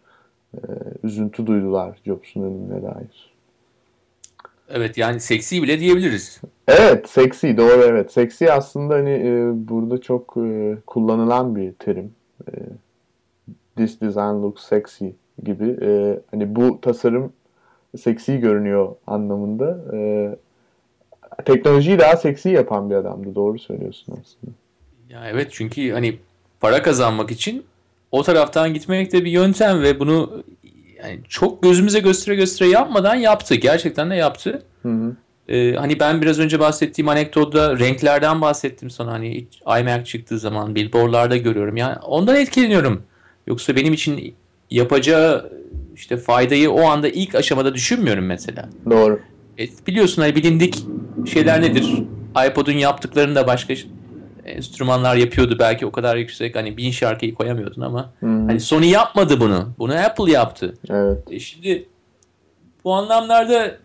e, 0.55 0.61
üzüntü 1.03 1.47
duydular 1.47 1.99
Jobs'un 2.05 2.43
ölümüne 2.43 2.83
dair. 2.83 3.33
Evet 4.71 4.99
yani 4.99 5.21
seksi 5.21 5.63
bile 5.63 5.81
diyebiliriz. 5.81 6.41
Evet, 6.69 7.09
seksi 7.09 7.57
doğru 7.57 7.83
evet. 7.83 8.13
Seksi 8.13 8.53
aslında 8.53 8.95
hani 8.95 9.11
e, 9.11 9.51
burada 9.69 10.01
çok 10.01 10.35
e, 10.37 10.77
kullanılan 10.87 11.57
bir 11.57 11.73
terim. 11.73 12.13
E, 12.49 12.59
This 13.77 14.01
design 14.01 14.43
looks 14.43 14.63
sexy 14.69 15.07
gibi. 15.43 15.77
E, 15.83 16.21
hani 16.31 16.57
bu 16.57 16.81
tasarım 16.81 17.33
seksi 17.99 18.39
görünüyor 18.39 18.97
anlamında. 19.07 19.97
E, 19.97 19.99
teknolojiyi 21.45 21.99
daha 21.99 22.17
seksi 22.17 22.49
yapan 22.49 22.91
bir 22.91 22.95
adamdı. 22.95 23.35
Doğru 23.35 23.59
söylüyorsun 23.59 24.13
aslında. 24.13 24.53
Ya 25.09 25.29
evet 25.31 25.49
çünkü 25.51 25.93
hani 25.93 26.19
para 26.61 26.83
kazanmak 26.83 27.31
için 27.31 27.65
o 28.13 28.23
taraftan 28.23 28.75
gitmek 28.75 29.13
de 29.13 29.25
bir 29.25 29.31
yöntem 29.31 29.83
ve 29.83 30.01
bunu 30.01 30.45
yani 31.03 31.21
çok 31.29 31.63
gözümüze 31.63 32.01
göstere 32.01 32.35
göstere 32.37 32.69
yapmadan 32.69 33.15
yaptı. 33.15 33.55
Gerçekten 33.55 34.11
de 34.11 34.15
yaptı. 34.15 34.63
Hı 34.83 34.89
hı. 34.89 35.17
Ee, 35.49 35.75
hani 35.75 36.01
ben 36.01 36.23
biraz 36.23 36.39
önce 36.39 36.61
bahsettiğim 36.61 37.09
anekdotta 37.09 37.79
renklerden 37.79 38.41
bahsettim 38.41 38.91
sana. 38.91 39.13
Hani 39.13 39.47
iMac 39.81 40.05
çıktığı 40.05 40.39
zaman 40.39 40.75
billboardlarda 40.75 41.37
görüyorum. 41.37 41.77
Yani 41.77 41.97
ondan 42.03 42.37
etkileniyorum. 42.37 43.03
Yoksa 43.47 43.77
benim 43.77 43.93
için 43.93 44.35
yapacağı 44.71 45.53
işte 45.95 46.17
faydayı 46.17 46.71
o 46.71 46.83
anda 46.83 47.09
ilk 47.09 47.35
aşamada 47.35 47.75
düşünmüyorum 47.75 48.27
mesela. 48.27 48.69
Doğru. 48.91 49.21
E, 49.59 49.67
biliyorsun 49.87 50.23
hani 50.23 50.35
bilindik 50.35 50.85
şeyler 51.27 51.63
nedir? 51.63 51.85
iPod'un 52.51 52.73
yaptıklarını 52.73 53.35
da 53.35 53.47
başka 53.47 53.75
enstrümanlar 54.45 55.17
yapıyordu. 55.17 55.57
Belki 55.59 55.87
o 55.87 55.93
kadar 55.93 56.17
yüksek 56.17 56.57
hani 56.57 56.77
bin 56.77 56.91
şarkıyı 56.91 57.35
koyamıyordun 57.35 57.83
ama 57.83 58.13
hı. 58.21 58.27
hani 58.27 58.61
Sony 58.61 58.91
yapmadı 58.91 59.41
bunu. 59.41 59.69
Bunu 59.79 59.95
Apple 59.95 60.33
yaptı. 60.33 60.75
Evet. 60.91 61.19
E 61.31 61.39
şimdi 61.39 61.89
bu 62.85 62.95
anlamlarda 62.95 63.77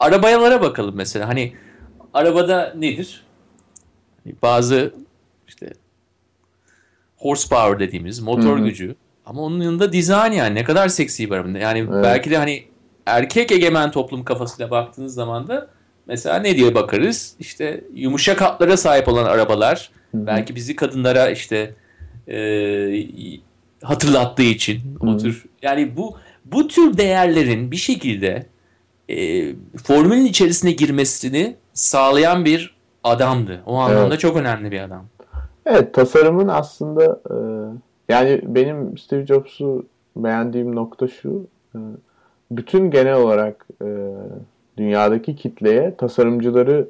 arabayalara 0.00 0.60
bakalım 0.60 0.94
mesela. 0.96 1.28
Hani 1.28 1.52
arabada 2.14 2.74
nedir? 2.76 3.24
Hani 4.24 4.34
bazı 4.42 4.94
işte 5.48 5.72
horsepower 7.16 7.78
dediğimiz 7.78 8.20
motor 8.20 8.58
Hı 8.58 8.62
hı. 8.62 8.64
gücü 8.64 8.94
ama 9.26 9.42
onun 9.42 9.60
yanında 9.60 9.92
dizayn 9.92 10.32
yani 10.32 10.54
ne 10.54 10.64
kadar 10.64 10.88
seksi 10.88 11.30
bir 11.30 11.34
araba. 11.36 11.58
Yani 11.58 11.78
Evet. 11.78 12.04
belki 12.04 12.30
de 12.30 12.36
hani 12.36 12.64
erkek 13.06 13.52
egemen 13.52 13.90
toplum 13.90 14.24
kafasıyla 14.24 14.70
baktığınız 14.70 15.14
zaman 15.14 15.48
da 15.48 15.68
mesela 16.06 16.38
ne 16.38 16.56
diye 16.56 16.74
bakarız? 16.74 17.34
İşte 17.40 17.84
yumuşak 17.94 18.40
hatlara 18.40 18.76
sahip 18.76 19.08
olan 19.08 19.24
arabalar 19.24 19.90
Hı 20.12 20.18
hı. 20.18 20.26
belki 20.26 20.54
bizi 20.56 20.76
kadınlara 20.76 21.30
işte 21.30 21.74
e, 22.28 22.38
hatırlattığı 23.82 24.42
için 24.42 24.80
o 25.00 25.06
Hı. 25.12 25.18
tür 25.18 25.44
yani 25.62 25.96
bu 25.96 26.16
bu 26.44 26.68
tür 26.68 26.96
değerlerin 26.96 27.70
bir 27.70 27.76
şekilde 27.76 28.46
e, 29.08 29.54
formülün 29.84 30.24
içerisine 30.24 30.72
girmesini 30.72 31.56
sağlayan 31.72 32.44
bir 32.44 32.76
adamdı. 33.04 33.60
O 33.66 33.74
anlamda 33.76 34.08
Evet. 34.08 34.20
çok 34.20 34.36
önemli 34.36 34.70
bir 34.70 34.80
adam. 34.80 35.04
Evet 35.66 35.94
tasarımın 35.94 36.48
aslında 36.48 37.20
e, 37.30 37.36
yani 38.12 38.40
benim 38.42 38.98
Steve 38.98 39.26
Jobs'u 39.26 39.86
beğendiğim 40.16 40.76
nokta 40.76 41.08
şu 41.08 41.46
e, 41.74 41.78
bütün 42.50 42.90
genel 42.90 43.14
olarak 43.14 43.66
e, 43.82 43.86
dünyadaki 44.76 45.36
kitleye 45.36 45.94
tasarımcıları 45.96 46.88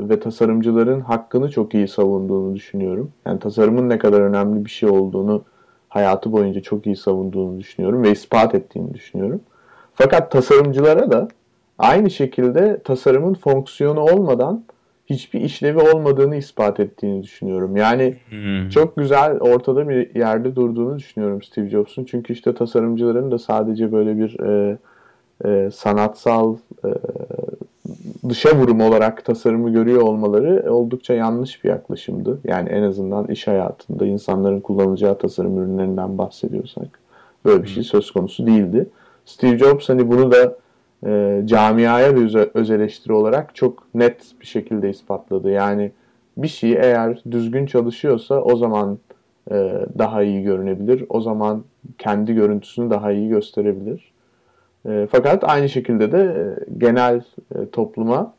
ve 0.00 0.20
tasarımcıların 0.20 1.00
hakkını 1.00 1.50
çok 1.50 1.74
iyi 1.74 1.88
savunduğunu 1.88 2.56
düşünüyorum. 2.56 3.12
Yani 3.26 3.38
tasarımın 3.38 3.88
ne 3.88 3.98
kadar 3.98 4.20
önemli 4.20 4.64
bir 4.64 4.70
şey 4.70 4.88
olduğunu 4.88 5.44
hayatı 5.88 6.32
boyunca 6.32 6.60
çok 6.60 6.86
iyi 6.86 6.96
savunduğunu 6.96 7.60
düşünüyorum 7.60 8.02
ve 8.02 8.10
ispat 8.12 8.54
ettiğini 8.54 8.94
düşünüyorum. 8.94 9.40
Fakat 9.94 10.32
tasarımcılara 10.32 11.10
da 11.10 11.28
aynı 11.80 12.10
şekilde 12.10 12.80
tasarımın 12.84 13.34
fonksiyonu 13.34 14.00
olmadan 14.00 14.64
hiçbir 15.06 15.40
işlevi 15.40 15.78
olmadığını 15.78 16.36
ispat 16.36 16.80
ettiğini 16.80 17.22
düşünüyorum. 17.22 17.76
Yani 17.76 18.16
Hmm. 18.30 18.68
çok 18.68 18.96
güzel 18.96 19.38
ortada 19.40 19.88
bir 19.88 20.14
yerde 20.14 20.56
durduğunu 20.56 20.98
düşünüyorum 20.98 21.42
Steve 21.42 21.70
Jobs'un. 21.70 22.04
Çünkü 22.04 22.32
işte 22.32 22.54
tasarımcıların 22.54 23.30
da 23.30 23.38
sadece 23.38 23.92
böyle 23.92 24.18
bir 24.18 24.40
e, 24.40 24.78
e, 25.44 25.70
sanatsal 25.70 26.56
e, 26.84 26.88
dışa 28.28 28.56
vurum 28.56 28.80
olarak 28.80 29.24
tasarımı 29.24 29.72
görüyor 29.72 30.02
olmaları 30.02 30.72
oldukça 30.72 31.14
yanlış 31.14 31.64
bir 31.64 31.68
yaklaşımdı. 31.68 32.38
Yani 32.44 32.68
en 32.68 32.82
azından 32.82 33.26
iş 33.26 33.46
hayatında 33.46 34.06
insanların 34.06 34.60
kullanacağı 34.60 35.18
tasarım 35.18 35.58
ürünlerinden 35.58 36.18
bahsediyorsak 36.18 37.00
böyle 37.44 37.62
bir 37.62 37.68
şey 37.68 37.82
söz 37.82 38.10
konusu 38.10 38.46
değildi. 38.46 38.86
Steve 39.24 39.58
Jobs 39.58 39.88
hani 39.88 40.10
bunu 40.10 40.32
da 40.32 40.56
e, 41.06 41.42
camiaya 41.44 42.16
bir 42.16 42.34
öz 42.54 42.70
eleştiri 42.70 43.12
olarak 43.12 43.54
çok 43.54 43.94
net 43.94 44.32
bir 44.40 44.46
şekilde 44.46 44.90
ispatladı. 44.90 45.50
Yani 45.50 45.92
bir 46.36 46.48
şey 46.48 46.72
eğer 46.72 47.22
düzgün 47.30 47.66
çalışıyorsa 47.66 48.40
o 48.40 48.56
zaman 48.56 48.98
e, 49.50 49.54
daha 49.98 50.22
iyi 50.22 50.42
görünebilir. 50.42 51.04
O 51.08 51.20
zaman 51.20 51.64
kendi 51.98 52.34
görüntüsünü 52.34 52.90
daha 52.90 53.12
iyi 53.12 53.28
gösterebilir. 53.28 54.12
E, 54.88 55.08
fakat 55.10 55.44
aynı 55.44 55.68
şekilde 55.68 56.12
de 56.12 56.18
e, 56.18 56.44
genel 56.78 57.22
e, 57.54 57.70
topluma 57.70 58.34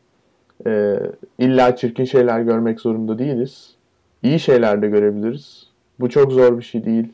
e, 0.68 0.98
illa 1.40 1.76
çirkin 1.76 2.06
şeyler 2.06 2.42
görmek 2.42 2.80
zorunda 2.80 3.20
değiliz. 3.20 3.76
İyi 4.24 4.40
şeyler 4.40 4.82
de 4.82 4.88
görebiliriz. 4.88 5.68
Bu 6.00 6.10
çok 6.10 6.32
zor 6.32 6.58
bir 6.58 6.64
şey 6.64 6.86
değil. 6.86 7.08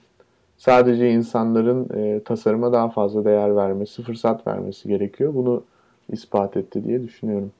Sadece 0.57 1.11
insanların 1.11 1.89
e, 1.97 2.23
tasarıma 2.23 2.73
daha 2.73 2.89
fazla 2.89 3.25
değer 3.25 3.55
vermesi, 3.55 4.03
fırsat 4.03 4.47
vermesi 4.47 4.87
gerekiyor. 4.89 5.33
Bunu 5.33 5.63
ispat 6.11 6.57
etti 6.57 6.83
diye 6.83 7.03
düşünüyorum. 7.03 7.51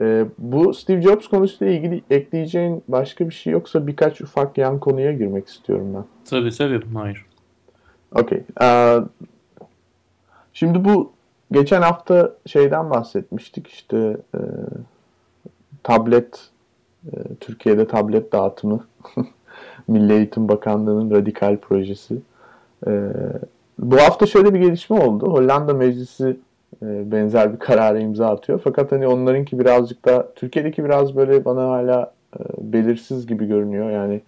E, 0.00 0.24
bu 0.38 0.74
Steve 0.74 1.02
Jobs 1.02 1.28
konusuyla 1.28 1.74
ilgili 1.74 2.02
ekleyeceğin 2.10 2.82
başka 2.88 3.28
bir 3.28 3.34
şey 3.34 3.52
yoksa 3.52 3.86
birkaç 3.86 4.20
ufak 4.20 4.58
yan 4.58 4.78
konuya 4.80 5.12
girmek 5.12 5.48
istiyorum 5.48 5.94
ben. 5.94 6.04
Tabii 6.24 6.50
tabii. 6.50 6.80
Hayır. 6.94 7.26
Okey. 8.14 8.42
Ee, 8.62 8.98
Şimdi 10.54 10.84
bu 10.84 11.12
geçen 11.52 11.82
hafta 11.82 12.32
şeyden 12.46 12.90
bahsetmiştik 12.90 13.66
işte 13.68 14.16
e, 14.34 14.40
tablet 15.82 16.50
e, 17.06 17.16
Türkiye'de 17.40 17.86
tablet 17.86 18.32
dağıtımı 18.32 18.86
Milli 19.88 20.12
Eğitim 20.12 20.48
Bakanlığı'nın 20.48 21.10
radikal 21.10 21.56
projesi. 21.56 22.18
E, 22.86 23.10
bu 23.78 23.96
hafta 23.96 24.26
şöyle 24.26 24.54
bir 24.54 24.60
gelişme 24.60 25.00
oldu. 25.00 25.26
Hollanda 25.32 25.74
Meclisi 25.74 26.36
e, 26.82 27.10
benzer 27.12 27.52
bir 27.52 27.58
karara 27.58 27.98
imza 27.98 28.30
atıyor. 28.30 28.60
Fakat 28.64 28.92
hani 28.92 29.06
onlarınki 29.06 29.58
birazcık 29.58 30.04
da 30.04 30.28
Türkiye'deki 30.34 30.84
biraz 30.84 31.16
böyle 31.16 31.44
bana 31.44 31.68
hala 31.68 32.12
e, 32.36 32.42
belirsiz 32.58 33.26
gibi 33.26 33.46
görünüyor. 33.46 33.90
Yani 33.90 34.20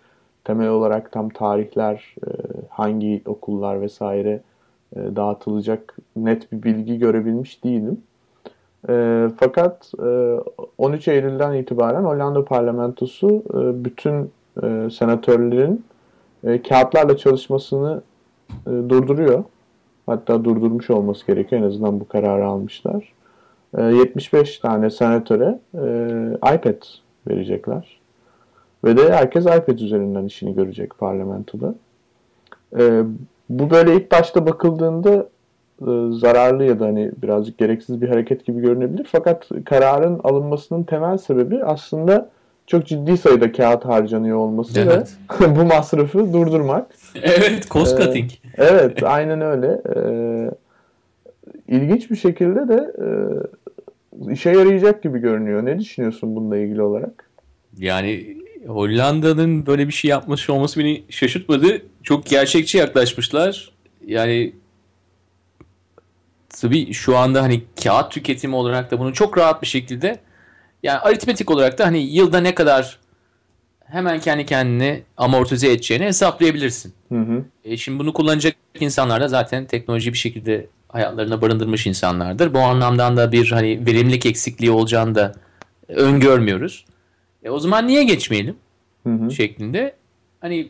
temel 0.44 0.68
olarak 0.68 1.12
tam 1.12 1.28
tarihler, 1.28 2.14
e, 2.26 2.30
hangi 2.68 3.22
okullar 3.26 3.80
vesaire 3.80 4.40
e, 4.96 5.16
dağıtılacak 5.16 5.96
net 6.16 6.52
bir 6.52 6.62
bilgi 6.62 6.98
görebilmiş 6.98 7.64
değilim. 7.64 8.00
E, 8.88 9.26
fakat 9.38 9.92
e, 10.02 10.36
13 10.78 11.08
Eylül'den 11.08 11.52
itibaren 11.52 12.04
Hollanda 12.04 12.44
parlamentosu 12.44 13.42
e, 13.54 13.84
bütün 13.84 14.30
e, 14.62 14.90
senatörlerin 14.90 15.84
e, 16.44 16.62
kağıtlarla 16.62 17.16
çalışmasını 17.16 18.02
e, 18.66 18.70
durduruyor. 18.70 19.44
Hatta 20.06 20.44
durdurmuş 20.44 20.90
olması 20.90 21.26
gerekiyor. 21.26 21.62
En 21.62 21.66
azından 21.66 22.00
bu 22.00 22.08
kararı 22.08 22.46
almışlar. 22.46 23.12
E, 23.78 23.82
75 23.82 24.58
tane 24.58 24.90
senatöre 24.90 25.58
e, 25.74 26.54
iPad 26.54 26.82
verecekler. 27.28 28.00
Ve 28.84 28.96
de 28.96 29.12
herkes 29.12 29.44
iPad 29.44 29.78
üzerinden 29.78 30.24
işini 30.24 30.54
görecek 30.54 30.98
parlamentoda. 30.98 31.74
E, 32.78 33.02
bu 33.48 33.70
böyle 33.70 33.94
ilk 33.94 34.12
başta 34.12 34.46
bakıldığında 34.46 35.28
e, 35.80 35.90
zararlı 36.10 36.64
ya 36.64 36.80
da 36.80 36.86
hani 36.86 37.10
birazcık 37.22 37.58
gereksiz 37.58 38.02
bir 38.02 38.08
hareket 38.08 38.46
gibi 38.46 38.60
görünebilir. 38.60 39.08
Fakat 39.12 39.48
kararın 39.64 40.20
alınmasının 40.24 40.82
temel 40.82 41.18
sebebi 41.18 41.64
aslında 41.64 42.30
çok 42.66 42.86
ciddi 42.86 43.16
sayıda 43.16 43.52
kağıt 43.52 43.84
harcanıyor 43.84 44.36
olması 44.38 44.80
Evet. 44.80 45.16
ve 45.40 45.56
bu 45.56 45.64
masrafı 45.64 46.32
durdurmak. 46.32 46.86
Evet. 47.22 47.70
Cost 47.70 48.00
Ee, 48.00 48.02
cutting. 48.04 48.30
Evet, 48.56 49.02
aynen 49.02 49.40
öyle. 49.40 49.82
Ee, 49.96 50.50
ilginç 51.76 52.10
bir 52.10 52.16
şekilde 52.16 52.68
de 52.68 52.92
e, 52.98 53.06
işe 54.32 54.50
yarayacak 54.50 55.02
gibi 55.02 55.18
görünüyor. 55.18 55.64
Ne 55.64 55.78
düşünüyorsun 55.78 56.36
bununla 56.36 56.56
ilgili 56.56 56.82
olarak? 56.82 57.30
Yani 57.78 58.36
Hollanda'nın 58.66 59.66
böyle 59.66 59.88
bir 59.88 59.92
şey 59.92 60.10
yapmış 60.10 60.50
olması 60.50 60.80
beni 60.80 61.02
şaşırtmadı. 61.08 61.82
Çok 62.02 62.26
gerçekçi 62.26 62.78
yaklaşmışlar. 62.78 63.70
Yani 64.06 64.52
tabii 66.60 66.92
şu 66.92 67.16
anda 67.16 67.42
hani 67.42 67.62
kağıt 67.84 68.12
tüketimi 68.12 68.56
olarak 68.56 68.90
da 68.90 68.98
bunu 68.98 69.12
çok 69.12 69.38
rahat 69.38 69.62
bir 69.62 69.66
şekilde 69.66 70.18
yani 70.82 70.98
aritmetik 70.98 71.50
olarak 71.50 71.78
da 71.78 71.86
hani 71.86 71.98
yılda 71.98 72.40
ne 72.40 72.54
kadar 72.54 72.98
hemen 73.84 74.20
kendi 74.20 74.46
kendini 74.46 75.02
amortize 75.16 75.72
edeceğini 75.72 76.04
hesaplayabilirsin. 76.04 76.94
Hı 77.08 77.20
hı. 77.20 77.44
E 77.64 77.76
şimdi 77.76 77.98
bunu 77.98 78.12
kullanacak 78.12 78.56
insanlar 78.80 79.20
da 79.20 79.28
zaten 79.28 79.66
teknoloji 79.66 80.12
bir 80.12 80.18
şekilde 80.18 80.66
hayatlarına 80.88 81.42
barındırmış 81.42 81.86
insanlardır. 81.86 82.54
Bu 82.54 82.58
anlamdan 82.58 83.16
da 83.16 83.32
bir 83.32 83.50
hani 83.50 83.86
verimlilik 83.86 84.26
eksikliği 84.26 84.70
olacağını 84.70 85.14
da 85.14 85.34
öngörmüyoruz. 85.88 86.84
E 87.42 87.50
o 87.50 87.58
zaman 87.58 87.86
niye 87.86 88.04
geçmeyelim 88.04 88.56
Hı 89.06 89.12
hı. 89.12 89.30
şeklinde 89.30 89.96
hani 90.40 90.68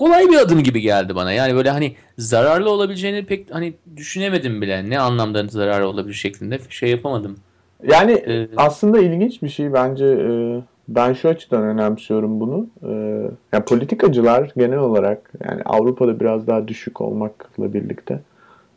kolay 0.00 0.28
bir 0.28 0.36
adım 0.36 0.62
gibi 0.62 0.80
geldi 0.80 1.14
bana. 1.14 1.32
Yani 1.32 1.54
böyle 1.54 1.70
hani 1.70 1.92
zararlı 2.18 2.70
olabileceğini 2.70 3.24
pek 3.26 3.54
hani 3.54 3.74
düşünemedim 3.96 4.62
bile. 4.62 4.90
Ne 4.90 4.98
anlamda 5.00 5.46
zararlı 5.46 5.88
olabilir 5.88 6.14
şeklinde 6.14 6.58
şey 6.68 6.90
yapamadım. 6.90 7.36
Yani 7.88 8.12
Ee, 8.12 8.48
aslında 8.56 8.98
ilginç 9.00 9.42
bir 9.42 9.48
şey 9.48 9.72
bence. 9.72 10.06
e, 10.06 10.30
ben 10.88 11.12
şu 11.12 11.28
açıdan 11.28 11.62
önemsiyorum 11.62 12.40
bunu. 12.40 12.66
E, 12.82 12.92
ya 13.52 13.64
politikacılar 13.64 14.52
genel 14.56 14.78
olarak 14.78 15.30
yani 15.48 15.62
Avrupa'da 15.64 16.20
biraz 16.20 16.46
daha 16.46 16.68
düşük 16.68 17.00
olmakla 17.00 17.74
birlikte 17.74 18.20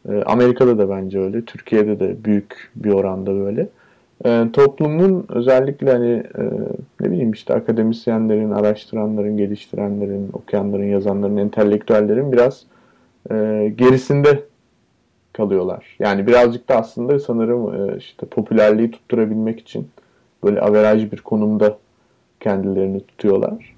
e, 0.10 0.24
Amerika'da 0.26 0.78
da 0.78 0.90
bence 0.90 1.20
öyle. 1.20 1.46
Türkiye'de 1.46 2.00
de 2.00 2.24
büyük 2.26 2.72
bir 2.76 2.92
oranda 2.92 3.36
böyle. 3.36 3.68
E, 4.26 4.48
toplumun 4.54 5.26
özellikle 5.30 5.92
hani 5.92 6.12
e, 6.12 6.44
ne 7.02 7.12
bileyim 7.12 7.32
işte 7.32 7.54
akademisyenlerin, 7.54 8.52
araştıranların, 8.52 9.38
geliştirenlerin, 9.38 10.30
okuyanların, 10.34 10.86
yazanların, 10.86 11.38
entelektüellerin 11.38 12.32
biraz 12.32 12.64
e, 13.32 13.36
gerisinde 13.78 14.44
kalıyorlar. 15.34 15.96
Yani 16.00 16.28
birazcık 16.28 16.70
da 16.70 16.76
aslında 16.76 17.20
sanırım 17.20 17.90
e, 17.90 17.98
işte 17.98 18.26
popülerliği 18.26 18.92
tutturabilmek 18.92 19.60
için 19.60 19.88
böyle 20.44 20.62
averaj 20.62 21.12
bir 21.12 21.18
konumda 21.18 21.78
kendilerini 22.40 23.00
tutuyorlar. 23.00 23.76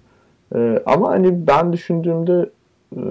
E, 0.55 0.83
ama 0.85 1.09
hani 1.09 1.47
ben 1.47 1.73
düşündüğümde 1.73 2.49
e, 2.95 3.01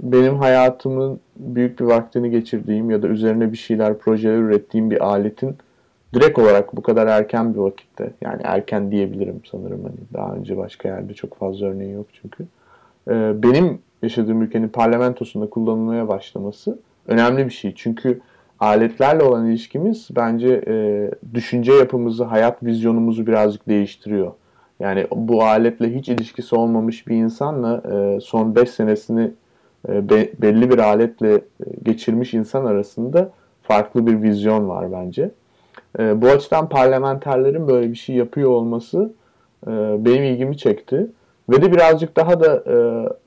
benim 0.00 0.36
hayatımın 0.36 1.20
büyük 1.36 1.80
bir 1.80 1.84
vaktini 1.84 2.30
geçirdiğim 2.30 2.90
ya 2.90 3.02
da 3.02 3.08
üzerine 3.08 3.52
bir 3.52 3.56
şeyler, 3.56 3.98
projeler 3.98 4.38
ürettiğim 4.38 4.90
bir 4.90 5.06
aletin 5.06 5.56
direkt 6.14 6.38
olarak 6.38 6.76
bu 6.76 6.82
kadar 6.82 7.06
erken 7.06 7.54
bir 7.54 7.58
vakitte 7.58 8.10
yani 8.20 8.40
erken 8.44 8.90
diyebilirim 8.90 9.40
sanırım 9.50 9.82
hani 9.82 9.96
daha 10.14 10.34
önce 10.34 10.56
başka 10.56 10.88
yerde 10.88 11.14
çok 11.14 11.38
fazla 11.38 11.66
örneği 11.66 11.92
yok 11.92 12.06
çünkü 12.22 12.44
e, 13.08 13.42
benim 13.42 13.78
yaşadığım 14.02 14.42
ülkenin 14.42 14.68
parlamentosunda 14.68 15.50
kullanılmaya 15.50 16.08
başlaması 16.08 16.78
önemli 17.08 17.44
bir 17.44 17.50
şey 17.50 17.72
çünkü 17.76 18.20
aletlerle 18.60 19.22
olan 19.22 19.46
ilişkimiz 19.46 20.08
bence 20.16 20.64
e, 20.66 21.10
düşünce 21.34 21.72
yapımızı, 21.72 22.24
hayat 22.24 22.62
vizyonumuzu 22.62 23.26
birazcık 23.26 23.68
değiştiriyor. 23.68 24.32
Yani 24.80 25.06
bu 25.14 25.44
aletle 25.44 25.94
hiç 25.94 26.08
ilişkisi 26.08 26.54
olmamış 26.56 27.06
bir 27.06 27.16
insanla 27.16 27.82
e, 27.92 28.20
son 28.20 28.54
5 28.54 28.70
senesini 28.70 29.30
e, 29.88 30.10
be, 30.10 30.28
belli 30.42 30.70
bir 30.70 30.78
aletle 30.78 31.34
e, 31.34 31.40
geçirmiş 31.82 32.34
insan 32.34 32.64
arasında 32.64 33.30
farklı 33.62 34.06
bir 34.06 34.22
vizyon 34.22 34.68
var 34.68 34.92
bence. 34.92 35.30
E, 35.98 36.22
bu 36.22 36.26
açıdan 36.26 36.68
parlamenterlerin 36.68 37.68
böyle 37.68 37.90
bir 37.90 37.96
şey 37.96 38.16
yapıyor 38.16 38.50
olması 38.50 39.12
e, 39.66 39.70
benim 40.04 40.24
ilgimi 40.24 40.58
çekti. 40.58 41.06
Ve 41.50 41.62
de 41.62 41.72
birazcık 41.72 42.16
daha 42.16 42.40
da 42.40 42.56
e, 42.56 42.76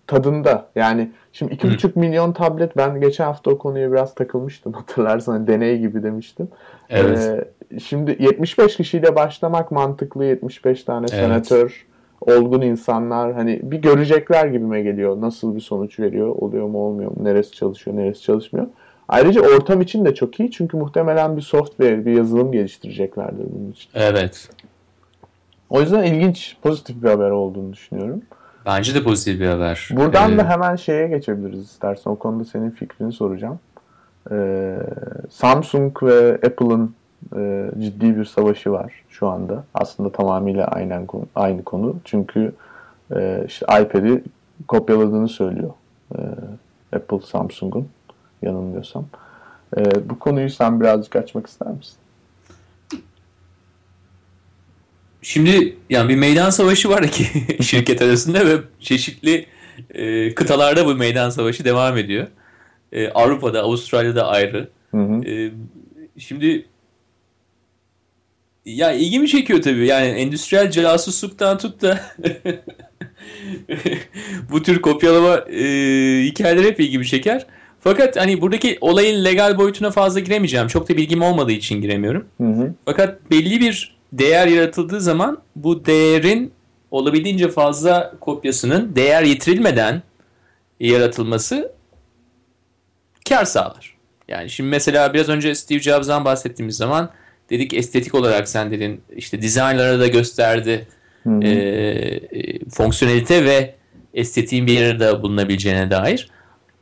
tadında. 0.08 0.66
Yani 0.76 1.12
şimdi 1.34 1.54
iki 1.54 1.70
buçuk 1.70 1.96
milyon 1.96 2.32
tablet 2.32 2.78
ben 2.78 3.02
geçen 3.02 3.26
hafta 3.26 3.52
o 3.52 3.58
konuya 3.58 3.92
biraz 3.92 4.16
takılmıştım 4.16 4.74
hatırlarsan 4.74 5.34
hani 5.34 5.48
deney 5.48 5.80
gibi 5.80 6.04
demiştim. 6.04 6.48
Evet. 6.90 7.48
E, 7.74 7.80
şimdi 7.80 8.18
75 8.20 8.78
kişiyle 8.78 9.16
başlamak 9.16 9.72
mantıklı. 9.72 10.26
75 10.26 10.84
tane 10.84 11.06
evet. 11.10 11.20
senatör, 11.20 11.86
olgun 12.22 12.62
insanlar 12.62 13.34
hani 13.34 13.60
bir 13.64 13.78
görecekler 13.78 14.48
gibime 14.48 14.82
geliyor. 14.82 15.22
Nasıl 15.22 15.56
bir 15.56 15.62
sonuç 15.62 16.00
veriyor, 16.00 16.28
oluyor 16.28 16.68
mu 16.68 16.78
olmuyor 16.78 17.12
mu, 17.12 17.18
neresi 17.24 17.52
çalışıyor, 17.52 17.98
neresi 17.98 18.22
çalışmıyor. 18.22 18.68
Ayrıca 19.10 19.42
ortam 19.42 19.82
için 19.82 20.06
de 20.06 20.16
çok 20.16 20.40
iyi 20.40 20.52
çünkü 20.52 20.78
muhtemelen 20.78 21.38
bir 21.38 21.42
software, 21.42 22.06
bir 22.06 22.12
yazılım 22.12 22.52
geliştireceklerdir 22.52 23.46
bunun 23.56 23.72
için. 23.72 23.90
Evet. 23.94 24.50
O 25.70 25.82
yüzden 25.82 26.04
ilginç, 26.04 26.58
pozitif 26.62 27.04
bir 27.04 27.10
haber 27.10 27.30
olduğunu 27.30 27.74
düşünüyorum. 27.74 28.22
Bence 28.66 28.96
de 28.96 29.04
pozitif 29.04 29.40
bir 29.40 29.48
haber. 29.48 29.90
Buradan 29.92 30.34
ee... 30.34 30.38
da 30.38 30.50
hemen 30.50 30.76
şeye 30.76 31.08
geçebiliriz 31.08 31.64
istersen. 31.64 32.12
O 32.12 32.16
konuda 32.16 32.46
senin 32.46 32.70
fikrini 32.70 33.12
soracağım. 33.12 33.60
Ee, 34.32 34.78
Samsung 35.30 36.04
ve 36.04 36.34
Apple'ın 36.34 36.96
e, 37.36 37.72
ciddi 37.80 38.18
bir 38.18 38.26
savaşı 38.26 38.72
var 38.72 38.94
şu 39.10 39.28
anda. 39.28 39.64
Aslında 39.74 40.12
tamamıyla 40.12 40.66
aynen 40.66 41.06
konu, 41.06 41.26
aynı 41.36 41.64
konu. 41.64 41.96
Çünkü 42.04 42.52
e, 43.16 43.44
işte 43.48 43.66
iPad'i 43.66 44.24
kopyaladığını 44.68 45.30
söylüyor 45.30 45.72
e, 46.16 46.20
Apple 46.96 47.20
Samsung'un 47.20 47.88
yanılmıyorsam. 48.42 49.06
E, 49.78 50.10
bu 50.10 50.20
konuyu 50.20 50.50
sen 50.50 50.80
birazcık 50.80 51.16
açmak 51.16 51.48
ister 51.48 51.68
misin? 51.68 51.96
Şimdi 55.22 55.78
yani 55.90 56.10
bir 56.10 56.16
meydan 56.16 56.50
savaşı 56.50 56.90
var 56.90 57.08
ki 57.08 57.26
şirket 57.64 58.02
arasında 58.02 58.46
ve 58.46 58.58
çeşitli 58.80 59.46
e, 59.94 60.36
kıtalarda 60.36 60.86
bu 60.86 60.96
meydan 60.96 61.30
savaşı 61.30 61.66
devam 61.66 61.98
ediyor. 61.98 62.28
E, 62.92 63.10
Avrupa'da, 63.10 63.62
Avustralya'da 63.62 64.28
ayrı. 64.28 64.70
Hı 64.92 64.98
hı. 64.98 65.30
E, 65.30 65.52
şimdi 66.18 66.66
ya 68.66 68.92
ilgimi 68.92 69.28
çekiyor 69.28 69.62
tabii. 69.62 69.88
Yani 69.88 70.08
endüstriyel 70.08 70.72
casusluktan 70.72 71.58
tut 71.58 71.82
da 71.82 72.00
bu 74.52 74.64
tür 74.64 74.82
kopyalama 74.82 75.36
e, 75.38 75.64
hikayeler 76.26 76.64
hep 76.64 76.80
ilgimi 76.80 77.06
çeker. 77.06 77.46
Fakat 77.88 78.16
hani 78.16 78.42
buradaki 78.42 78.78
olayın 78.82 79.26
legal 79.26 79.58
boyutuna 79.58 79.92
fazla 79.92 80.20
giremeyeceğim. 80.20 80.68
Çok 80.68 80.90
da 80.90 80.98
bilgim 80.98 81.22
olmadığı 81.22 81.52
için 81.52 81.82
giremiyorum. 81.82 82.26
Hı 82.42 82.48
hı. 82.48 82.74
Fakat 82.86 83.32
belli 83.32 83.60
bir 83.60 83.98
değer 84.14 84.48
yaratıldığı 84.48 85.02
zaman 85.02 85.42
bu 85.56 85.86
değerin 85.86 86.52
olabildiğince 86.92 87.48
fazla 87.50 88.14
kopyasının 88.20 88.96
değer 88.96 89.24
yitirilmeden 89.24 90.04
yaratılması 90.80 91.72
kar 93.30 93.46
sağlar. 93.46 93.98
Yani 94.28 94.50
şimdi 94.50 94.70
mesela 94.70 95.14
biraz 95.14 95.30
önce 95.30 95.56
Steve 95.56 95.80
Jobs'dan 95.80 96.26
bahsettiğimiz 96.26 96.78
zaman 96.78 97.10
dedik 97.50 97.74
estetik 97.74 98.16
olarak 98.16 98.50
sen 98.50 98.72
dedin 98.72 99.02
işte 99.16 99.42
dizaynlara 99.42 100.00
da 100.00 100.08
gösterdi 100.08 100.88
e, 101.42 101.50
e, 101.50 102.70
fonksiyonelite 102.70 103.46
ve 103.46 103.76
estetiğin 104.14 104.68
bir 104.68 104.82
arada 104.82 105.24
bulunabileceğine 105.24 105.92
dair. 105.92 106.30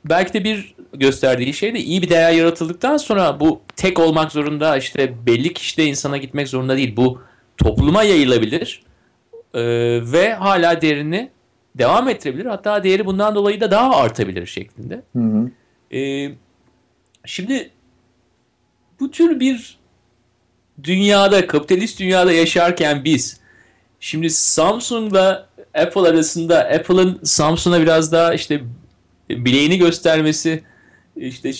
Belki 0.09 0.33
de 0.33 0.43
bir 0.43 0.75
gösterdiği 0.93 1.53
şey 1.53 1.73
de 1.73 1.79
iyi 1.79 2.01
bir 2.01 2.09
değer 2.09 2.31
yaratıldıktan 2.31 2.97
sonra 2.97 3.39
bu 3.39 3.61
tek 3.75 3.99
olmak 3.99 4.31
zorunda 4.31 4.77
işte 4.77 5.13
belli 5.25 5.53
kişide 5.53 5.85
insana 5.85 6.17
gitmek 6.17 6.47
zorunda 6.47 6.77
değil. 6.77 6.95
Bu 6.97 7.21
topluma 7.57 8.03
yayılabilir 8.03 8.83
e, 9.53 9.61
ve 10.11 10.33
hala 10.33 10.81
değerini 10.81 11.29
devam 11.75 12.09
ettirebilir. 12.09 12.45
Hatta 12.45 12.83
değeri 12.83 13.05
bundan 13.05 13.35
dolayı 13.35 13.61
da 13.61 13.71
daha 13.71 13.95
artabilir 13.95 14.45
şeklinde. 14.45 15.01
Hı 15.15 15.19
hı. 15.19 15.51
E, 15.97 16.31
şimdi 17.25 17.69
bu 18.99 19.11
tür 19.11 19.39
bir 19.39 19.77
dünyada, 20.83 21.47
kapitalist 21.47 21.99
dünyada 21.99 22.31
yaşarken 22.31 23.03
biz 23.03 23.39
şimdi 23.99 24.29
Samsung'la 24.29 25.49
Apple 25.73 26.01
arasında 26.01 26.59
Apple'ın 26.59 27.19
Samsung'a 27.23 27.81
biraz 27.81 28.11
daha 28.11 28.33
işte 28.33 28.61
bileğini 29.30 29.78
göstermesi 29.78 30.63
işte 31.15 31.51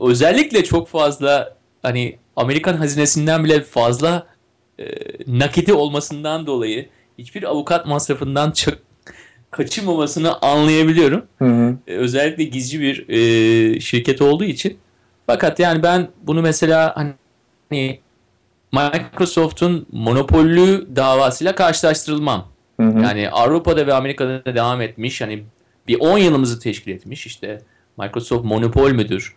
özellikle 0.00 0.64
çok 0.64 0.88
fazla 0.88 1.56
hani 1.82 2.16
Amerikan 2.36 2.76
hazinesinden 2.76 3.44
bile 3.44 3.60
fazla 3.60 4.26
e, 4.78 4.84
nakiti 5.26 5.72
olmasından 5.72 6.46
dolayı 6.46 6.88
hiçbir 7.18 7.42
avukat 7.42 7.86
masrafından 7.86 8.50
çok 8.50 8.74
kaçınmamasını 9.50 10.38
anlayabiliyorum. 10.42 11.26
Hı 11.38 11.44
hı. 11.44 11.76
E, 11.86 11.96
özellikle 11.96 12.44
gizli 12.44 12.80
bir 12.80 13.08
e, 13.08 13.80
şirket 13.80 14.22
olduğu 14.22 14.44
için. 14.44 14.78
Fakat 15.26 15.58
yani 15.58 15.82
ben 15.82 16.08
bunu 16.22 16.42
mesela 16.42 16.96
hani 16.96 18.00
Microsoft'un 18.72 19.86
monopollü 19.92 20.96
davasıyla 20.96 21.54
karşılaştırılmam. 21.54 22.48
Hı 22.80 22.86
hı. 22.86 23.02
Yani 23.02 23.30
Avrupa'da 23.30 23.86
ve 23.86 23.94
Amerika'da 23.94 24.44
da 24.44 24.54
devam 24.54 24.80
etmiş. 24.80 25.20
Hani 25.20 25.44
bir 25.88 26.00
10 26.00 26.18
yılımızı 26.18 26.60
teşkil 26.60 26.92
etmiş. 26.92 27.26
İşte 27.26 27.62
Microsoft 27.98 28.44
monopol 28.44 28.90
müdür? 28.90 29.36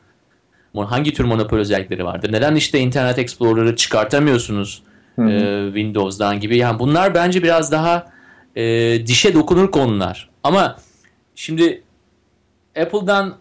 Hangi 0.76 1.14
tür 1.14 1.24
monopol 1.24 1.58
özellikleri 1.58 2.06
vardır? 2.06 2.32
Neden 2.32 2.56
işte 2.56 2.80
Internet 2.80 3.20
Explorer'ı 3.20 3.76
çıkartamıyorsunuz 3.76 4.84
e, 5.20 5.64
Windows'dan 5.66 6.40
gibi? 6.40 6.58
Yani 6.58 6.80
bunlar 6.80 7.16
bence 7.16 7.44
biraz 7.44 7.72
daha 7.72 8.12
e, 8.56 9.08
dişe 9.08 9.34
dokunur 9.34 9.72
konular. 9.72 10.30
Ama 10.44 10.78
şimdi 11.36 11.84
Apple'dan 12.82 13.38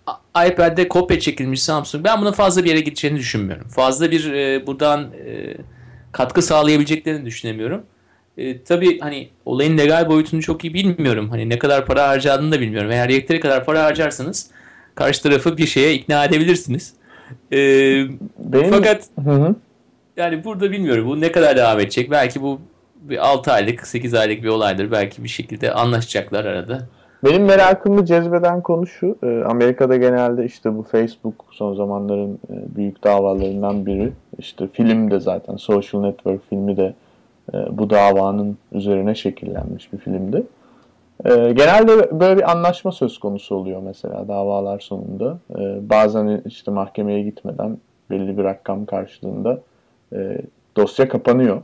iPad'de 0.47 0.89
kopya 0.89 1.21
çekilmiş 1.21 1.63
Samsung 1.63 2.05
ben 2.05 2.21
bunun 2.21 2.33
fazla 2.33 2.65
bir 2.65 2.71
yere 2.71 2.81
gideceğini 2.81 3.19
düşünmüyorum. 3.19 3.69
Fazla 3.69 4.11
bir 4.11 4.33
e, 4.33 4.67
buradan 4.67 5.13
e, 5.27 5.57
katkı 6.13 6.43
sağlayabileceklerini 6.43 7.27
düşünemiyorum. 7.27 7.87
E, 8.39 8.63
tabii 8.63 9.01
hani 9.01 9.29
olayın 9.45 9.79
legal 9.79 10.09
boyutunu 10.09 10.43
çok 10.43 10.65
iyi 10.65 10.75
bilmiyorum. 10.75 11.31
Hani 11.31 11.49
ne 11.49 11.59
kadar 11.59 11.87
para 11.87 12.09
harcadığını 12.09 12.53
da 12.53 12.61
bilmiyorum. 12.61 12.91
Eğer 12.91 13.09
yeteri 13.09 13.41
kadar 13.41 13.65
para 13.65 13.85
harcarsanız 13.85 14.51
karşı 14.95 15.23
tarafı 15.23 15.57
bir 15.57 15.67
şeye 15.67 15.95
ikna 15.95 16.25
edebilirsiniz. 16.25 16.95
E, 17.53 17.59
Benim... 18.39 18.71
Fakat 18.71 19.09
hı 19.25 19.31
hı. 19.31 19.55
yani 20.17 20.45
burada 20.45 20.71
bilmiyorum 20.71 21.09
bu 21.09 21.21
ne 21.21 21.33
kadar 21.33 21.57
devam 21.57 21.81
edecek. 21.81 22.11
Belki 22.11 22.43
bu 22.43 22.61
bir 23.01 23.27
6 23.29 23.53
aylık 23.53 23.87
8 23.87 24.15
aylık 24.15 24.43
bir 24.43 24.49
olaydır. 24.49 24.91
Belki 24.91 25.25
bir 25.25 25.29
şekilde 25.29 25.73
anlaşacaklar 25.73 26.45
arada. 26.45 26.89
Benim 27.25 27.45
merakımı 27.45 28.07
cezbeden 28.07 28.61
konu 28.61 28.87
şu. 28.87 29.19
E, 29.23 29.45
Amerika'da 29.45 29.97
genelde 29.97 30.45
işte 30.45 30.77
bu 30.77 30.83
Facebook 30.83 31.45
son 31.51 31.75
zamanların 31.75 32.33
e, 32.35 32.77
büyük 32.77 33.05
davalarından 33.05 33.87
biri. 33.87 34.13
İşte 34.39 34.69
film 34.73 35.11
de 35.11 35.21
zaten 35.21 35.57
Social 35.57 36.03
Network 36.03 36.51
filmi 36.51 36.77
de 36.77 36.95
e, 37.55 37.79
bu 37.79 37.91
davanın 37.91 38.59
üzerine 38.73 39.15
şekillenmiş 39.15 39.93
bir 39.93 39.99
filmdi. 39.99 40.43
Genelde 41.25 42.21
böyle 42.21 42.37
bir 42.37 42.51
anlaşma 42.51 42.93
söz 42.93 43.19
konusu 43.19 43.55
oluyor 43.55 43.83
mesela 43.83 44.29
davalar 44.29 44.81
sonunda. 44.81 45.39
Bazen 45.81 46.43
işte 46.47 46.71
mahkemeye 46.71 47.23
gitmeden 47.23 47.79
belli 48.11 48.39
bir 48.39 48.45
rakam 48.45 48.87
karşılığında 48.87 49.61
dosya 50.77 51.09
kapanıyor. 51.09 51.63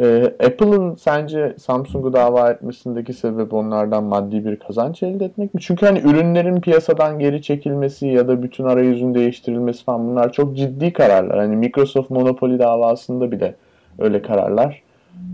Ee, 0.00 0.34
Apple'ın 0.46 0.94
sence 0.94 1.54
Samsung'u 1.58 2.12
dava 2.12 2.50
etmesindeki 2.50 3.12
sebep 3.12 3.54
onlardan 3.54 4.04
maddi 4.04 4.44
bir 4.44 4.56
kazanç 4.56 5.02
elde 5.02 5.24
etmek 5.24 5.54
mi? 5.54 5.60
Çünkü 5.60 5.86
hani 5.86 5.98
ürünlerin 5.98 6.60
piyasadan 6.60 7.18
geri 7.18 7.42
çekilmesi 7.42 8.06
ya 8.06 8.28
da 8.28 8.42
bütün 8.42 8.64
arayüzün 8.64 9.14
değiştirilmesi 9.14 9.84
falan 9.84 10.08
bunlar 10.08 10.32
çok 10.32 10.56
ciddi 10.56 10.92
kararlar. 10.92 11.38
Hani 11.38 11.56
Microsoft 11.56 12.10
monopoli 12.10 12.58
davasında 12.58 13.30
bile 13.30 13.54
öyle 14.00 14.22
kararlar 14.22 14.82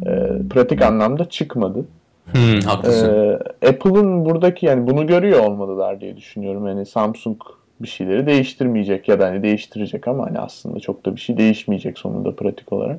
e, 0.06 0.30
pratik 0.50 0.82
anlamda 0.82 1.28
çıkmadı. 1.28 1.84
Hmm, 2.32 2.60
haklısın. 2.60 3.08
Ee, 3.08 3.68
Apple'ın 3.68 4.24
buradaki 4.24 4.66
yani 4.66 4.86
bunu 4.86 5.06
görüyor 5.06 5.40
olmalılar 5.40 6.00
diye 6.00 6.16
düşünüyorum. 6.16 6.66
Yani 6.66 6.86
Samsung 6.86 7.36
bir 7.80 7.88
şeyleri 7.88 8.26
değiştirmeyecek 8.26 9.08
ya 9.08 9.20
da 9.20 9.26
hani 9.26 9.42
değiştirecek 9.42 10.08
ama 10.08 10.26
hani 10.26 10.38
aslında 10.38 10.80
çok 10.80 11.06
da 11.06 11.16
bir 11.16 11.20
şey 11.20 11.36
değişmeyecek 11.36 11.98
sonunda 11.98 12.36
pratik 12.36 12.72
olarak. 12.72 12.98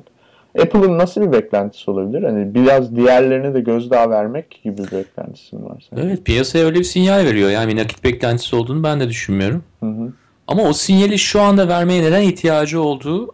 Apple'ın 0.62 0.98
nasıl 0.98 1.20
bir 1.20 1.32
beklentisi 1.32 1.90
olabilir? 1.90 2.22
Hani 2.22 2.54
biraz 2.54 2.96
diğerlerine 2.96 3.54
de 3.54 3.60
gözdağı 3.60 4.10
vermek 4.10 4.60
gibi 4.64 4.78
bir 4.78 4.92
beklentisi 4.92 5.56
mi 5.56 5.64
var? 5.64 5.86
Senin? 5.90 6.00
Evet 6.02 6.24
piyasaya 6.24 6.64
öyle 6.64 6.78
bir 6.78 6.84
sinyal 6.84 7.24
veriyor. 7.24 7.50
Yani 7.50 7.76
nakit 7.76 8.04
beklentisi 8.04 8.56
olduğunu 8.56 8.82
ben 8.82 9.00
de 9.00 9.08
düşünmüyorum. 9.08 9.64
Hı 9.80 9.86
hı. 9.86 10.12
Ama 10.46 10.62
o 10.62 10.72
sinyali 10.72 11.18
şu 11.18 11.40
anda 11.40 11.68
vermeye 11.68 12.02
neden 12.02 12.22
ihtiyacı 12.22 12.82
olduğu 12.82 13.28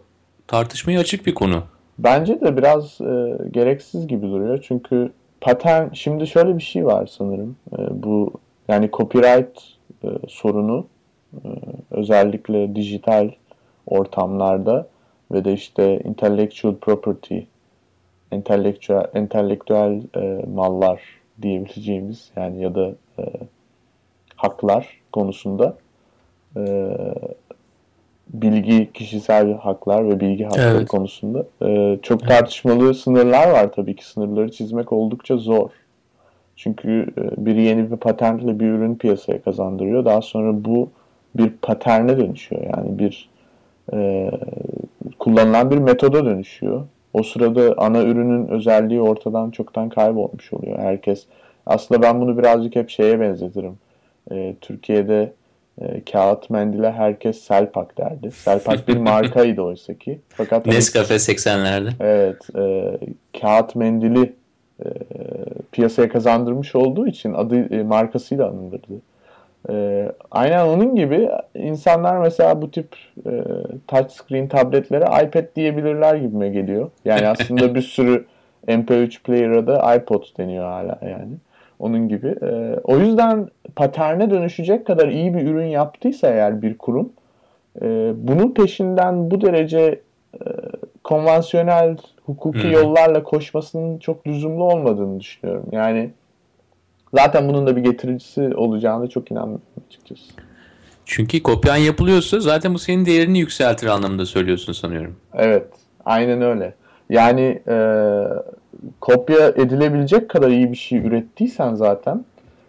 tartışmaya 0.47 0.99
açık 0.99 1.25
bir 1.25 1.33
konu. 1.33 1.63
Bence 1.97 2.41
de 2.41 2.57
biraz 2.57 3.01
e, 3.01 3.37
gereksiz 3.51 4.07
gibi 4.07 4.27
duruyor. 4.27 4.65
Çünkü 4.67 5.11
patern 5.41 5.93
şimdi 5.93 6.27
şöyle 6.27 6.57
bir 6.57 6.63
şey 6.63 6.85
var 6.85 7.07
sanırım. 7.07 7.55
E, 7.77 8.03
bu 8.03 8.33
yani 8.67 8.89
copyright 8.93 9.61
e, 10.03 10.07
sorunu 10.27 10.85
e, 11.33 11.47
özellikle 11.91 12.75
dijital 12.75 13.31
ortamlarda 13.87 14.87
ve 15.31 15.45
de 15.45 15.53
işte 15.53 15.99
intellectual 15.99 16.75
property 16.75 17.39
entelektüel 18.31 19.05
entelektüel 19.13 20.01
e, 20.17 20.45
mallar 20.53 21.01
diyebileceğimiz 21.41 22.31
yani 22.35 22.61
ya 22.61 22.75
da 22.75 22.91
e, 23.19 23.23
haklar 24.35 25.01
konusunda 25.11 25.77
e, 26.57 26.61
bilgi 28.33 28.89
kişisel 28.93 29.53
haklar 29.53 30.09
ve 30.09 30.19
bilgi 30.19 30.43
hakları 30.43 30.77
Evet. 30.77 30.87
konusunda 30.87 31.45
e, 31.65 31.99
çok 32.01 32.27
tartışmalı 32.27 32.93
sınırlar 32.93 33.51
var 33.51 33.71
tabii 33.71 33.95
ki 33.95 34.07
sınırları 34.07 34.51
çizmek 34.51 34.93
oldukça 34.93 35.37
zor. 35.37 35.69
Çünkü 36.55 37.05
e, 37.17 37.45
biri 37.45 37.61
yeni 37.63 37.91
bir 37.91 37.97
patentle 37.97 38.59
bir 38.59 38.65
ürün 38.65 38.95
piyasaya 38.95 39.41
kazandırıyor. 39.41 40.05
Daha 40.05 40.21
sonra 40.21 40.65
bu 40.65 40.89
bir 41.37 41.49
paterne 41.61 42.17
dönüşüyor. 42.17 42.61
Yani 42.63 42.99
bir 42.99 43.29
e, 43.93 44.31
kullanılan 45.19 45.71
bir 45.71 45.77
metoda 45.77 46.25
dönüşüyor. 46.25 46.81
O 47.13 47.23
sırada 47.23 47.73
ana 47.77 48.01
ürünün 48.01 48.47
özelliği 48.47 49.01
ortadan 49.01 49.51
çoktan 49.51 49.89
kaybolmuş 49.89 50.53
oluyor. 50.53 50.79
Herkes 50.79 51.25
aslında 51.65 52.01
ben 52.01 52.21
bunu 52.21 52.37
birazcık 52.37 52.75
hep 52.75 52.89
şeye 52.89 53.19
benzetirim. 53.19 53.77
E, 54.31 54.55
Türkiye'de 54.61 55.33
e, 55.81 56.03
kağıt 56.11 56.49
mendile 56.49 56.91
herkes 56.91 57.41
Selpak 57.41 57.97
derdi. 57.97 58.31
Selpak 58.31 58.87
bir 58.87 58.97
markaydı 59.11 59.61
oysa 59.61 59.93
ki. 59.93 60.19
Fakat 60.29 60.65
hani- 60.67 60.75
Nescafe 60.75 61.15
80'lerde. 61.15 61.89
Evet, 61.99 62.55
e, 62.55 62.97
kağıt 63.41 63.75
mendili 63.75 64.33
e, 64.85 64.87
piyasaya 65.71 66.09
kazandırmış 66.09 66.75
olduğu 66.75 67.07
için 67.07 67.33
adı 67.33 67.73
e, 67.75 67.83
markasıyla 67.83 68.47
anılırdı. 68.47 69.01
E, 69.69 70.05
aynen 70.31 70.65
onun 70.65 70.95
gibi 70.95 71.29
insanlar 71.55 72.17
mesela 72.17 72.61
bu 72.61 72.71
tip 72.71 72.87
e, 73.25 73.31
touchscreen 73.87 74.47
tabletlere 74.47 75.25
iPad 75.25 75.55
diyebilirler 75.55 76.15
gibime 76.15 76.49
geliyor. 76.49 76.89
Yani 77.05 77.27
aslında 77.27 77.75
bir 77.75 77.81
sürü 77.81 78.25
MP3 78.67 79.21
player'a 79.23 79.67
da 79.67 79.95
iPod 79.95 80.23
deniyor 80.37 80.63
hala 80.65 80.99
yani. 81.01 81.33
Onun 81.79 82.07
gibi. 82.07 82.27
E, 82.27 82.79
o 82.83 82.97
yüzden 82.97 83.47
paterne 83.75 84.29
dönüşecek 84.29 84.87
kadar 84.87 85.07
iyi 85.07 85.33
bir 85.33 85.47
ürün 85.47 85.67
yaptıysa 85.67 86.27
eğer 86.27 86.61
bir 86.61 86.77
kurum 86.77 87.09
e, 87.81 88.13
bunun 88.15 88.53
peşinden 88.53 89.31
bu 89.31 89.41
derece 89.41 90.01
e, 90.33 90.45
konvansiyonel 91.03 91.97
hukuki 92.25 92.67
Hı. 92.67 92.71
yollarla 92.71 93.23
koşmasının 93.23 93.97
çok 93.97 94.27
lüzumlu 94.27 94.63
olmadığını 94.63 95.19
düşünüyorum. 95.19 95.65
Yani 95.71 96.09
zaten 97.13 97.49
bunun 97.49 97.67
da 97.67 97.75
bir 97.75 97.83
getiricisi 97.83 98.55
olacağını 98.55 99.09
çok 99.09 99.31
inanmıyorum 99.31 99.65
açıkçası. 99.87 100.23
Çünkü 101.05 101.43
kopyan 101.43 101.75
yapılıyorsa 101.75 102.39
zaten 102.39 102.73
bu 102.73 102.79
senin 102.79 103.05
değerini 103.05 103.39
yükseltir 103.39 103.87
anlamında 103.87 104.25
söylüyorsun 104.25 104.73
sanıyorum. 104.73 105.15
Evet, 105.33 105.67
aynen 106.05 106.41
öyle. 106.41 106.73
Yani 107.09 107.61
e, 107.67 107.75
kopya 109.01 109.47
edilebilecek 109.47 110.29
kadar 110.29 110.49
iyi 110.49 110.71
bir 110.71 110.77
şey 110.77 110.99
ürettiysen 110.99 111.75
zaten 111.75 112.25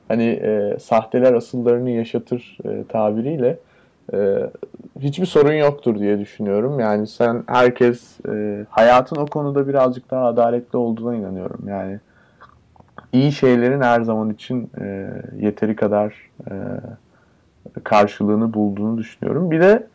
hani 0.09 0.25
e, 0.25 0.77
sahteler 0.81 1.33
asıllarını 1.33 1.91
yaşatır 1.91 2.59
e, 2.65 2.85
tabiriyle 2.89 3.59
e, 4.15 4.51
hiçbir 5.01 5.27
sorun 5.27 5.53
yoktur 5.53 5.99
diye 5.99 6.19
düşünüyorum. 6.19 6.81
Yani 6.81 7.07
sen 7.07 7.45
herkes 7.47 8.27
e, 8.29 8.65
hayatın 8.71 9.17
o 9.17 9.27
konuda 9.27 9.69
birazcık 9.69 10.11
daha 10.11 10.27
adaletli 10.27 10.77
olduğuna 10.77 11.15
inanıyorum. 11.15 11.61
Yani 11.69 12.01
iyi 13.13 13.33
şeylerin 13.33 13.81
her 13.81 14.01
zaman 14.01 14.31
için 14.31 14.71
e, 14.81 15.11
yeteri 15.39 15.77
kadar 15.77 16.15
e, 16.51 16.55
karşılığını 17.85 18.55
bulduğunu 18.55 18.99
düşünüyorum. 18.99 19.51
Bir 19.51 19.61
de 19.61 19.87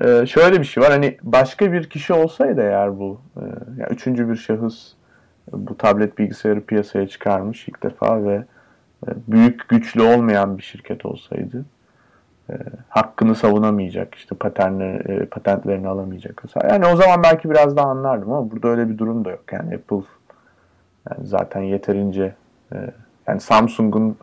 ee, 0.00 0.26
şöyle 0.26 0.60
bir 0.60 0.64
şey 0.64 0.82
var 0.82 0.90
hani 0.90 1.16
başka 1.22 1.72
bir 1.72 1.90
kişi 1.90 2.12
olsaydı 2.12 2.60
eğer 2.60 2.98
bu 2.98 3.20
e, 3.36 3.42
yani 3.78 3.90
üçüncü 3.90 4.28
bir 4.28 4.36
şahıs 4.36 4.92
bu 5.52 5.78
tablet 5.78 6.18
bilgisayarı 6.18 6.60
piyasaya 6.60 7.08
çıkarmış 7.08 7.68
ilk 7.68 7.82
defa 7.82 8.24
ve 8.24 8.44
e, 9.08 9.10
büyük 9.28 9.68
güçlü 9.68 10.02
olmayan 10.02 10.58
bir 10.58 10.62
şirket 10.62 11.06
olsaydı 11.06 11.64
e, 12.50 12.54
hakkını 12.88 13.34
savunamayacak 13.34 14.14
işte 14.14 14.34
patentlerini, 14.34 15.22
e, 15.22 15.26
patentlerini 15.26 15.88
alamayacak 15.88 16.44
vesaire. 16.44 16.72
Yani 16.72 16.86
o 16.86 16.96
zaman 16.96 17.22
belki 17.22 17.50
biraz 17.50 17.76
daha 17.76 17.90
anlardım 17.90 18.32
ama 18.32 18.50
burada 18.50 18.68
öyle 18.68 18.88
bir 18.88 18.98
durum 18.98 19.24
da 19.24 19.30
yok. 19.30 19.52
Yani 19.52 19.74
Apple 19.74 20.02
yani 21.10 21.26
zaten 21.26 21.60
yeterince 21.60 22.34
yani 23.26 23.40
Samsung'un 23.40 24.16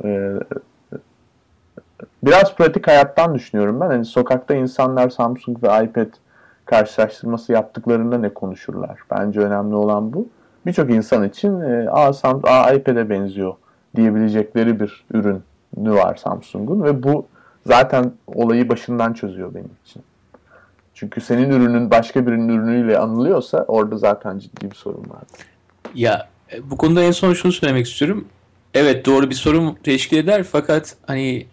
biraz 2.24 2.56
pratik 2.56 2.88
hayattan 2.88 3.36
düşünüyorum 3.36 3.80
ben. 3.80 3.88
Hani 3.88 4.06
sokakta 4.06 4.56
insanlar 4.56 5.10
Samsung 5.10 5.64
ve 5.64 5.84
iPad 5.84 6.08
karşılaştırması 6.66 7.52
yaptıklarında 7.52 8.18
ne 8.18 8.30
konuşurlar? 8.30 9.00
Bence 9.12 9.40
önemli 9.40 9.76
olan 9.76 10.14
bu. 10.14 10.28
Birçok 10.66 10.90
insan 10.90 11.30
için 11.30 11.62
e, 11.62 12.14
Sam, 12.14 12.42
aa 12.44 12.74
iPad'e 12.74 13.10
benziyor 13.10 13.54
diyebilecekleri 13.96 14.80
bir 14.80 15.06
ürünü 15.14 15.42
var 15.92 16.16
Samsung'un 16.16 16.84
ve 16.84 17.04
bu 17.04 17.26
zaten 17.68 18.12
olayı 18.28 18.70
başından 18.70 19.14
çözüyor 19.14 19.54
benim 19.54 19.72
için. 19.86 20.04
Çünkü 20.94 21.22
senin 21.22 21.50
ürünün 21.50 21.92
başka 21.92 22.28
birinin 22.28 22.50
ürünüyle 22.50 22.98
anılıyorsa 22.98 23.66
orada 23.68 23.98
zaten 23.98 24.40
ciddi 24.40 24.72
bir 24.72 24.76
sorun 24.76 25.10
var. 25.10 25.24
Ya 25.96 26.28
e, 26.54 26.70
bu 26.70 26.78
konuda 26.78 27.04
en 27.04 27.12
son 27.12 27.34
şunu 27.34 27.52
söylemek 27.52 27.88
istiyorum. 27.88 28.28
Evet 28.74 29.06
doğru 29.06 29.30
bir 29.30 29.36
sorun 29.36 29.78
teşkil 29.84 30.18
eder 30.18 30.44
fakat 30.44 30.96
hani 31.08 31.46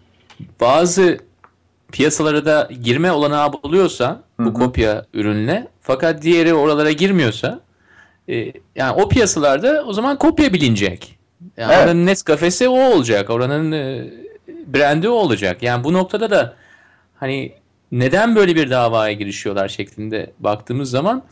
bazı 0.61 1.17
piyasalara 1.91 2.45
da 2.45 2.69
girme 2.83 3.11
olanağı 3.11 3.53
buluyorsa 3.53 4.23
bu 4.39 4.43
Hı 4.43 4.49
hı. 4.49 4.53
kopya 4.53 5.05
ürünle 5.13 5.67
fakat 5.81 6.21
diğeri 6.21 6.53
oralara 6.53 6.91
girmiyorsa 6.91 7.59
e, 8.29 8.53
yani 8.75 8.91
o 8.91 9.09
piyasalarda 9.09 9.83
o 9.87 9.93
zaman 9.93 10.17
kopya 10.17 10.53
bilinecek. 10.53 11.19
Yani 11.57 11.73
Evet. 11.73 11.85
oranın 11.85 12.05
Nescafe'si 12.05 12.67
o 12.69 12.79
olacak. 12.79 13.29
Oranın 13.29 13.71
e, 13.71 14.05
brandi 14.47 15.09
o 15.09 15.13
olacak. 15.13 15.63
Yani 15.63 15.83
bu 15.83 15.93
noktada 15.93 16.31
da 16.31 16.53
hani 17.15 17.53
neden 17.91 18.35
böyle 18.35 18.55
bir 18.55 18.69
davaya 18.69 19.13
girişiyorlar 19.13 19.67
şeklinde 19.67 20.31
baktığımız 20.39 20.89
zaman 20.89 21.23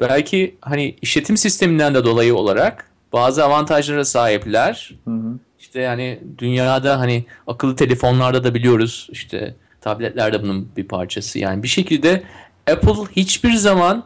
belki 0.00 0.56
hani 0.60 0.96
işletim 1.02 1.36
sisteminden 1.36 1.94
de 1.94 2.04
dolayı 2.04 2.36
olarak 2.36 2.90
bazı 3.12 3.44
avantajlara 3.44 4.04
sahipler. 4.04 4.94
Hı 5.04 5.10
hı. 5.10 5.38
İşte 5.58 5.80
yani 5.80 6.20
dünyada 6.38 7.00
hani 7.00 7.24
akıllı 7.46 7.76
telefonlarda 7.76 8.44
da 8.44 8.54
biliyoruz 8.54 9.08
işte 9.12 9.54
tabletlerde 9.80 10.42
bunun 10.42 10.68
bir 10.76 10.88
parçası. 10.88 11.38
Yani 11.38 11.62
bir 11.62 11.68
şekilde 11.68 12.22
Apple 12.70 13.12
hiçbir 13.16 13.52
zaman 13.54 14.04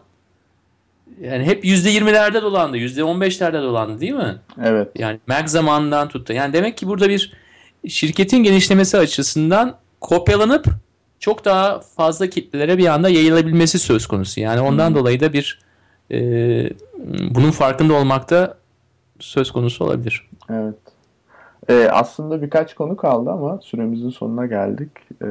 yani 1.23 1.45
hep 1.45 1.65
%20'lerde 1.65 2.43
dolandı, 2.43 2.77
%15'lerde 2.77 3.63
dolandı 3.63 4.01
değil 4.01 4.13
mi? 4.13 4.37
Evet. 4.65 4.89
Yani 4.99 5.21
Mac 5.27 5.49
zamanından 5.49 6.09
tuttu. 6.09 6.33
Yani 6.33 6.53
demek 6.53 6.77
ki 6.77 6.87
burada 6.87 7.09
bir 7.09 7.33
şirketin 7.89 8.39
genişlemesi 8.39 8.99
açısından 8.99 9.77
kopyalanıp 10.01 10.67
çok 11.21 11.45
daha 11.45 11.81
fazla 11.81 12.27
kitlelere 12.27 12.79
bir 12.79 12.87
anda 12.87 13.09
yayılabilmesi 13.09 13.79
söz 13.79 14.07
konusu. 14.07 14.41
Yani 14.41 14.61
ondan 14.61 14.95
dolayı 14.95 15.21
da 15.21 15.33
bir 15.33 15.61
e, 16.11 16.19
bunun 17.31 17.51
farkında 17.51 17.95
olmakta 17.95 18.59
söz 19.21 19.51
konusu 19.51 19.85
olabilir. 19.85 20.29
Evet. 20.51 20.75
Ee, 21.69 21.89
aslında 21.93 22.43
birkaç 22.43 22.75
konu 22.75 22.97
kaldı 22.97 23.31
ama 23.31 23.59
süremizin 23.63 24.11
sonuna 24.11 24.47
geldik. 24.47 24.91
Ee, 25.23 25.27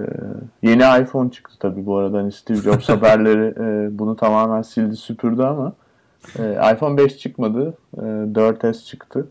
yeni 0.63 1.01
iPhone 1.01 1.31
çıktı 1.31 1.55
tabii 1.59 1.85
bu 1.85 1.97
arada. 1.97 2.17
Hani 2.17 2.31
Steve 2.31 2.57
Jobs 2.57 2.89
haberleri 2.89 3.53
e, 3.57 3.99
bunu 3.99 4.15
tamamen 4.15 4.61
sildi 4.61 4.95
süpürdü 4.95 5.41
ama 5.41 5.73
e, 6.39 6.73
iPhone 6.73 6.97
5 6.97 7.17
çıkmadı. 7.17 7.73
E, 7.97 8.01
4S 8.01 8.85
çıktı. 8.85 9.27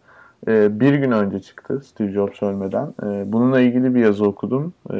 E, 0.48 0.80
bir 0.80 0.94
gün 0.94 1.10
önce 1.10 1.40
çıktı 1.40 1.80
Steve 1.84 2.12
Jobs 2.12 2.42
ölmeden. 2.42 2.94
Bununla 3.32 3.60
ilgili 3.60 3.94
bir 3.94 4.00
yazı 4.00 4.24
okudum. 4.24 4.72
E, 4.90 4.94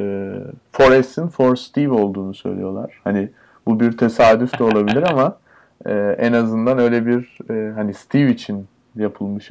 4S'in 0.73 1.27
For 1.27 1.55
Steve 1.55 1.93
olduğunu 1.93 2.33
söylüyorlar. 2.33 2.99
Hani 3.03 3.29
bu 3.65 3.79
bir 3.79 3.97
tesadüf 3.97 4.59
de 4.59 4.63
olabilir 4.63 5.03
ama 5.11 5.37
e, 5.85 6.15
en 6.19 6.33
azından 6.33 6.77
öyle 6.77 7.05
bir 7.05 7.37
e, 7.49 7.73
hani 7.73 7.93
Steve 7.93 8.31
için 8.31 8.67
yapılmış 8.95 9.49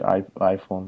iPhone 0.54 0.86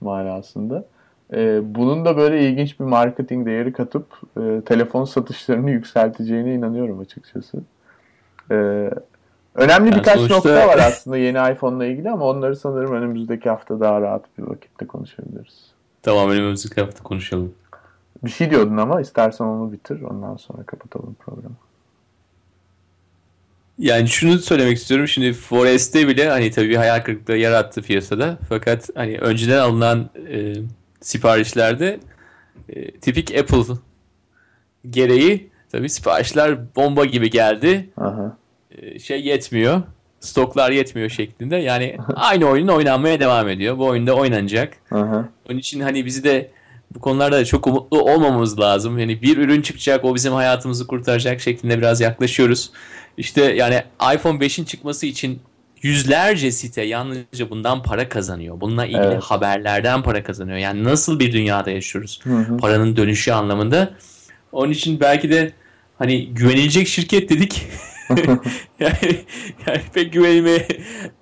manasında. 0.00 0.84
E, 1.32 1.60
bunun 1.74 2.04
da 2.04 2.16
böyle 2.16 2.48
ilginç 2.48 2.80
bir 2.80 2.84
marketing 2.84 3.46
değeri 3.46 3.72
katıp 3.72 4.06
e, 4.40 4.60
telefon 4.66 5.04
satışlarını 5.04 5.70
yükselteceğine 5.70 6.54
inanıyorum 6.54 7.00
açıkçası. 7.00 7.58
Önemli 9.54 9.88
Yani 9.90 9.98
birkaç 9.98 10.16
sonuçta- 10.16 10.34
nokta 10.34 10.68
var 10.68 10.78
aslında 10.86 11.16
yeni 11.16 11.52
iPhone'la 11.52 11.86
ilgili 11.86 12.10
ama 12.10 12.24
onları 12.24 12.56
sanırım 12.56 12.92
önümüzdeki 12.92 13.48
hafta 13.50 13.80
daha 13.80 14.00
rahat 14.00 14.24
bir 14.38 14.42
vakitte 14.42 14.86
konuşabiliriz. 14.86 15.54
Tamam 16.02 16.30
önümüzdeki 16.30 16.80
hafta 16.80 17.02
konuşalım. 17.02 17.54
Bir 18.24 18.30
şey 18.30 18.50
diyordun 18.50 18.76
ama 18.76 19.00
istersen 19.00 19.44
onu 19.44 19.72
bitir 19.72 20.02
ondan 20.02 20.36
sonra 20.36 20.62
kapatalım 20.62 21.14
programı. 21.14 21.54
Yani 23.78 24.08
şunu 24.08 24.38
söylemek 24.38 24.76
istiyorum. 24.76 25.08
Şimdi 25.08 25.32
Forest'te 25.32 26.08
bile 26.08 26.28
hani 26.28 26.50
tabii 26.50 26.76
hayal 26.76 27.00
kırıklığı 27.02 27.36
yarattı 27.36 27.82
piyasada. 27.82 28.38
Fakat 28.48 28.88
hani 28.94 29.18
önceden 29.18 29.58
alınan 29.58 30.10
e, 30.28 30.54
siparişlerde 31.00 32.00
e, 32.68 32.90
tipik 32.90 33.34
Apple 33.38 33.74
gereği 34.90 35.50
tabii 35.72 35.88
siparişler 35.88 36.74
bomba 36.76 37.04
gibi 37.04 37.30
geldi. 37.30 37.90
Aha. 37.96 38.36
E, 38.78 38.98
şey 38.98 39.24
yetmiyor. 39.24 39.82
Stoklar 40.20 40.70
yetmiyor 40.70 41.08
şeklinde. 41.10 41.56
Yani 41.56 41.96
aynı 42.14 42.46
oyun 42.46 42.68
oynanmaya 42.68 43.20
devam 43.20 43.48
ediyor. 43.48 43.78
Bu 43.78 43.86
oyunda 43.86 44.14
oynanacak. 44.14 44.76
Aha. 44.90 45.28
Onun 45.50 45.58
için 45.58 45.80
hani 45.80 46.06
bizi 46.06 46.24
de 46.24 46.50
bu 46.94 47.00
konularda 47.00 47.36
da 47.36 47.44
çok 47.44 47.66
umutlu 47.66 48.02
olmamamız 48.02 48.60
lazım. 48.60 48.98
Yani 48.98 49.22
bir 49.22 49.36
ürün 49.36 49.62
çıkacak, 49.62 50.04
o 50.04 50.14
bizim 50.14 50.32
hayatımızı 50.32 50.86
kurtaracak 50.86 51.40
şeklinde 51.40 51.78
biraz 51.78 52.00
yaklaşıyoruz. 52.00 52.70
İşte 53.16 53.42
yani 53.42 53.82
iPhone 54.14 54.38
5'in 54.38 54.64
çıkması 54.64 55.06
için 55.06 55.40
yüzlerce 55.82 56.50
site 56.52 56.82
yalnızca 56.82 57.50
bundan 57.50 57.82
para 57.82 58.08
kazanıyor. 58.08 58.60
Bununla 58.60 58.86
ilgili 58.86 59.00
Evet. 59.00 59.22
haberlerden 59.22 60.02
para 60.02 60.22
kazanıyor. 60.22 60.58
Yani 60.58 60.84
nasıl 60.84 61.20
bir 61.20 61.32
dünyada 61.32 61.70
yaşıyoruz? 61.70 62.20
Hı 62.22 62.36
hı. 62.36 62.56
Paranın 62.56 62.96
dönüşü 62.96 63.32
anlamında. 63.32 63.94
Onun 64.52 64.72
için 64.72 65.00
belki 65.00 65.30
de 65.30 65.52
hani 65.98 66.26
güvenilecek 66.26 66.88
şirket 66.88 67.30
dedik. 67.30 67.66
yani, 68.80 69.16
yani 69.66 69.80
pek 69.94 70.12
güvenilmeye 70.12 70.66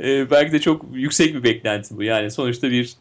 e, 0.00 0.30
belki 0.30 0.52
de 0.52 0.60
çok 0.60 0.86
yüksek 0.92 1.34
bir 1.34 1.42
beklenti 1.42 1.96
bu. 1.96 2.02
Yani 2.02 2.30
sonuçta 2.30 2.70
bir 2.70 2.94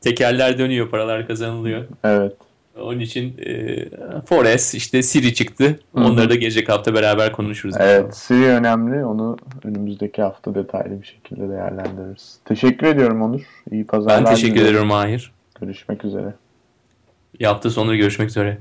tekerler 0.00 0.58
dönüyor, 0.58 0.90
paralar 0.90 1.26
kazanılıyor. 1.26 1.84
Evet. 2.04 2.32
Onun 2.80 3.00
için 3.00 3.38
e, 3.46 3.84
Forest 4.26 4.74
işte 4.74 5.02
Siri 5.02 5.34
çıktı. 5.34 5.64
Hı 5.64 6.00
hı. 6.00 6.04
Onları 6.04 6.30
da 6.30 6.34
gelecek 6.34 6.68
hafta 6.68 6.94
beraber 6.94 7.32
konuşuruz. 7.32 7.74
Evet, 7.78 8.16
Siri 8.16 8.46
önemli. 8.46 9.04
Onu 9.04 9.36
önümüzdeki 9.64 10.22
hafta 10.22 10.54
detaylı 10.54 11.02
bir 11.02 11.06
şekilde 11.06 11.48
değerlendiririz. 11.48 12.38
Teşekkür 12.44 12.86
ediyorum 12.86 13.22
Onur. 13.22 13.42
İyi 13.70 13.86
pazarlar. 13.86 14.24
Ben 14.24 14.34
teşekkür 14.34 14.60
ederim 14.60 14.86
Mahir. 14.86 15.32
Görüşmek 15.60 16.04
üzere. 16.04 16.34
Bir 17.40 17.44
hafta 17.44 17.70
sonu 17.70 17.96
görüşmek 17.96 18.28
üzere. 18.28 18.58